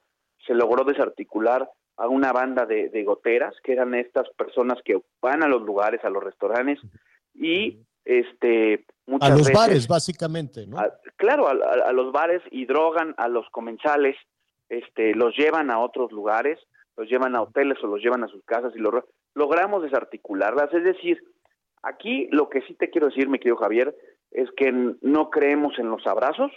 [0.47, 5.47] se logró desarticular a una banda de, goteras, que eran estas personas que van a
[5.47, 6.79] los lugares, a los restaurantes,
[7.35, 8.85] y este
[9.19, 10.77] a los bares básicamente no
[11.17, 14.15] claro a, los bares y drogan a los comensales
[14.69, 16.59] este los llevan a otros lugares
[16.97, 20.73] los llevan a hoteles o los llevan a sus casas y lo, logramos desarticularlas.
[20.73, 21.23] Es decir
[21.83, 23.95] aquí lo que sí te quiero decir mi querido Javier
[24.31, 26.51] es que no creemos en los abrazos,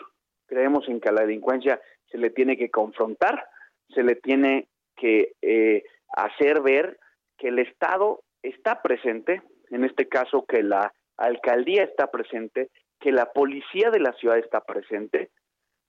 [0.47, 1.81] creemos en que a la delincuencia
[2.11, 3.47] se le tiene que confrontar,
[3.89, 5.83] se le tiene que eh,
[6.16, 6.99] hacer ver
[7.39, 12.70] que el Estado está presente, en este caso que la alcaldía está presente,
[13.01, 15.31] que la policía de la ciudad está presente,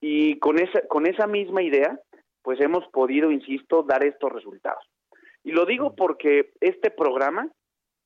[0.00, 1.98] y con esa, con esa misma idea,
[2.42, 4.84] pues hemos podido, insisto, dar estos resultados.
[5.42, 7.48] Y lo digo porque este programa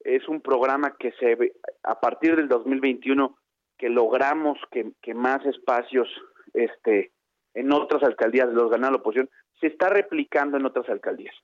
[0.00, 1.36] es un programa que se
[1.82, 3.36] a partir del 2021
[3.76, 6.06] que logramos que, más espacios
[6.52, 7.12] este,
[7.54, 11.34] en otras alcaldías los gana la oposición, se está replicando en otras alcaldías.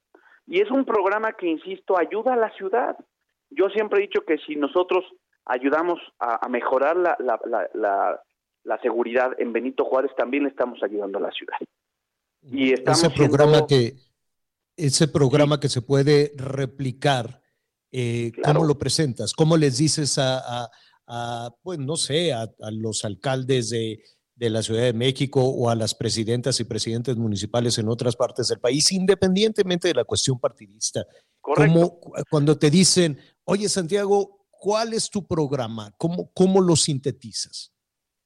[0.47, 2.97] Y es un programa que, insisto, ayuda a la ciudad.
[3.49, 5.05] Yo siempre he dicho que si nosotros
[5.47, 7.17] ayudamos a, mejorar la,
[8.65, 11.57] la, seguridad en Benito Juárez, también le estamos ayudando a la ciudad.
[12.43, 13.95] Y ese programa que
[14.77, 17.41] ese programa que se puede replicar,
[17.91, 19.33] eh, ¿cómo lo presentas?
[19.33, 20.71] ¿Cómo les dices a,
[21.63, 24.03] pues no sé, a, los alcaldes de,
[24.39, 28.61] la Ciudad de México o a las presidentas y presidentes municipales en otras partes del
[28.61, 31.07] país, independientemente de la cuestión partidista?
[31.41, 32.01] Correcto.
[32.29, 35.93] cuando te dicen, oye Santiago, ¿cuál es tu programa?
[35.99, 37.73] ¿Cómo, cómo lo sintetizas?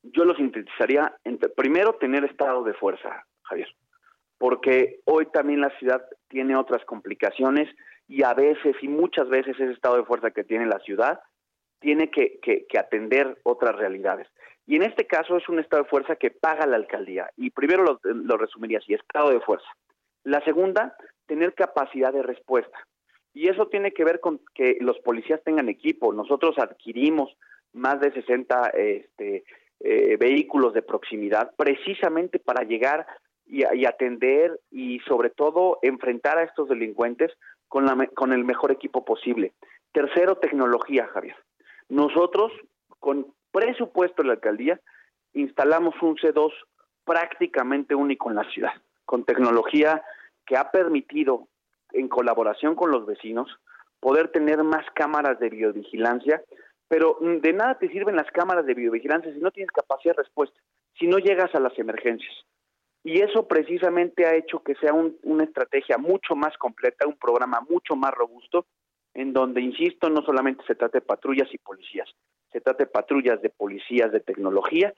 [0.03, 1.15] Yo lo sintetizaría,
[1.57, 3.69] primero, tener estado de fuerza, Javier
[4.41, 7.69] porque hoy también la ciudad tiene otras complicaciones
[8.09, 11.21] y a veces y muchas veces ese estado de fuerza que tiene la ciudad
[11.79, 12.41] tiene que,
[12.79, 14.29] atender otras realidades.
[14.67, 17.29] Y en este caso es un estado de fuerza que paga la alcaldía.
[17.37, 19.69] Y primero lo, lo resumiría así, estado de fuerza.
[20.25, 20.97] La segunda,
[21.27, 22.79] tener capacidad de respuesta.
[23.33, 26.13] Y eso tiene que ver con que los policías tengan equipo.
[26.13, 27.37] Nosotros adquirimos
[27.73, 29.45] más de 60 este,
[29.81, 33.07] eh, vehículos de proximidad precisamente para llegar
[33.47, 37.33] y, atender y sobre todo enfrentar a estos delincuentes
[37.67, 39.53] con, la, con el mejor equipo posible.
[39.93, 41.37] Tercero, tecnología, Javier.
[41.89, 42.53] Nosotros,
[43.01, 44.81] con presupuesto de la alcaldía,
[45.33, 46.53] instalamos un C2
[47.05, 48.73] prácticamente único en la ciudad,
[49.05, 50.03] con tecnología
[50.47, 51.49] que ha permitido,
[51.93, 53.49] en colaboración con los vecinos,
[54.01, 56.43] poder tener más cámaras de biovigilancia,
[56.89, 60.59] pero de nada te sirven las cámaras de biovigilancia si no tienes capacidad de respuesta,
[60.99, 62.35] si no llegas a las emergencias.
[63.03, 67.97] Y eso precisamente ha hecho que sea una estrategia mucho más completa, un programa mucho
[67.97, 68.67] más robusto,
[69.15, 72.09] en donde, insisto, no solamente se trata de patrullas y policías,
[72.53, 74.93] se trata de patrullas de policías de tecnología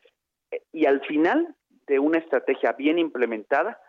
[0.51, 1.55] eh, y al final
[1.86, 3.81] de una estrategia bien implementada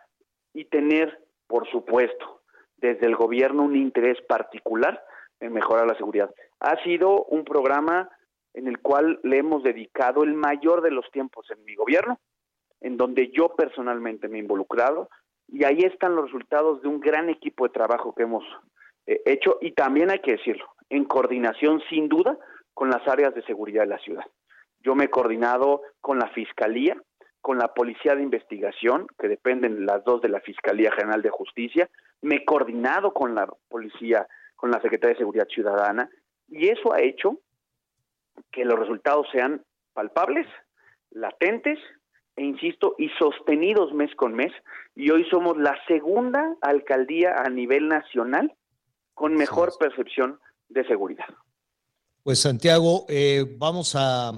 [0.53, 2.42] y tener, por supuesto,
[2.83, 5.01] desde el gobierno un interés particular
[5.39, 6.29] en mejorar la seguridad.
[6.59, 8.09] Ha sido un programa
[8.53, 12.19] en el cual le hemos dedicado el mayor de los tiempos en mi gobierno
[12.81, 15.09] en donde yo personalmente me he involucrado
[15.47, 18.43] y ahí están los resultados de un gran equipo de trabajo que hemos
[19.07, 22.37] eh, hecho y también hay que decirlo, en coordinación sin duda
[22.73, 24.25] con las áreas de seguridad de la ciudad.
[24.81, 27.01] Yo me he coordinado con la Fiscalía,
[27.39, 31.89] con la Policía de Investigación, que dependen las dos de la Fiscalía General de Justicia,
[32.23, 36.09] me he coordinado con la Policía, con la Secretaría de Seguridad Ciudadana,
[36.47, 37.39] y eso ha hecho
[38.51, 39.63] que los resultados sean
[39.93, 40.47] palpables,
[41.11, 41.77] latentes
[42.35, 44.51] e insisto, y sostenidos mes con mes,
[44.95, 48.55] y hoy somos la segunda alcaldía a nivel nacional
[49.13, 50.39] con mejor percepción
[50.69, 51.27] de seguridad.
[52.23, 54.31] Pues Santiago, eh, vamos a,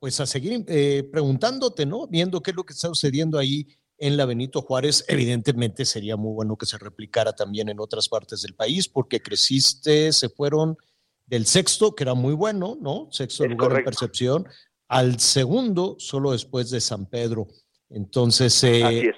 [0.00, 2.08] pues a seguir eh, preguntándote, ¿no?
[2.08, 3.68] Viendo qué es lo que está sucediendo ahí
[3.98, 8.42] en la Benito Juárez, evidentemente sería muy bueno que se replicara también en otras partes
[8.42, 10.76] del país, porque creciste, se fueron
[11.24, 13.08] del sexto, que era muy bueno, ¿no?
[13.10, 14.46] Sexto lugar de percepción,
[14.88, 17.48] al segundo solo después de San Pedro.
[17.88, 19.12] Entonces, eh,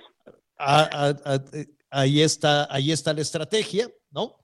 [0.57, 4.37] ahí, está, ahí está la estrategia, ¿no?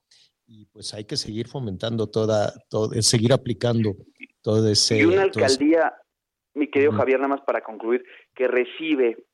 [0.47, 3.97] Y pues hay que seguir fomentando toda, todo, seguir aplicando
[4.43, 4.98] todo ese...
[4.98, 5.94] Y una alcaldía,
[6.52, 8.05] mi querido Javier, nada más para concluir,
[8.35, 9.24] que recibe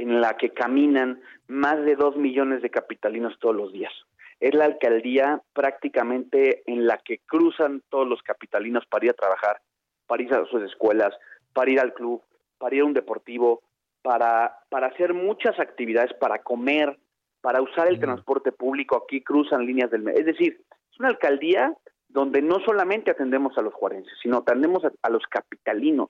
[0.00, 3.92] en la que caminan más de dos millones de capitalinos todos los días.
[4.38, 9.60] Es la alcaldía prácticamente en la que cruzan todos los capitalinos para ir a trabajar,
[10.06, 11.14] para ir a sus escuelas,
[11.52, 12.22] para ir al club,
[12.58, 13.62] para ir a un deportivo,
[14.02, 16.98] para, para hacer muchas actividades, para comer,
[17.42, 18.96] para usar el transporte público.
[18.96, 20.08] Aquí cruzan líneas del...
[20.08, 21.74] Es decir, es una alcaldía
[22.08, 26.08] donde no solamente atendemos a los juarenses, sino atendemos a, los capitalinos.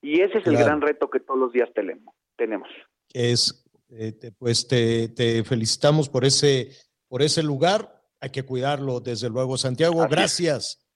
[0.00, 2.68] Y ese es el gran reto que todos los días tenemos.
[3.12, 6.70] Es, eh, pues te, te, felicitamos por ese,
[7.08, 8.02] por ese lugar.
[8.20, 9.58] Hay que cuidarlo, desde luego.
[9.58, 10.86] Santiago, gracias.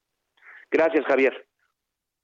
[0.71, 1.47] Gracias, Javier.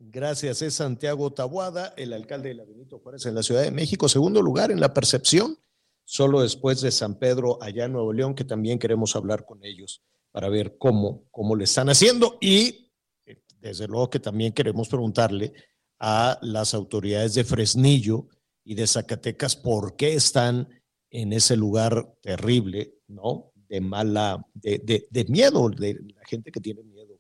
[0.04, 4.08] Gracias, es Santiago Tabuada, el alcalde de la Benito Juárez en la Ciudad de México.
[4.08, 5.56] Segundo lugar en la percepción,
[6.04, 10.02] solo después de San Pedro, allá en Nuevo León, que también queremos hablar con ellos
[10.32, 12.36] para ver cómo, cómo le están haciendo.
[12.40, 12.90] Y
[13.26, 15.52] eh, desde luego que también queremos preguntarle
[16.00, 18.26] a las autoridades de Fresnillo
[18.64, 20.68] y de Zacatecas por qué están
[21.10, 23.52] en ese lugar terrible, ¿no?
[23.68, 27.18] De mala, de, de, de miedo, de la gente que tiene miedo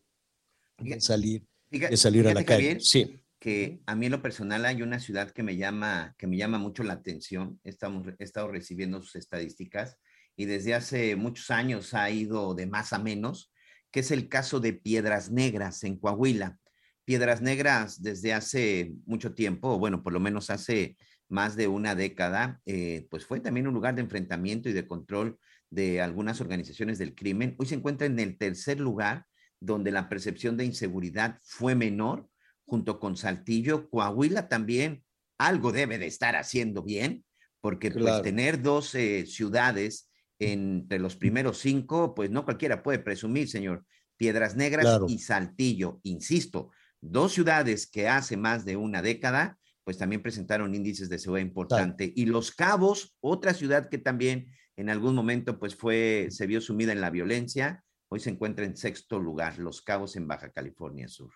[0.78, 2.80] de salir de salir a la calle.
[2.80, 3.18] sí.
[3.40, 6.58] Que a mí en lo personal hay una ciudad que me llama, que me llama
[6.58, 7.58] mucho la atención.
[7.64, 9.98] Estamos, he estado recibiendo sus estadísticas
[10.36, 13.50] y desde hace muchos años ha ido de más a menos,
[13.90, 16.60] que es el caso de Piedras Negras en Coahuila.
[17.04, 20.96] Piedras Negras desde hace mucho tiempo, bueno, por lo menos hace
[21.32, 25.38] más de una década, eh, pues fue también un lugar de enfrentamiento y de control
[25.70, 27.56] de algunas organizaciones del crimen.
[27.58, 29.26] Hoy se encuentra en el tercer lugar
[29.58, 32.28] donde la percepción de inseguridad fue menor,
[32.66, 33.88] junto con Saltillo.
[33.88, 35.04] Coahuila también
[35.38, 37.24] algo debe de estar haciendo bien,
[37.60, 43.48] porque pues tener dos eh, ciudades entre los primeros cinco, pues no cualquiera puede presumir,
[43.48, 43.86] señor.
[44.18, 50.22] Piedras Negras y Saltillo, insisto, dos ciudades que hace más de una década, pues también
[50.22, 52.12] presentaron índices de seguridad importante.
[52.14, 56.92] Y Los Cabos, otra ciudad que también en algún momento pues fue, se vio sumida
[56.92, 61.32] en la violencia, hoy se encuentra en sexto lugar, Los Cabos en Baja California Sur.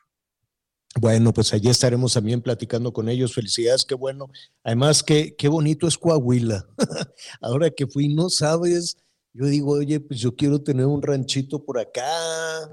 [0.99, 3.35] Bueno, pues allí estaremos también platicando con ellos.
[3.35, 4.31] Felicidades, qué bueno.
[4.65, 6.67] Además, qué, qué bonito es Coahuila.
[7.43, 8.97] Ahora que fui, no sabes,
[9.35, 12.09] yo digo, oye, pues yo quiero tener un ranchito por acá,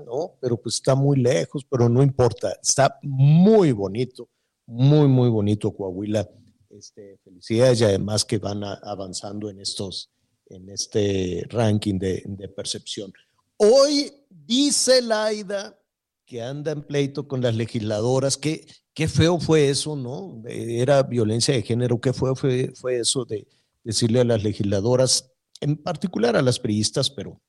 [0.06, 0.38] ¿no?
[0.40, 2.58] Pero pues está muy lejos, pero no importa.
[2.62, 4.30] Está muy bonito,
[4.66, 6.30] muy, muy bonito Coahuila.
[6.70, 10.12] Este, felicidades y además que van avanzando en estos,
[10.48, 13.14] en este ranking de, de percepción.
[13.58, 15.80] Hoy dice Laida
[16.26, 18.38] que anda en pleito con las legisladoras.
[18.38, 20.42] Qué, qué feo fue eso, ¿no?
[20.48, 22.00] Era violencia de género.
[22.02, 23.48] Qué feo fue, fue eso de
[23.84, 25.32] decirle a las legisladoras,
[25.62, 27.42] en particular a las priistas, pero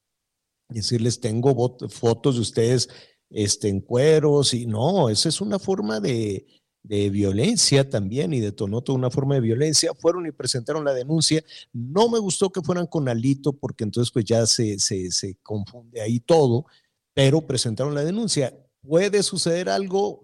[0.69, 2.89] decirles, tengo fotos de ustedes
[3.31, 6.47] este, en cueros y no, esa es una forma de,
[6.85, 9.93] de violencia también y detonó toda una forma de violencia.
[9.94, 11.43] Fueron y presentaron la denuncia.
[11.73, 16.01] No me gustó que fueran con Alito porque entonces pues ya se, se, se confunde
[16.01, 16.66] ahí todo,
[17.12, 18.55] pero presentaron la denuncia
[18.86, 20.23] puede suceder algo,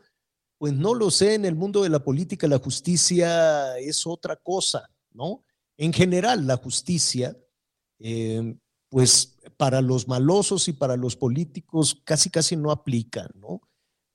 [0.58, 4.88] pues no lo sé, en el mundo de la política la justicia es otra cosa,
[5.12, 5.42] ¿no?
[5.76, 7.36] En general, la justicia,
[7.98, 8.54] eh,
[8.90, 13.62] pues para los malosos y para los políticos casi casi no aplica, ¿no?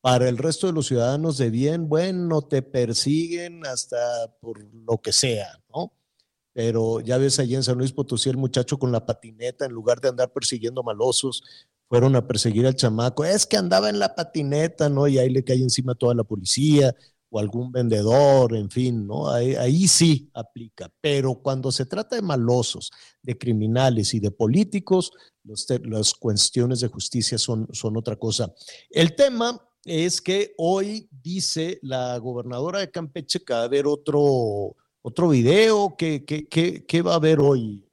[0.06, 3.98] Para el resto de los ciudadanos de bien, bueno, te persiguen hasta
[4.40, 5.94] por lo que sea, ¿no?
[6.54, 10.00] Pero ya ves allí en San Luis Potosí el muchacho con la patineta, en lugar
[10.00, 11.42] de andar persiguiendo malosos,
[11.90, 15.08] fueron a perseguir al chamaco, es que andaba en la patineta, ¿no?
[15.08, 16.96] Y ahí le cae encima toda la policía
[17.32, 19.30] o algún vendedor, en fin, ¿no?
[19.30, 22.92] Ahí, sí aplica, pero cuando se trata de malosos,
[23.24, 25.14] de criminales y de políticos,
[25.44, 28.54] las cuestiones de justicia son, son otra cosa.
[28.92, 34.76] El tema es que hoy dice la gobernadora de Campeche que va a haber otro,
[35.02, 37.86] otro video, ¿qué, qué va a haber hoy,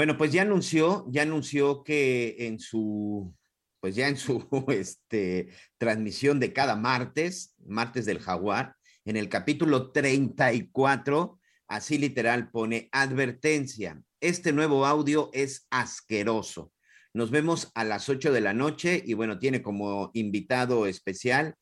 [0.00, 3.34] bueno, pues ya anunció, ya anunció que en su,
[3.80, 9.92] pues ya en su este, transmisión de cada martes, martes del jaguar, en el capítulo
[9.92, 11.38] 34,
[11.68, 14.00] así literal pone advertencia.
[14.20, 16.72] Este nuevo audio es asqueroso.
[17.12, 21.54] Nos vemos a las 8 de la noche y bueno, tiene como invitado especial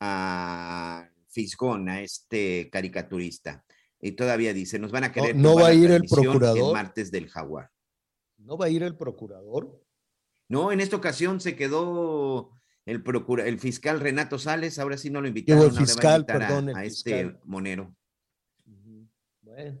[0.00, 3.64] a Fisgón, a este caricaturista.
[4.00, 5.36] Y todavía dice, nos van a querer.
[5.36, 6.58] No, va a ir el procurador.
[6.68, 7.70] El martes del jaguar.
[8.38, 9.80] ¿No va a ir el procurador?
[10.48, 12.52] No, en esta ocasión se quedó
[12.84, 15.64] el, procura, el fiscal Renato Sales, ahora sí no lo invitaron.
[15.64, 17.94] El fiscal, perdón, a, este Monero.
[19.42, 19.80] Bueno,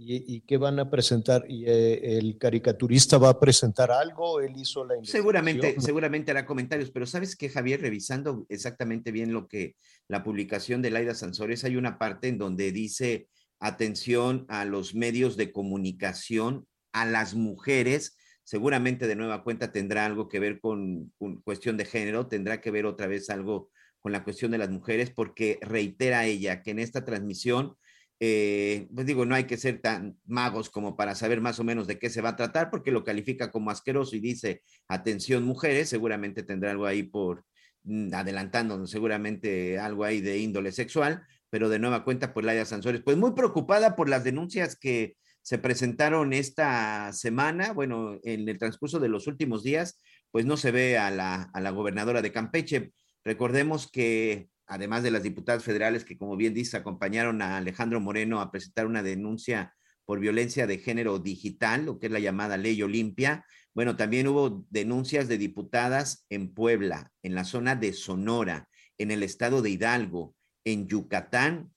[0.00, 1.44] ¿Y, qué van a presentar?
[1.48, 4.40] ¿Y eh, el caricaturista va a presentar algo?
[4.40, 9.48] ¿Él hizo la Seguramente, seguramente hará comentarios, pero sabes que Javier, revisando exactamente bien lo
[9.48, 9.74] que
[10.06, 15.36] la publicación de Laida Sansores, hay una parte en donde dice atención a los medios
[15.36, 21.12] de comunicación a las mujeres, seguramente de nueva cuenta tendrá algo que ver con,
[21.44, 23.70] cuestión de género, tendrá que ver otra vez algo
[24.00, 27.76] con la cuestión de las mujeres, porque reitera ella que en esta transmisión,
[28.20, 31.86] eh, pues digo, no hay que ser tan magos como para saber más o menos
[31.86, 35.88] de qué se va a tratar, porque lo califica como asqueroso y dice, atención mujeres,
[35.88, 37.44] seguramente tendrá algo ahí por
[37.84, 43.02] mm, adelantándonos, seguramente algo ahí de índole sexual, pero de nueva cuenta, pues Laia Sansores,
[43.02, 48.98] pues muy preocupada por las denuncias que se presentaron esta semana, bueno, en el transcurso
[48.98, 49.98] de los últimos días,
[50.30, 52.92] pues no se ve a la, a la gobernadora de Campeche.
[53.24, 58.40] Recordemos que además de las diputadas federales que, como bien dice, acompañaron a Alejandro Moreno
[58.40, 59.74] a presentar una denuncia
[60.04, 63.44] por violencia de género digital, lo que es la llamada ley Olimpia.
[63.74, 69.22] Bueno, también hubo denuncias de diputadas en Puebla, en la zona de Sonora, en el
[69.22, 70.34] estado de Hidalgo,
[70.64, 71.72] en Yucatán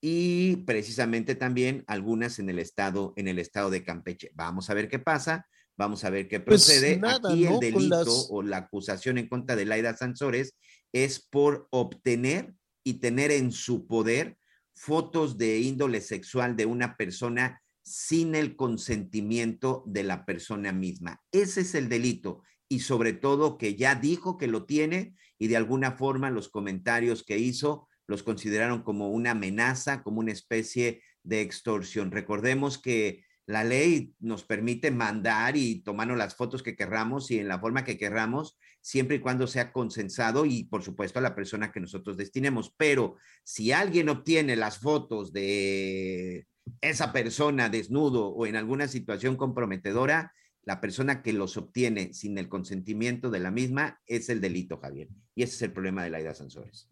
[0.00, 4.30] y precisamente también algunas en el estado, en el estado de Campeche.
[4.34, 5.46] Vamos a ver qué pasa,
[5.76, 7.00] vamos a ver qué pues procede.
[7.02, 10.56] Aquí el delito o la acusación en contra de Laida Sansores
[11.04, 12.54] es por obtener
[12.84, 14.38] y tener en su poder
[14.74, 21.22] fotos de índole sexual de una persona sin el consentimiento de la persona misma.
[21.32, 25.56] Ese es el delito y sobre todo que ya dijo que lo tiene y de
[25.56, 31.40] alguna forma los comentarios que hizo los consideraron como una amenaza, como una especie de
[31.40, 32.10] extorsión.
[32.10, 37.48] Recordemos que la ley nos permite mandar y tomarnos las fotos que querramos y en
[37.48, 41.72] la forma que querramos, siempre y cuando sea consensado y por supuesto a la persona
[41.72, 42.72] que nosotros destinemos.
[42.76, 46.46] Pero si alguien obtiene las fotos de
[46.80, 50.32] esa persona desnudo o en alguna situación comprometedora,
[50.62, 55.08] la persona que los obtiene sin el consentimiento de la misma es el delito, Javier.
[55.34, 56.88] Y ese es el problema de la Aida Sansores.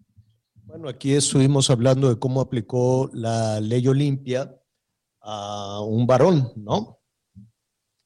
[0.64, 4.52] Bueno, aquí estuvimos hablando de cómo aplicó la ley Olimpia
[5.20, 6.98] a un varón, ¿no?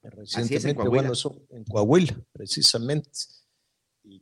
[0.03, 3.09] Recientemente, en bueno, eso en Coahuila, precisamente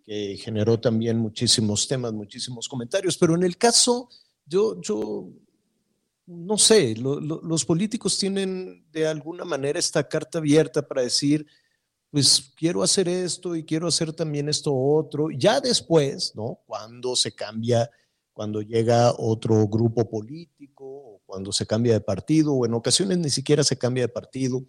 [0.07, 3.19] que generó también muchísimos temas, muchísimos comentarios.
[3.19, 4.09] Pero en el caso,
[4.47, 5.28] yo, yo
[6.27, 11.47] no sé, los políticos tienen de alguna manera esta carta abierta para decir,
[12.11, 15.28] pues quiero hacer esto y quiero hacer también esto otro.
[15.31, 16.61] Ya después, ¿no?
[16.66, 17.91] Cuando se cambia,
[18.33, 23.65] cuando llega otro grupo político, cuando se cambia de partido, o en ocasiones ni siquiera
[23.65, 24.65] se cambia de partido,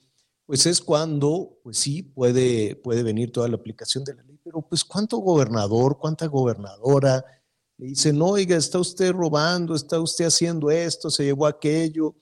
[0.48, 4.62] pues es cuando, pues sí, puede, puede venir toda la aplicación de la ley pero
[4.62, 7.26] pues cuánto gobernador, cuánta gobernadora
[7.78, 12.16] le dicen, oiga, está usted robando, está usted haciendo esto, se llevó aquello.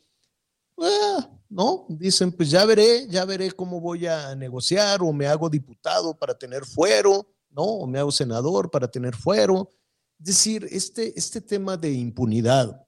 [0.75, 5.51] Ah, no, dicen, pues ya veré, ya veré cómo voy a negociar o me hago
[5.51, 7.61] diputado para tener fuero, ¿no?
[7.61, 9.69] O me hago senador para tener fuero.
[10.17, 12.87] Es decir, este, este tema de impunidad,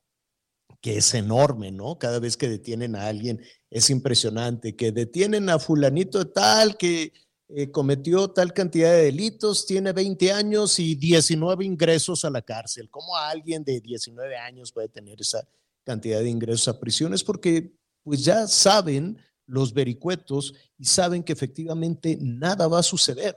[0.81, 1.99] que es enorme, ¿no?
[1.99, 3.39] Cada vez que detienen a alguien
[3.69, 7.11] es impresionante, que detienen a fulanito tal que
[7.49, 12.89] eh, cometió tal cantidad de delitos, tiene 20 años y 19 ingresos a la cárcel.
[12.89, 15.47] ¿Cómo alguien de 19 años puede tener esa
[15.85, 17.23] cantidad de ingresos a prisiones?
[17.23, 17.73] Porque
[18.03, 23.35] pues ya saben los vericuetos y saben que efectivamente nada va a suceder.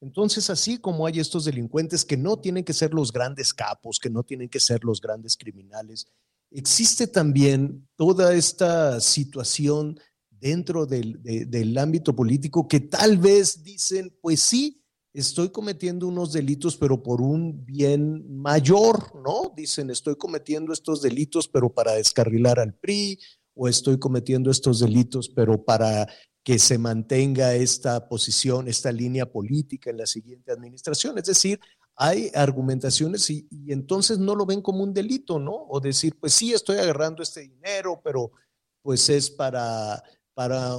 [0.00, 4.10] Entonces, así como hay estos delincuentes que no tienen que ser los grandes capos, que
[4.10, 6.06] no tienen que ser los grandes criminales,
[6.50, 9.98] existe también toda esta situación
[10.30, 17.02] dentro del, ámbito político que tal vez dicen, pues sí, estoy cometiendo unos delitos, pero
[17.02, 19.52] por un bien mayor, ¿no?
[19.56, 23.18] Dicen, estoy cometiendo estos delitos, pero para descarrilar al PRI,
[23.54, 26.06] o estoy cometiendo estos delitos, pero para
[26.44, 31.18] que se mantenga esta posición, esta línea política en la siguiente administración.
[31.18, 31.60] Es decir,
[32.00, 35.66] hay argumentaciones y, entonces no lo ven como un delito, ¿no?
[35.68, 38.30] O decir, pues sí, estoy agarrando este dinero, pero
[38.82, 40.02] pues es para
[40.32, 40.76] para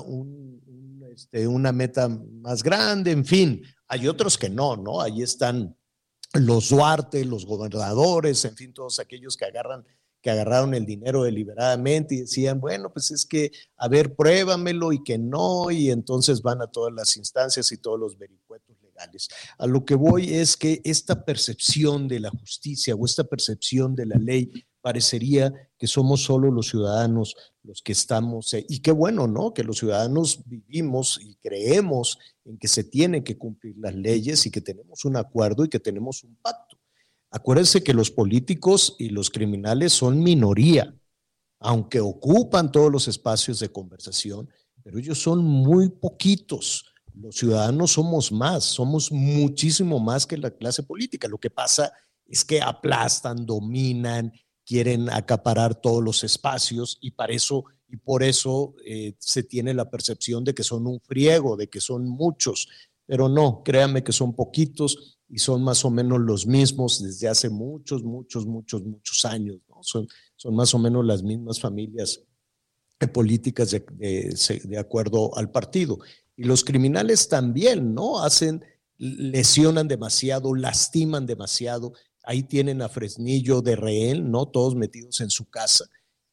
[1.13, 3.61] este, una meta más grande, en fin.
[3.89, 5.01] Hay otros que no, ¿no?
[5.01, 5.75] Ahí están
[6.33, 9.85] los Duarte, los gobernadores, en fin, todos aquellos que agarran
[10.21, 15.01] que agarraron el dinero deliberadamente y decían, bueno, pues es que, a ver, pruébamelo y
[15.01, 18.68] que no, y entonces van a todas las instancias y todos los vericuetos
[19.57, 24.05] A lo que voy es que esta percepción de la justicia o esta percepción de
[24.05, 29.27] la ley parecería que somos solo los ciudadanos los que estamos, eh, y qué bueno,
[29.27, 29.53] ¿no?
[29.53, 34.51] Que los ciudadanos vivimos y creemos en que se tienen que cumplir las leyes y
[34.51, 36.79] que tenemos un acuerdo y que tenemos un pacto.
[37.29, 40.95] Acuérdense que los políticos y los criminales son minoría,
[41.59, 44.49] aunque ocupan todos los espacios de conversación,
[44.83, 46.88] pero ellos son muy poquitos.
[47.21, 51.27] Los ciudadanos somos más, somos muchísimo más que la clase política.
[51.27, 51.91] Lo que pasa
[52.25, 54.31] es que aplastan, dominan,
[54.65, 59.89] quieren acaparar todos los espacios y para eso y por eso eh, se tiene la
[59.89, 62.69] percepción de que son un friego, de que son muchos,
[63.05, 67.49] pero no, créanme que son poquitos y son más o menos los mismos desde hace
[67.49, 72.21] muchos, muchos, muchos, muchos años, son, son más o menos las mismas familias
[73.11, 75.97] políticas de, de, de acuerdo al partido.
[76.39, 78.23] Y los criminales también, ¿no?
[78.23, 78.63] Hacen,
[78.97, 81.93] lesionan demasiado, lastiman demasiado
[82.29, 84.45] Ahí tienen a Fresnillo de rehén, ¿no?
[84.47, 85.85] Todos metidos en su casa.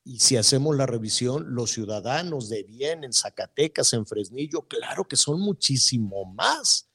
[0.04, 5.16] Y si hacemos la revisión, los ciudadanos de bien en Zacatecas, en Fresnillo, claro que
[5.16, 6.90] son muchísimo más.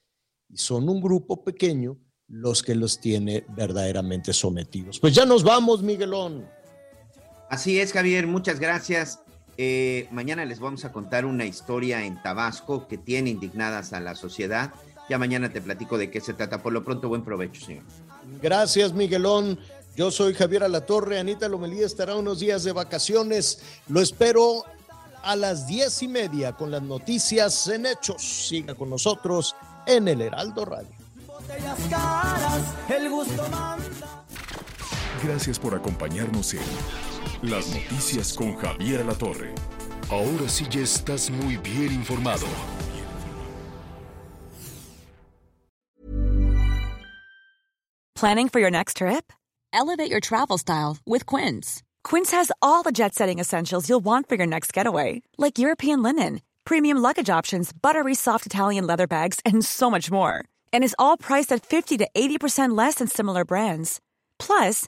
[0.50, 1.98] Y son un grupo pequeño
[2.28, 5.00] los que los tiene verdaderamente sometidos.
[5.00, 6.48] Pues ya nos vamos, Miguelón.
[7.50, 9.20] Así es, Javier, muchas gracias.
[9.64, 14.16] Eh, mañana les vamos a contar una historia en Tabasco que tiene indignadas a la
[14.16, 14.74] sociedad.
[15.08, 16.64] Ya mañana te platico de qué se trata.
[16.64, 17.84] Por lo pronto, buen provecho, señor.
[18.42, 19.60] Gracias, Miguelón.
[19.96, 21.20] Yo soy Javier Alatorre.
[21.20, 23.62] Anita Lomelía estará unos días de vacaciones.
[23.88, 24.66] Lo espero
[25.22, 28.48] a las diez y media con las noticias en hechos.
[28.48, 29.56] Siga con nosotros
[29.86, 30.90] en el Heraldo Radio.
[35.24, 36.62] Gracias por acompañarnos en
[37.44, 39.54] Las Noticias con Javier Alatorre.
[40.10, 42.48] Ahora sí ya estás muy bien informado.
[48.16, 49.32] Planning for your next trip?
[49.74, 51.82] Elevate your travel style with Quince.
[52.04, 56.04] Quince has all the jet setting essentials you'll want for your next getaway, like European
[56.04, 60.96] linen, premium luggage options, buttery soft Italian leather bags, and so much more and is
[60.98, 64.00] all priced at 50 to 80% less than similar brands.
[64.38, 64.88] Plus,